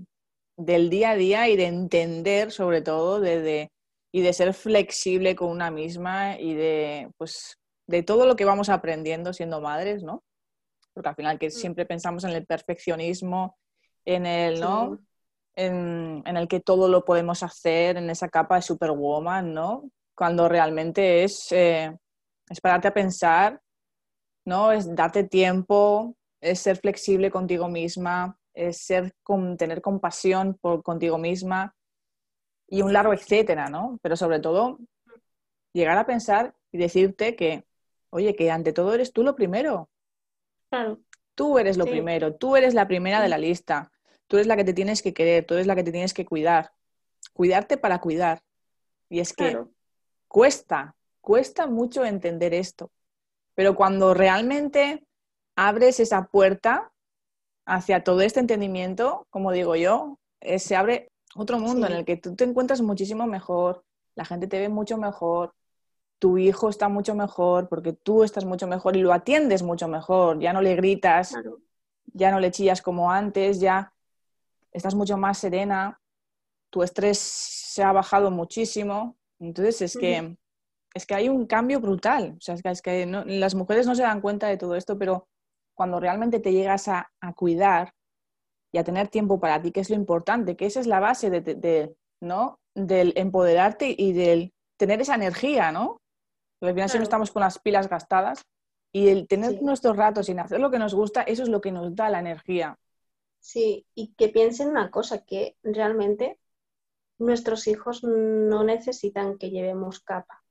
del 0.57 0.89
día 0.89 1.11
a 1.11 1.15
día 1.15 1.47
y 1.47 1.55
de 1.55 1.67
entender 1.67 2.51
sobre 2.51 2.81
todo 2.81 3.21
de, 3.21 3.39
de- 3.41 3.71
y 4.11 4.21
de 4.21 4.33
ser 4.33 4.53
flexible 4.53 5.37
con 5.37 5.49
una 5.51 5.71
misma 5.71 6.37
y 6.37 6.53
de, 6.53 7.09
pues, 7.17 7.57
de 7.87 8.03
todo 8.03 8.25
lo 8.25 8.35
que 8.35 8.43
vamos 8.43 8.67
aprendiendo 8.67 9.31
siendo 9.31 9.61
madres, 9.61 10.03
¿no? 10.03 10.21
Porque 10.93 11.07
al 11.09 11.15
final 11.15 11.39
que 11.39 11.49
siempre 11.49 11.85
pensamos 11.85 12.25
en 12.25 12.31
el 12.31 12.45
perfeccionismo, 12.45 13.57
en 14.03 14.25
el, 14.25 14.59
¿no? 14.59 14.97
Sí. 14.97 15.05
en, 15.55 16.23
en 16.25 16.35
el 16.37 16.49
que 16.49 16.59
todo 16.59 16.89
lo 16.89 17.05
podemos 17.05 17.41
hacer, 17.41 17.95
en 17.95 18.09
esa 18.09 18.27
capa 18.27 18.57
de 18.57 18.63
superwoman, 18.63 19.53
¿no? 19.53 19.89
Cuando 20.13 20.49
realmente 20.49 21.23
es, 21.23 21.49
eh, 21.53 21.95
es 22.49 22.59
pararte 22.59 22.89
a 22.89 22.93
pensar, 22.93 23.61
¿no? 24.45 24.71
Es 24.71 24.93
darte 24.95 25.23
tiempo, 25.23 26.15
es 26.39 26.59
ser 26.59 26.77
flexible 26.77 27.31
contigo 27.31 27.67
misma, 27.67 28.37
es 28.53 28.77
ser 28.77 29.13
con, 29.23 29.57
tener 29.57 29.81
compasión 29.81 30.57
por 30.61 30.83
contigo 30.83 31.17
misma 31.17 31.75
y 32.67 32.81
un 32.81 32.93
largo 32.93 33.13
etcétera, 33.13 33.69
¿no? 33.69 33.99
Pero 34.01 34.15
sobre 34.15 34.39
todo, 34.39 34.79
llegar 35.73 35.97
a 35.97 36.05
pensar 36.05 36.55
y 36.71 36.77
decirte 36.77 37.35
que, 37.35 37.65
oye, 38.09 38.35
que 38.35 38.49
ante 38.49 38.73
todo 38.73 38.93
eres 38.93 39.11
tú 39.11 39.23
lo 39.23 39.35
primero. 39.35 39.89
Claro, 40.69 40.99
Tú 41.35 41.59
eres 41.59 41.75
lo 41.77 41.83
Sí. 41.83 41.91
primero, 41.91 42.35
tú 42.35 42.55
eres 42.55 42.73
la 42.73 42.87
primera 42.87 43.21
de 43.21 43.27
la 43.27 43.37
lista, 43.37 43.91
tú 44.27 44.37
eres 44.37 44.47
la 44.47 44.55
que 44.55 44.63
te 44.63 44.73
tienes 44.73 45.01
que 45.01 45.13
querer, 45.13 45.45
tú 45.45 45.55
eres 45.55 45.67
la 45.67 45.75
que 45.75 45.83
te 45.83 45.91
tienes 45.91 46.13
que 46.13 46.25
cuidar. 46.25 46.71
Cuidarte 47.33 47.77
para 47.77 47.99
cuidar. 47.99 48.41
Y 49.09 49.19
es 49.19 49.33
que 49.33 49.49
claro. 49.49 49.71
cuesta, 50.29 50.95
cuesta 51.19 51.67
mucho 51.67 52.05
entender 52.05 52.53
esto. 52.53 52.89
Pero 53.55 53.75
cuando 53.75 54.13
realmente 54.13 55.05
abres 55.55 55.99
esa 55.99 56.27
puerta 56.27 56.91
hacia 57.65 58.03
todo 58.03 58.21
este 58.21 58.39
entendimiento, 58.39 59.25
como 59.29 59.51
digo 59.51 59.75
yo, 59.75 60.19
eh, 60.41 60.59
se 60.59 60.75
abre 60.75 61.11
otro 61.35 61.57
mundo 61.59 61.87
Sí. 61.87 61.93
en 61.93 61.99
el 61.99 62.05
que 62.05 62.17
tú 62.17 62.35
te 62.35 62.43
encuentras 62.43 62.81
muchísimo 62.81 63.25
mejor, 63.25 63.83
la 64.15 64.25
gente 64.25 64.47
te 64.47 64.59
ve 64.59 64.69
mucho 64.69 64.97
mejor, 64.97 65.53
tu 66.19 66.37
hijo 66.37 66.69
está 66.69 66.87
mucho 66.89 67.15
mejor 67.15 67.67
porque 67.67 67.93
tú 67.93 68.23
estás 68.23 68.45
mucho 68.45 68.67
mejor 68.67 68.95
y 68.95 69.01
lo 69.01 69.11
atiendes 69.13 69.63
mucho 69.63 69.87
mejor, 69.87 70.39
ya 70.39 70.53
no 70.53 70.61
le 70.61 70.75
gritas, 70.75 71.31
claro. 71.31 71.59
ya 72.13 72.31
no 72.31 72.39
le 72.39 72.51
chillas 72.51 72.81
como 72.81 73.11
antes, 73.11 73.59
ya 73.59 73.91
estás 74.71 74.95
mucho 74.95 75.17
más 75.17 75.37
serena, 75.37 75.99
tu 76.69 76.83
estrés 76.83 77.17
se 77.17 77.83
ha 77.83 77.91
bajado 77.91 78.31
muchísimo. 78.31 79.15
Entonces 79.39 79.81
es 79.81 79.97
que, 79.97 80.37
es 80.95 81.05
que 81.07 81.15
hay 81.15 81.29
un 81.29 81.47
cambio 81.47 81.81
brutal. 81.81 82.35
O 82.39 82.41
sea, 82.41 82.55
es 82.55 82.63
que, 82.63 82.69
es 82.71 82.81
que 82.83 83.05
no- 83.07 83.25
las 83.25 83.55
mujeres 83.55 83.87
no 83.87 83.95
se 83.95 84.03
dan 84.03 84.21
cuenta 84.21 84.47
de 84.47 84.57
todo 84.57 84.75
esto, 84.75 84.97
pero 84.99 85.27
cuando 85.75 85.99
realmente 86.01 86.39
te 86.41 86.53
llegas 86.53 86.87
a, 86.89 87.11
a 87.21 87.33
cuidar 87.33 87.93
y 88.73 88.79
a 88.79 88.83
tener 88.85 89.09
tiempo 89.09 89.39
para 89.39 89.61
ti, 89.61 89.71
que 89.71 89.81
es 89.81 89.89
lo 89.91 89.97
importante, 89.97 90.55
que 90.57 90.67
esa 90.67 90.79
es 90.81 90.87
la 90.87 90.99
base 91.01 91.29
de, 91.29 91.41
de- 91.41 91.55
de, 91.55 91.95
¿no? 92.21 92.59
del 92.75 93.13
empoderarte 93.17 93.95
y 93.97 94.13
del 94.13 94.53
tener 94.77 95.01
esa 95.01 95.15
energía, 95.15 95.71
¿no? 95.71 95.99
Porque 96.59 96.71
al 96.71 96.75
final 96.75 96.89
si 96.89 96.97
no 96.97 96.99
Claro. 96.99 97.03
estamos 97.03 97.31
con 97.31 97.41
las 97.41 97.59
pilas 97.59 97.89
gastadas 97.89 98.41
y 98.93 99.09
el 99.09 99.27
tener 99.27 99.51
Sí. 99.51 99.59
nuestros 99.61 99.97
ratos 99.97 100.27
sin 100.27 100.39
hacer 100.39 100.59
lo 100.61 100.71
que 100.71 100.79
nos 100.79 100.93
gusta, 100.95 101.23
eso 101.23 101.43
es 101.43 101.49
lo 101.49 101.61
que 101.61 101.71
nos 101.73 101.95
da 101.95 102.09
la 102.09 102.19
energía. 102.19 102.75
Sí, 103.39 103.85
y 103.95 104.13
que 104.15 104.29
piensen 104.29 104.69
una 104.69 104.91
cosa, 104.91 105.23
que 105.25 105.57
realmente 105.63 106.39
nuestros 107.19 107.67
hijos 107.67 108.03
no 108.03 108.63
necesitan 108.63 109.37
que 109.39 109.51
llevemos 109.51 110.01
capa. 110.01 110.44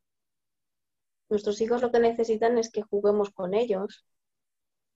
Nuestros 1.29 1.61
hijos 1.61 1.83
lo 1.83 1.91
que 1.91 2.01
necesitan 2.01 2.59
es 2.59 2.71
que 2.71 2.83
juguemos 2.83 3.31
con 3.31 3.55
ellos, 3.55 4.05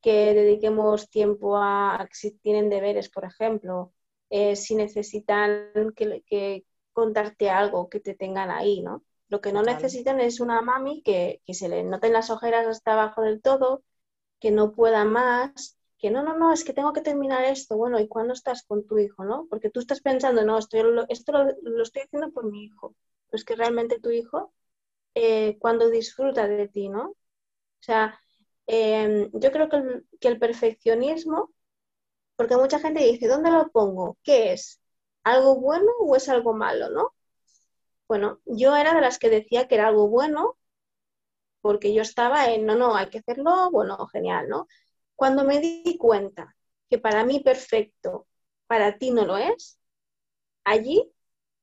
que 0.00 0.34
dediquemos 0.34 1.10
tiempo 1.10 1.56
a, 1.56 1.96
a 1.96 2.08
si 2.12 2.32
tienen 2.38 2.70
deberes, 2.70 3.08
por 3.10 3.24
ejemplo, 3.24 3.92
eh, 4.30 4.56
si 4.56 4.74
necesitan 4.74 5.72
que, 5.96 6.22
que 6.26 6.64
contarte 6.92 7.50
algo, 7.50 7.88
que 7.88 8.00
te 8.00 8.14
tengan 8.14 8.50
ahí, 8.50 8.82
¿no? 8.82 9.04
Lo 9.28 9.40
que 9.40 9.52
no 9.52 9.62
necesitan 9.62 10.20
es 10.20 10.40
una 10.40 10.62
mami 10.62 11.02
que, 11.02 11.42
que 11.46 11.54
se 11.54 11.68
le 11.68 11.84
noten 11.84 12.12
las 12.14 12.30
ojeras 12.30 12.66
hasta 12.66 12.92
abajo 12.92 13.22
del 13.22 13.42
todo, 13.42 13.82
que 14.40 14.50
no 14.50 14.72
pueda 14.72 15.04
más, 15.04 15.78
que 15.98 16.10
no, 16.10 16.22
no, 16.22 16.36
no, 16.38 16.52
es 16.52 16.64
que 16.64 16.72
tengo 16.72 16.92
que 16.92 17.02
terminar 17.02 17.44
esto. 17.44 17.76
Bueno, 17.76 18.00
¿y 18.00 18.08
cuándo 18.08 18.32
estás 18.32 18.62
con 18.64 18.86
tu 18.86 18.98
hijo, 18.98 19.24
no? 19.24 19.46
Porque 19.50 19.70
tú 19.70 19.80
estás 19.80 20.00
pensando, 20.00 20.44
no, 20.44 20.58
esto, 20.58 20.82
lo, 20.82 21.06
esto 21.08 21.32
lo, 21.32 21.44
lo 21.62 21.82
estoy 21.82 22.02
haciendo 22.02 22.30
por 22.32 22.50
mi 22.50 22.64
hijo. 22.64 22.94
Pero 23.28 23.38
es 23.38 23.44
que 23.44 23.56
realmente 23.56 24.00
tu 24.00 24.10
hijo, 24.10 24.52
eh, 25.14 25.59
cuando 25.61 25.90
disfruta 25.90 26.46
de 26.48 26.68
ti, 26.68 26.88
¿no? 26.88 27.11
O 27.11 27.16
sea, 27.80 28.20
eh, 28.66 29.30
yo 29.32 29.52
creo 29.52 29.68
que 29.68 29.76
el, 29.76 30.06
que 30.20 30.28
el 30.28 30.38
perfeccionismo, 30.38 31.52
porque 32.36 32.56
mucha 32.56 32.80
gente 32.80 33.04
dice, 33.04 33.28
¿dónde 33.28 33.50
lo 33.50 33.70
pongo? 33.70 34.18
¿Qué 34.22 34.52
es? 34.52 34.80
¿Algo 35.24 35.56
bueno 35.61 35.90
o 36.00 36.16
es 36.16 36.28
algo 36.28 36.54
malo, 36.54 36.90
no? 36.90 37.14
Bueno, 38.09 38.40
yo 38.46 38.76
era 38.76 38.94
de 38.94 39.00
las 39.02 39.18
que 39.18 39.30
decía 39.30 39.68
que 39.68 39.76
era 39.76 39.88
algo 39.88 40.09
bueno, 40.09 40.56
porque 41.61 41.94
yo 41.94 42.02
estaba 42.02 42.52
en, 42.52 42.66
no, 42.66 42.76
no, 42.76 42.94
hay 42.96 43.09
que 43.11 43.18
hacerlo, 43.18 43.70
bueno, 43.70 44.06
genial, 44.09 44.48
¿no? 44.48 44.66
Cuando 45.16 45.44
me 45.44 45.61
di 45.61 45.98
cuenta 45.98 46.56
que 46.88 46.98
para 46.98 47.24
mí 47.24 47.40
perfecto, 47.40 48.26
para 48.66 48.98
ti 48.98 49.11
no 49.11 49.26
lo 49.26 49.36
es, 49.38 49.78
allí, 50.64 51.12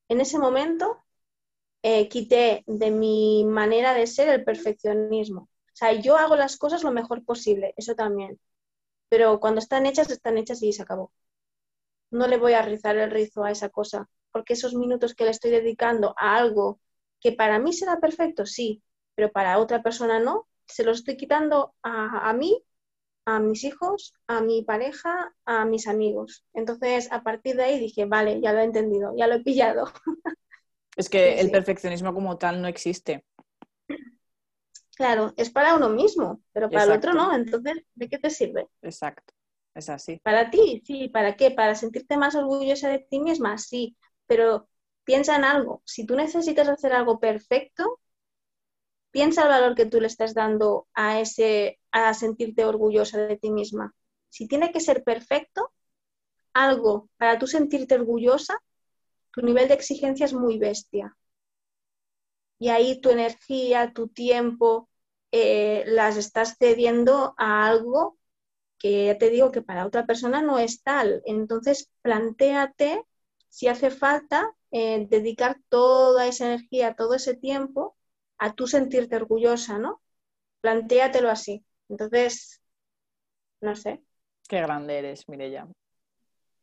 en 0.09 0.21
ese 0.21 0.39
momento, 0.39 1.04
eh, 1.87 2.09
quité 2.09 2.63
de 2.65 2.89
mi 2.91 3.45
manera 3.45 3.93
de 3.93 4.07
ser 4.07 4.29
el 4.29 4.43
perfeccionismo. 4.43 5.41
O 5.41 5.75
sea, 5.79 5.91
yo 5.93 6.17
hago 6.17 6.35
las 6.35 6.57
cosas 6.57 6.83
lo 6.83 6.91
mejor 6.91 7.23
posible, 7.23 7.73
eso 7.77 7.93
también. 7.95 8.39
Pero 9.09 9.39
cuando 9.39 9.59
están 9.59 9.85
hechas, 9.85 10.09
están 10.09 10.37
hechas 10.37 10.63
y 10.63 10.73
se 10.73 10.83
acabó. 10.83 11.13
No 12.09 12.27
le 12.27 12.37
voy 12.37 12.53
a 12.53 12.63
rizar 12.63 12.97
el 12.97 13.11
rizo 13.11 13.43
a 13.43 13.51
esa 13.51 13.69
cosa, 13.69 14.09
porque 14.31 14.53
esos 14.53 14.73
minutos 14.73 15.13
que 15.13 15.25
le 15.25 15.31
estoy 15.31 15.51
dedicando 15.51 16.15
a 16.17 16.35
algo 16.37 16.79
que 17.19 17.33
para 17.33 17.59
mí 17.59 17.71
será 17.73 17.99
perfecto, 17.99 18.45
sí, 18.47 18.81
pero 19.15 19.31
para 19.31 19.59
otra 19.59 19.83
persona 19.83 20.19
no, 20.19 20.47
se 20.65 20.83
lo 20.83 20.91
estoy 20.91 21.17
quitando 21.17 21.75
a 21.83 22.33
mí, 22.33 22.63
a 23.25 23.39
mis 23.39 23.63
hijos, 23.63 24.13
a 24.27 24.41
mi 24.41 24.63
pareja, 24.63 25.35
a 25.45 25.65
mis 25.65 25.87
amigos. 25.87 26.45
Entonces, 26.53 27.11
a 27.11 27.23
partir 27.23 27.55
de 27.57 27.63
ahí 27.65 27.79
dije, 27.79 28.05
vale, 28.05 28.41
ya 28.41 28.53
lo 28.53 28.59
he 28.61 28.63
entendido, 28.63 29.13
ya 29.17 29.27
lo 29.27 29.35
he 29.35 29.43
pillado. 29.43 29.85
Es 30.95 31.09
que 31.09 31.33
Sí, 31.33 31.39
el 31.41 31.47
sí. 31.47 31.51
perfeccionismo 31.51 32.13
como 32.13 32.37
tal 32.37 32.61
no 32.61 32.67
existe. 32.67 33.23
Claro, 34.97 35.33
es 35.37 35.49
para 35.49 35.75
uno 35.75 35.89
mismo, 35.89 36.41
pero 36.53 36.69
para 36.69 36.83
el 36.85 36.91
otro 36.91 37.13
no. 37.13 37.33
Entonces, 37.35 37.75
¿de 37.95 38.09
qué 38.09 38.17
te 38.17 38.29
sirve? 38.29 38.67
Exacto. 38.81 39.33
Es 39.73 39.89
así. 39.89 40.21
Para 40.23 40.49
ti, 40.49 40.81
sí, 40.85 41.09
¿para 41.09 41.35
qué? 41.35 41.51
¿Para 41.51 41.75
sentirte 41.75 42.17
más 42.17 42.35
orgullosa 42.35 42.89
de 42.89 42.99
ti 42.99 43.19
misma? 43.19 43.57
Sí, 43.57 43.95
pero 44.25 44.67
piensa 45.03 45.35
en 45.35 45.43
algo. 45.43 45.81
Si 45.85 46.05
tú 46.05 46.15
necesitas 46.15 46.67
hacer 46.69 46.93
algo 46.93 47.19
perfecto, 47.19 47.99
piensa 49.11 49.43
el 49.43 49.49
valor 49.49 49.75
que 49.75 49.85
tú 49.85 49.99
le 50.01 50.07
estás 50.07 50.33
dando 50.33 50.87
a 50.93 51.19
ese, 51.19 51.79
a 51.91 52.13
sentirte 52.13 52.65
orgullosa 52.65 53.19
de 53.27 53.37
ti 53.37 53.51
misma. 53.51 53.93
Si 54.29 54.47
tiene 54.47 54.71
que 54.71 54.79
ser 54.81 55.03
perfecto, 55.03 55.71
algo 56.53 57.09
para 57.17 57.39
tú 57.39 57.47
sentirte 57.47 57.95
orgullosa, 57.95 58.59
tu 59.35 59.41
nivel 59.41 59.67
de 59.67 59.73
exigencia 59.73 60.25
es 60.25 60.33
muy 60.33 60.57
bestia. 60.57 61.15
Y 62.57 62.69
ahí 62.69 63.01
tu 63.01 63.09
energía, 63.09 63.91
tu 63.93 64.07
tiempo, 64.07 64.89
eh, 65.31 65.83
las 65.87 66.15
estás 66.15 66.55
cediendo 66.57 67.35
a 67.37 67.67
algo 67.67 68.17
que 68.79 69.07
ya 69.07 69.17
te 69.17 69.29
digo 69.29 69.51
que 69.51 69.61
para 69.61 69.85
otra 69.85 70.05
persona 70.05 70.41
no 70.41 70.57
es 70.57 70.81
tal. 70.83 71.21
Entonces, 71.25 71.89
plantéate 72.01 73.03
si 73.49 73.67
hace 73.67 73.89
falta 73.89 74.55
eh, 74.71 75.05
dedicar 75.09 75.57
toda 75.67 76.27
esa 76.27 76.45
energía, 76.45 76.95
todo 76.95 77.13
ese 77.13 77.35
tiempo 77.35 77.97
a 78.37 78.53
tú 78.53 78.67
sentirte 78.67 79.17
orgullosa, 79.17 79.77
¿no? 79.77 80.01
Plantéatelo 80.61 81.29
así. 81.29 81.65
Entonces, 81.89 82.61
no 83.59 83.75
sé. 83.75 84.01
Qué 84.47 84.61
grande 84.61 84.97
eres, 84.99 85.27
Mireya. 85.27 85.67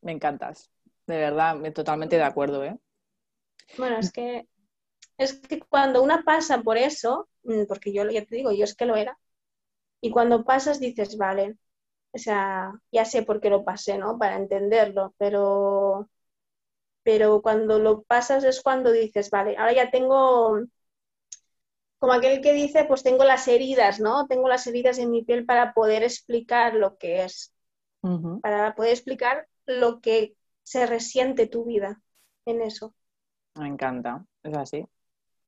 Me 0.01 0.13
encantas. 0.13 0.71
De 1.07 1.17
verdad, 1.17 1.55
me- 1.57 1.71
totalmente 1.71 2.17
de 2.17 2.25
acuerdo, 2.25 2.65
¿eh? 2.65 2.77
Bueno, 3.77 3.99
es 3.99 4.13
que 4.13 4.49
es 5.19 5.35
que 5.41 5.61
cuando 5.61 6.03
una 6.03 6.25
pasa 6.25 6.63
por 6.63 6.79
eso, 6.79 7.29
mm, 7.45 7.65
porque 7.69 7.93
yo 7.93 8.09
ya 8.11 8.25
te 8.27 8.37
digo, 8.37 8.53
yo 8.53 8.65
es 8.65 8.75
que 8.77 8.87
lo 8.87 8.97
era, 8.97 9.19
y 10.01 10.11
cuando 10.11 10.45
pasas 10.45 10.81
dices, 10.81 11.17
vale, 11.19 11.57
o 12.13 12.19
sea, 12.19 12.73
ya 12.93 13.05
sé 13.07 13.23
por 13.25 13.41
qué 13.41 13.51
lo 13.51 13.65
pasé, 13.65 13.99
¿no? 13.99 14.19
Para 14.19 14.37
entenderlo, 14.37 15.15
pero, 15.19 16.11
pero 17.05 17.43
cuando 17.43 17.79
lo 17.81 18.03
pasas 18.05 18.45
es 18.45 18.63
cuando 18.63 18.93
dices, 18.93 19.31
vale, 19.31 19.57
ahora 19.59 19.75
ya 19.75 19.91
tengo 19.91 20.61
como 21.99 22.13
aquel 22.13 22.41
que 22.43 22.53
dice, 22.53 22.85
pues 22.85 23.03
tengo 23.03 23.25
las 23.25 23.47
heridas, 23.49 24.01
¿no? 24.01 24.27
Tengo 24.27 24.49
las 24.49 24.67
heridas 24.67 24.99
en 24.99 25.11
mi 25.11 25.25
piel 25.25 25.45
para 25.47 25.73
poder 25.73 26.03
explicar 26.03 26.75
lo 26.75 26.97
que 26.99 27.25
es, 27.25 27.53
para 28.43 28.75
poder 28.75 28.93
explicar 28.93 29.49
lo 29.67 30.01
que 30.01 30.37
se 30.63 30.87
resiente 30.87 31.47
tu 31.47 31.65
vida 31.65 32.01
en 32.47 32.63
eso. 32.63 32.95
Me 33.55 33.69
encanta, 33.69 34.25
es 34.43 34.57
así. 34.57 34.85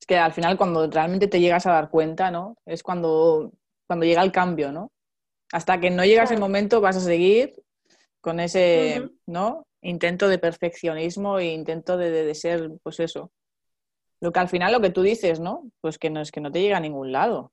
Es 0.00 0.06
que 0.06 0.16
al 0.16 0.32
final 0.32 0.58
cuando 0.58 0.86
realmente 0.88 1.28
te 1.28 1.40
llegas 1.40 1.66
a 1.66 1.72
dar 1.72 1.90
cuenta, 1.90 2.30
¿no? 2.30 2.56
Es 2.66 2.82
cuando, 2.82 3.52
cuando 3.86 4.04
llega 4.04 4.22
el 4.22 4.32
cambio, 4.32 4.72
¿no? 4.72 4.92
Hasta 5.52 5.80
que 5.80 5.90
no 5.90 6.04
llega 6.04 6.24
ese 6.24 6.36
momento 6.36 6.80
vas 6.80 6.96
a 6.96 7.00
seguir 7.00 7.54
con 8.20 8.40
ese, 8.40 9.10
¿no? 9.26 9.66
Intento 9.82 10.28
de 10.28 10.38
perfeccionismo 10.38 11.38
e 11.38 11.52
intento 11.52 11.96
de, 11.96 12.34
ser, 12.34 12.70
pues 12.82 13.00
eso. 13.00 13.30
Lo 14.20 14.32
que 14.32 14.40
al 14.40 14.48
final 14.48 14.72
lo 14.72 14.80
que 14.80 14.90
tú 14.90 15.02
dices, 15.02 15.40
¿no? 15.40 15.70
Pues 15.80 15.98
que 15.98 16.10
no 16.10 16.20
es 16.20 16.32
que 16.32 16.40
no 16.40 16.50
te 16.50 16.60
llega 16.60 16.78
a 16.78 16.80
ningún 16.80 17.12
lado. 17.12 17.52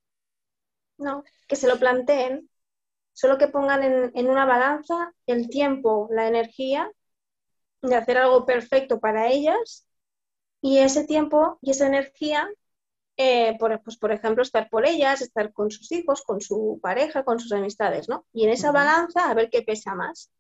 No, 0.98 1.24
que 1.48 1.56
se 1.56 1.68
lo 1.68 1.78
planteen, 1.78 2.50
solo 3.14 3.38
que 3.38 3.48
pongan 3.48 3.84
en, 3.84 4.12
en 4.14 4.28
una 4.30 4.46
balanza 4.46 5.14
el 5.26 5.50
tiempo, 5.50 6.08
la 6.12 6.28
energía 6.28 6.92
de 7.82 7.96
hacer 7.96 8.18
algo 8.18 8.46
perfecto 8.46 9.00
para 9.00 9.30
ellas 9.30 9.86
y 10.62 10.80
ese 10.80 11.06
tiempo 11.06 11.58
y 11.62 11.72
esa 11.72 11.88
energía, 11.88 12.50
eh, 13.18 13.58
por, 13.60 13.82
pues, 13.84 13.98
por 13.98 14.12
ejemplo, 14.12 14.44
estar 14.44 14.70
por 14.70 14.86
ellas, 14.86 15.22
estar 15.22 15.54
con 15.54 15.72
sus 15.72 15.92
hijos, 15.92 16.22
con 16.24 16.42
su 16.42 16.80
pareja, 16.82 17.24
con 17.26 17.40
sus 17.40 17.52
amistades, 17.54 18.10
¿no? 18.10 18.26
Y 18.34 18.46
en 18.46 18.52
esa 18.52 18.72
balanza 18.72 19.30
a 19.30 19.34
ver 19.34 19.50
qué 19.50 19.64
pesa 19.64 19.96
más. 19.96 20.32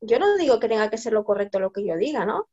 Yo 0.00 0.18
no 0.18 0.36
digo 0.36 0.60
que 0.60 0.68
tenga 0.68 0.90
que 0.90 0.98
ser 0.98 1.12
lo 1.12 1.24
correcto 1.24 1.60
lo 1.60 1.72
que 1.72 1.84
yo 1.86 1.96
diga, 1.96 2.24
¿no? 2.26 2.48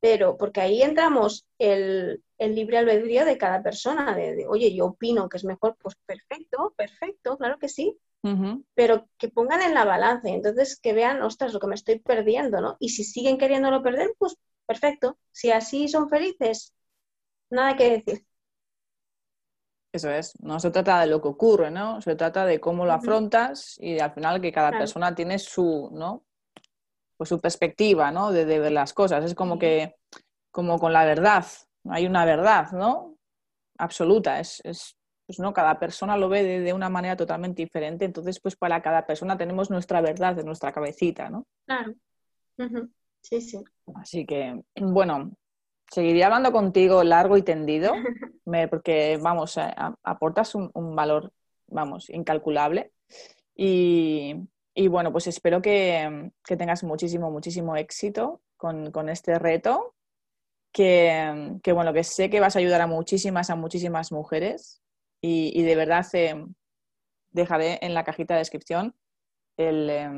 Pero 0.00 0.36
porque 0.36 0.60
ahí 0.60 0.82
entramos 0.82 1.46
el, 1.58 2.22
libre 2.38 2.78
albedrío 2.78 3.24
de 3.24 3.38
cada 3.38 3.62
persona, 3.62 4.14
de, 4.16 4.46
oye, 4.48 4.74
yo 4.74 4.86
opino 4.86 5.28
que 5.28 5.38
es 5.38 5.44
mejor, 5.44 5.76
pues 5.80 5.94
perfecto, 6.06 6.74
perfecto, 6.76 7.38
claro 7.38 7.58
que 7.58 7.68
sí, 7.68 7.98
pero 8.74 9.08
que 9.18 9.28
pongan 9.28 9.62
en 9.62 9.74
la 9.74 9.84
balanza 9.84 10.28
y 10.28 10.34
entonces 10.34 10.78
que 10.80 10.92
vean, 10.92 11.22
ostras, 11.22 11.52
lo 11.52 11.58
que 11.58 11.66
me 11.66 11.74
estoy 11.74 11.98
perdiendo, 11.98 12.60
¿no? 12.60 12.76
Y 12.78 12.90
si 12.90 13.02
siguen 13.02 13.36
queriéndolo 13.36 13.82
perder, 13.82 14.14
pues 14.18 14.36
perfecto. 14.64 15.18
Si 15.32 15.50
así 15.50 15.88
son 15.88 16.08
felices, 16.08 16.72
nada 17.50 17.76
que 17.76 17.90
decir. 17.90 18.26
Eso 19.92 20.10
es, 20.10 20.32
no 20.40 20.58
se 20.58 20.70
trata 20.70 21.00
de 21.00 21.06
lo 21.08 21.20
que 21.20 21.28
ocurre, 21.28 21.70
¿no? 21.70 22.00
Se 22.00 22.14
trata 22.14 22.46
de 22.46 22.58
cómo 22.60 22.86
lo 22.86 22.92
afrontas 22.92 23.76
y 23.78 23.98
al 23.98 24.12
final 24.12 24.40
que 24.40 24.50
cada 24.50 24.70
persona 24.70 25.14
tiene 25.14 25.38
su, 25.38 25.90
¿no? 25.92 26.24
Pues 27.18 27.28
su 27.28 27.38
perspectiva, 27.38 28.10
¿no? 28.10 28.32
De, 28.32 28.44
ver 28.46 28.72
las 28.72 28.94
cosas. 28.94 29.22
Es 29.24 29.34
como 29.34 29.58
que, 29.58 29.96
como 30.50 30.78
con 30.78 30.94
la 30.94 31.04
verdad, 31.04 31.44
hay 31.90 32.06
una 32.06 32.24
verdad, 32.24 32.72
¿no? 32.72 33.18
Absoluta, 33.76 34.40
es, 34.40 34.96
pues 35.26 35.38
no, 35.38 35.52
cada 35.52 35.78
persona 35.78 36.16
lo 36.16 36.28
ve 36.28 36.42
de, 36.60 36.72
una 36.72 36.88
manera 36.88 37.16
totalmente 37.16 37.62
diferente, 37.62 38.04
entonces 38.04 38.40
pues 38.40 38.56
para 38.56 38.82
cada 38.82 39.06
persona 39.06 39.36
tenemos 39.36 39.70
nuestra 39.70 40.00
verdad 40.00 40.38
en 40.38 40.46
nuestra 40.46 40.72
cabecita, 40.72 41.30
¿no? 41.30 41.46
Claro. 41.66 41.94
Sí, 43.22 43.40
sí. 43.40 43.62
Así 43.94 44.26
que, 44.26 44.60
bueno, 44.76 45.32
seguiría 45.90 46.26
hablando 46.26 46.52
contigo 46.52 47.04
largo 47.04 47.36
y 47.36 47.42
tendido, 47.42 47.92
porque, 48.70 49.18
vamos, 49.22 49.56
eh, 49.56 49.74
aportas 50.02 50.54
un, 50.54 50.96
valor, 50.96 51.32
vamos, 51.68 52.10
incalculable. 52.10 52.92
Y, 53.54 54.34
bueno, 54.88 55.12
pues 55.12 55.26
espero 55.26 55.62
que, 55.62 56.30
tengas 56.44 56.82
muchísimo, 56.82 57.30
muchísimo 57.30 57.76
éxito 57.76 58.40
con, 58.56 59.08
este 59.08 59.38
reto. 59.38 59.94
Que, 60.72 61.60
bueno, 61.74 61.92
que 61.92 62.02
sé 62.02 62.30
que 62.30 62.40
vas 62.40 62.56
a 62.56 62.58
ayudar 62.58 62.80
a 62.80 62.86
muchísimas, 62.86 63.50
a 63.50 63.56
muchísimas 63.56 64.10
mujeres. 64.10 64.81
Y, 65.24 65.62
de 65.62 65.76
verdad 65.76 66.04
eh, 66.14 66.44
dejaré 67.30 67.78
en 67.80 67.94
la 67.94 68.02
cajita 68.02 68.34
de 68.34 68.38
descripción 68.40 68.94
el, 69.56 69.88
eh, 69.88 70.10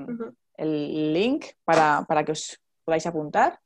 el 0.56 1.12
link 1.12 1.46
para, 1.64 2.06
para, 2.08 2.24
que 2.24 2.32
os 2.32 2.58
podáis 2.84 3.06
apuntar 3.06 3.60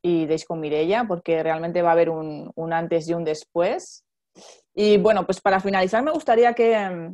y 0.00 0.26
deis 0.26 0.44
con 0.44 0.60
Mirella, 0.60 1.04
porque 1.08 1.42
realmente 1.42 1.80
va 1.80 1.90
a 1.90 1.92
haber 1.92 2.10
un, 2.10 2.52
antes 2.72 3.08
y 3.08 3.14
un 3.14 3.24
después. 3.24 4.04
Y 4.74 4.98
bueno, 4.98 5.24
pues 5.24 5.40
para 5.40 5.60
finalizar 5.60 6.02
me 6.02 6.10
gustaría 6.10 6.52
que, 6.54 7.10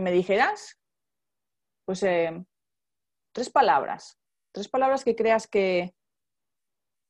me 0.00 0.12
dijeras, 0.12 0.78
pues, 1.84 2.02
eh, 2.02 2.42
tres 3.32 3.50
palabras, 3.50 4.18
tres 4.52 4.68
palabras 4.68 5.04
que 5.04 5.14
creas 5.14 5.46
que, 5.48 5.94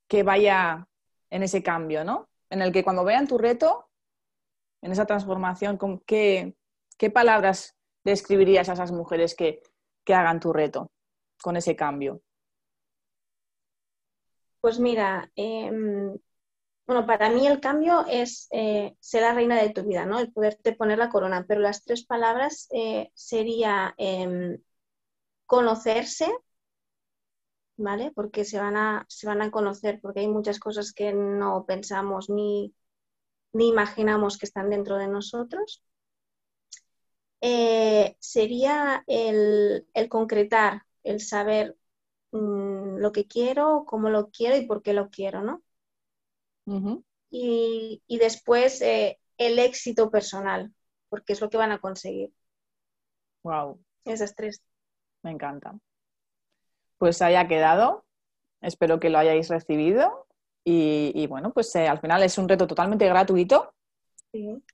que 0.09 0.23
vaya 0.25 0.89
en 1.31 1.43
ese 1.45 1.63
cambio, 1.63 2.05
¿no? 2.05 2.29
En 2.49 2.63
el 2.63 2.73
que 2.73 2.83
cuando 2.83 3.05
vean 3.05 3.29
tu 3.29 3.39
reto, 3.39 3.90
en 4.83 4.93
esa 4.93 5.07
transformación, 5.07 5.79
¿qué, 6.07 6.57
qué 6.97 7.11
palabras 7.11 7.77
describirías 8.05 8.69
a 8.69 8.75
esas 8.75 8.93
mujeres 8.93 9.35
que, 9.35 9.63
que 10.05 10.15
hagan 10.15 10.41
tu 10.41 10.53
reto 10.53 10.91
con 11.43 11.57
ese 11.57 11.77
cambio? 11.77 12.23
Pues 14.61 14.79
mira, 14.79 15.31
em, 15.37 16.17
bueno, 16.87 17.07
para 17.07 17.31
mí 17.31 17.47
el 17.47 17.61
cambio 17.61 18.05
es 18.07 18.49
eh, 18.51 18.97
ser 19.01 19.23
la 19.23 19.35
reina 19.35 19.61
de 19.63 19.71
tu 19.71 19.85
vida, 19.85 20.05
¿no? 20.07 20.19
El 20.19 20.33
poderte 20.33 20.75
poner 20.75 20.99
la 20.99 21.09
corona, 21.09 21.45
pero 21.47 21.61
las 21.61 21.83
tres 21.85 22.05
palabras 22.05 22.69
eh, 22.73 23.11
sería 23.15 23.95
em, 23.97 24.59
conocerse, 25.47 26.31
¿vale? 27.77 28.13
Porque 28.15 28.45
se 28.45 28.59
van, 28.59 28.77
a, 28.77 29.07
se 29.09 29.27
van 29.27 29.41
a 29.43 29.51
conocer, 29.51 30.01
porque 30.03 30.21
hay 30.21 30.29
muchas 30.29 30.59
cosas 30.59 30.93
que 30.93 31.13
no 31.13 31.65
pensamos 31.67 32.29
ni, 32.29 32.75
ni 33.53 33.69
imaginamos 33.69 34.39
que 34.39 34.47
están 34.47 34.71
dentro 34.71 34.97
de 34.97 35.09
nosotros. 35.09 35.83
Eh, 37.41 38.17
sería 38.21 39.05
el, 39.07 39.87
el 39.95 40.09
concretar, 40.09 40.83
el 41.03 41.21
saber 41.21 41.77
Mm, 42.33 42.99
lo 42.99 43.11
que 43.13 43.27
quiero, 43.27 43.85
cómo 43.87 44.09
lo 44.09 44.31
quiero 44.31 44.57
y 44.57 44.67
por 44.67 44.83
qué 44.83 44.93
lo 44.93 45.11
quiero, 45.11 45.43
¿no? 45.43 45.63
y, 47.33 48.01
después 48.09 48.81
eh, 48.81 49.19
el 49.39 49.59
éxito 49.59 50.11
personal, 50.11 50.73
porque 51.09 51.33
es 51.33 51.41
lo 51.41 51.51
que 51.51 51.57
van 51.57 51.73
a 51.73 51.81
conseguir. 51.81 52.33
Wow. 53.43 53.81
Esas 54.05 54.37
tres. 54.37 54.63
Me 55.23 55.33
encanta. 55.33 55.77
Pues 56.99 57.23
haya 57.23 57.49
quedado. 57.49 58.05
Espero 58.61 59.01
que 59.01 59.11
lo 59.11 59.19
hayáis 59.19 59.49
recibido. 59.49 60.29
Y, 60.65 61.27
bueno, 61.27 61.53
pues 61.53 61.75
eh, 61.77 61.89
al 61.89 62.01
final 62.01 62.23
es 62.23 62.37
un 62.39 62.49
reto 62.49 62.67
totalmente 62.67 63.07
gratuito. 63.07 63.75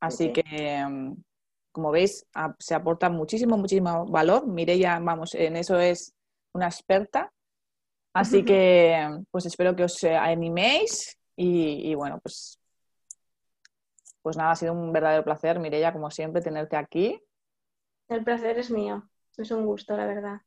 Así 0.00 0.32
que, 0.32 0.84
mm, 0.86 1.14
como 1.72 1.90
veis, 1.90 2.26
se 2.58 2.74
aporta 2.74 3.08
muchísimo, 3.08 3.56
muchísimo 3.56 4.06
valor. 4.06 4.44
ya 4.76 4.98
vamos, 4.98 5.34
en 5.34 5.56
eso 5.56 5.78
es 5.78 6.14
una 6.52 6.66
experta. 6.66 7.32
Así 8.12 8.44
que, 8.44 9.06
pues 9.30 9.44
espero 9.44 9.76
que 9.76 9.84
os 9.84 10.02
eh, 10.04 10.16
animéis 10.16 11.18
y, 11.36 11.94
bueno, 11.94 12.18
pues, 12.22 12.58
pues 14.22 14.36
nada, 14.36 14.52
ha 14.52 14.56
sido 14.56 14.72
un 14.72 14.92
verdadero 14.92 15.22
placer, 15.22 15.60
Mireia, 15.60 15.92
como 15.92 16.10
siempre, 16.10 16.40
tenerte 16.40 16.76
aquí. 16.76 17.22
El 18.08 18.24
placer 18.24 18.58
es 18.58 18.70
mío, 18.70 19.08
es 19.36 19.50
un 19.50 19.66
gusto, 19.66 19.96
la 19.96 20.06
verdad. 20.06 20.40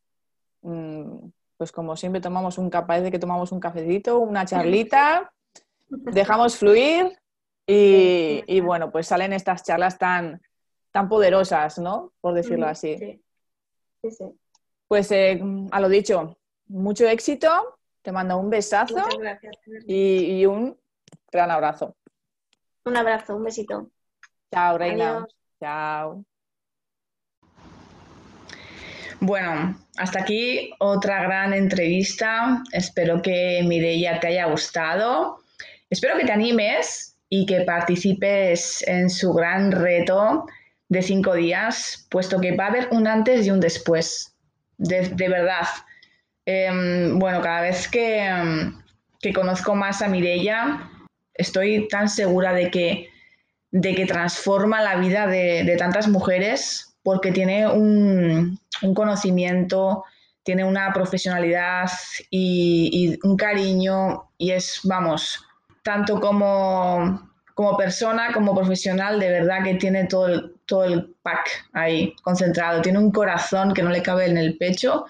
Mm, 0.61 1.29
pues 1.59 1.73
como 1.73 1.97
siempre 1.97 2.21
tomamos 2.21 2.57
un 2.57 2.69
parece 2.69 3.11
que 3.11 3.19
tomamos 3.19 3.51
un 3.51 3.59
cafecito, 3.59 4.17
una 4.19 4.45
charlita, 4.45 5.29
dejamos 5.89 6.55
fluir 6.55 7.19
y, 7.67 8.61
bueno, 8.61 8.89
pues 8.89 9.07
salen 9.07 9.33
estas 9.33 9.63
charlas 9.63 9.97
tan, 9.97 10.41
tan 10.91 11.09
poderosas, 11.09 11.77
¿no? 11.77 12.13
Por 12.21 12.33
decirlo 12.33 12.65
así. 12.65 12.97
Sí, 14.01 14.11
sí. 14.11 14.39
Pues 14.87 15.11
eh, 15.11 15.39
a 15.69 15.81
lo 15.81 15.89
dicho, 15.89 16.37
mucho 16.67 17.05
éxito, 17.05 17.77
te 18.01 18.13
mando 18.13 18.37
un 18.37 18.49
besazo 18.49 19.03
y, 19.85 20.45
un 20.45 20.79
gran 21.29 21.51
abrazo. 21.51 21.97
Un 22.85 22.95
abrazo, 22.95 23.35
un 23.35 23.43
besito. 23.43 23.91
Chao, 24.49 24.77
Reina. 24.77 25.27
Chao. 25.59 26.23
Bueno, 29.21 29.77
hasta 29.97 30.21
aquí 30.21 30.71
otra 30.79 31.23
gran 31.23 31.53
entrevista. 31.53 32.63
Espero 32.71 33.21
que 33.21 33.61
Mireia 33.65 34.19
te 34.19 34.27
haya 34.27 34.45
gustado. 34.45 35.39
Espero 35.89 36.17
que 36.17 36.25
te 36.25 36.31
animes 36.31 37.17
y 37.29 37.45
que 37.45 37.61
participes 37.61 38.83
en 38.87 39.09
su 39.09 39.33
gran 39.33 39.71
reto 39.71 40.45
de 40.87 41.01
cinco 41.01 41.33
días, 41.33 42.07
puesto 42.09 42.39
que 42.39 42.55
va 42.55 42.65
a 42.65 42.69
haber 42.69 42.87
un 42.91 43.07
antes 43.07 43.45
y 43.45 43.51
un 43.51 43.59
después. 43.59 44.35
de 44.77 45.27
verdad, 45.27 45.67
Em, 46.51 47.19
bueno, 47.19 47.41
cada 47.41 47.61
vez 47.61 47.87
em, 47.93 48.73
que, 49.21 49.33
conozco 49.33 49.75
más 49.75 50.01
a 50.01 50.07
Mirella, 50.07 50.89
estoy 51.35 51.87
tan 51.89 52.09
segura 52.09 52.53
de 52.53 52.71
que, 52.71 53.09
de 53.69 53.93
que 53.93 54.07
transforma 54.07 54.81
la 54.81 54.95
vida 54.95 55.27
de, 55.27 55.75
tantas 55.77 56.07
mujeres 56.07 56.88
porque 57.03 57.31
tiene 57.31 57.67
un, 57.67 58.59
conocimiento, 58.93 60.03
tiene 60.43 60.63
una 60.63 60.91
profesionalidad 60.93 61.89
y, 62.29 63.17
un 63.23 63.35
cariño 63.35 64.29
y 64.37 64.51
es, 64.51 64.81
vamos, 64.83 65.45
tanto 65.83 66.19
como, 66.19 67.29
como 67.53 67.77
persona, 67.77 68.31
como 68.33 68.55
profesional, 68.55 69.19
de 69.19 69.29
verdad 69.29 69.63
que 69.63 69.75
tiene 69.75 70.05
todo 70.05 70.27
el, 70.27 70.55
todo 70.65 70.85
el 70.85 71.15
pack 71.23 71.69
ahí 71.73 72.15
concentrado. 72.21 72.81
Tiene 72.81 72.99
un 72.99 73.11
corazón 73.11 73.73
que 73.73 73.83
no 73.83 73.89
le 73.89 74.01
cabe 74.01 74.27
en 74.27 74.37
el 74.37 74.57
pecho. 74.57 75.05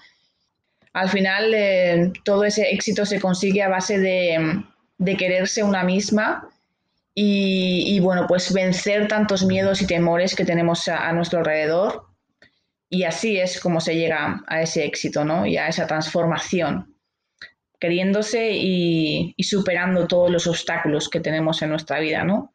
Al 0.92 1.08
final, 1.08 1.54
eh, 1.54 2.12
todo 2.24 2.44
ese 2.44 2.70
éxito 2.70 3.06
se 3.06 3.20
consigue 3.20 3.62
a 3.62 3.68
base 3.68 3.98
de, 3.98 4.64
quererse 5.16 5.62
una 5.62 5.84
misma 5.84 6.48
y, 7.22 8.00
bueno, 8.00 8.26
pues 8.26 8.50
vencer 8.50 9.06
tantos 9.06 9.44
miedos 9.44 9.82
y 9.82 9.86
temores 9.86 10.34
que 10.34 10.46
tenemos 10.46 10.88
a, 10.88 11.12
nuestro 11.12 11.40
alrededor. 11.40 12.06
Y 12.88 13.04
así 13.04 13.38
es 13.38 13.60
como 13.60 13.82
se 13.82 13.94
llega 13.94 14.42
a 14.46 14.62
ese 14.62 14.86
éxito, 14.86 15.22
¿no? 15.22 15.44
Y 15.44 15.58
a 15.58 15.68
esa 15.68 15.86
transformación 15.86 16.96
queriéndose 17.78 18.52
y, 18.52 19.34
superando 19.42 20.06
todos 20.06 20.30
los 20.30 20.46
obstáculos 20.46 21.10
que 21.10 21.20
tenemos 21.20 21.60
en 21.60 21.68
nuestra 21.68 22.00
vida, 22.00 22.24
¿no? 22.24 22.54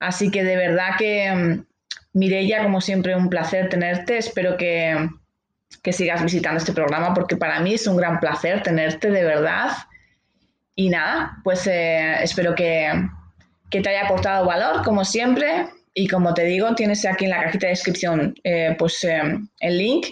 Así 0.00 0.32
que 0.32 0.42
de 0.42 0.56
verdad 0.56 0.96
que, 0.98 1.30
mm, 1.32 1.66
Mireia, 2.14 2.64
como 2.64 2.80
siempre, 2.80 3.14
un 3.14 3.28
placer 3.28 3.68
tenerte. 3.68 4.18
Espero 4.18 4.56
que, 4.56 5.08
sigas 5.92 6.22
visitando 6.22 6.58
este 6.58 6.72
programa 6.72 7.14
porque 7.14 7.36
para 7.36 7.60
mí 7.60 7.74
es 7.74 7.86
un 7.86 7.96
gran 7.96 8.18
placer 8.18 8.62
tenerte, 8.62 9.10
de 9.10 9.22
verdad. 9.24 9.70
Y 10.74 10.88
nada, 10.88 11.38
pues 11.44 11.66
eh, 11.66 12.22
espero 12.22 12.54
que, 12.54 12.92
te 13.70 13.88
haya 13.88 14.04
aportado 14.04 14.46
valor, 14.46 14.82
como 14.84 15.04
siempre. 15.04 15.68
Y 15.94 16.06
como 16.08 16.32
te 16.34 16.44
digo, 16.44 16.74
tienes 16.74 17.04
aquí 17.04 17.24
en 17.24 17.30
la 17.30 17.42
cajita 17.42 17.66
de 17.66 17.72
descripción 17.72 18.34
eh, 18.44 18.76
pues, 18.78 19.02
eh, 19.04 19.20
el 19.60 19.78
link 19.78 20.06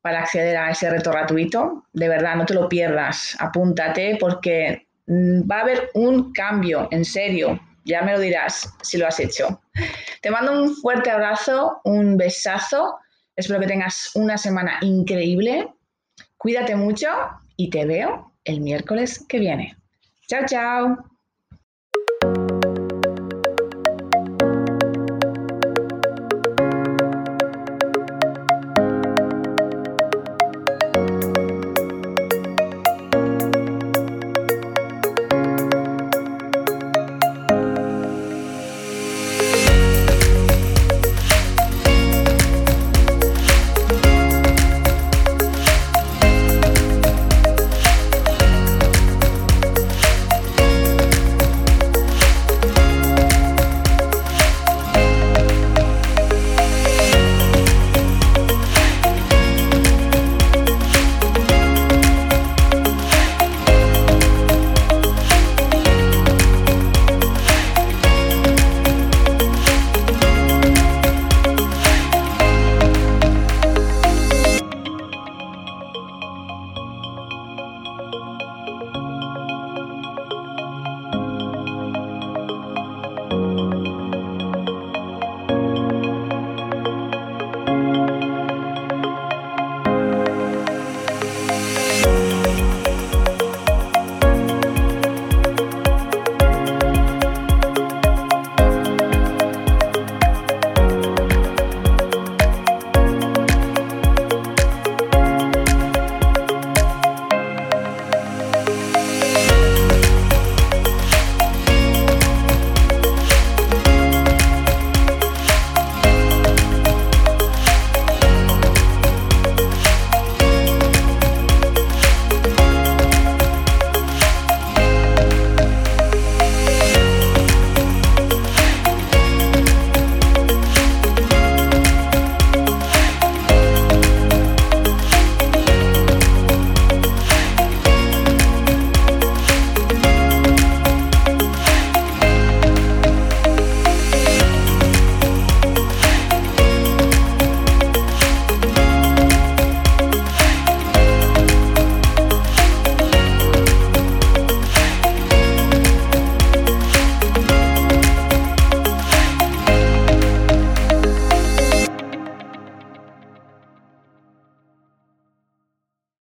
para 0.00 0.20
acceder 0.20 0.56
a 0.56 0.70
ese 0.70 0.90
reto 0.90 1.10
gratuito. 1.10 1.84
De 1.92 2.08
verdad, 2.08 2.36
no 2.36 2.46
te 2.46 2.54
lo 2.54 2.68
pierdas, 2.68 3.36
apúntate 3.38 4.16
porque 4.18 4.86
mm, 5.06 5.48
va 5.50 5.58
a 5.58 5.62
haber 5.62 5.90
un 5.94 6.32
cambio, 6.32 6.88
en 6.90 7.04
serio. 7.04 7.60
Ya 7.84 8.02
me 8.02 8.12
lo 8.12 8.20
dirás 8.20 8.70
si 8.82 8.98
lo 8.98 9.06
has 9.06 9.18
hecho. 9.20 9.62
Te 10.20 10.30
mando 10.30 10.60
un 10.60 10.74
fuerte 10.76 11.10
abrazo, 11.10 11.80
un 11.84 12.16
besazo. 12.16 12.98
Espero 13.34 13.60
que 13.60 13.66
tengas 13.66 14.10
una 14.14 14.36
semana 14.36 14.78
increíble. 14.82 15.68
Cuídate 16.36 16.76
mucho 16.76 17.08
y 17.56 17.70
te 17.70 17.86
veo 17.86 18.32
el 18.44 18.60
miércoles 18.60 19.24
que 19.28 19.38
viene. 19.38 19.76
Chao, 20.26 20.44
chao. 20.46 20.96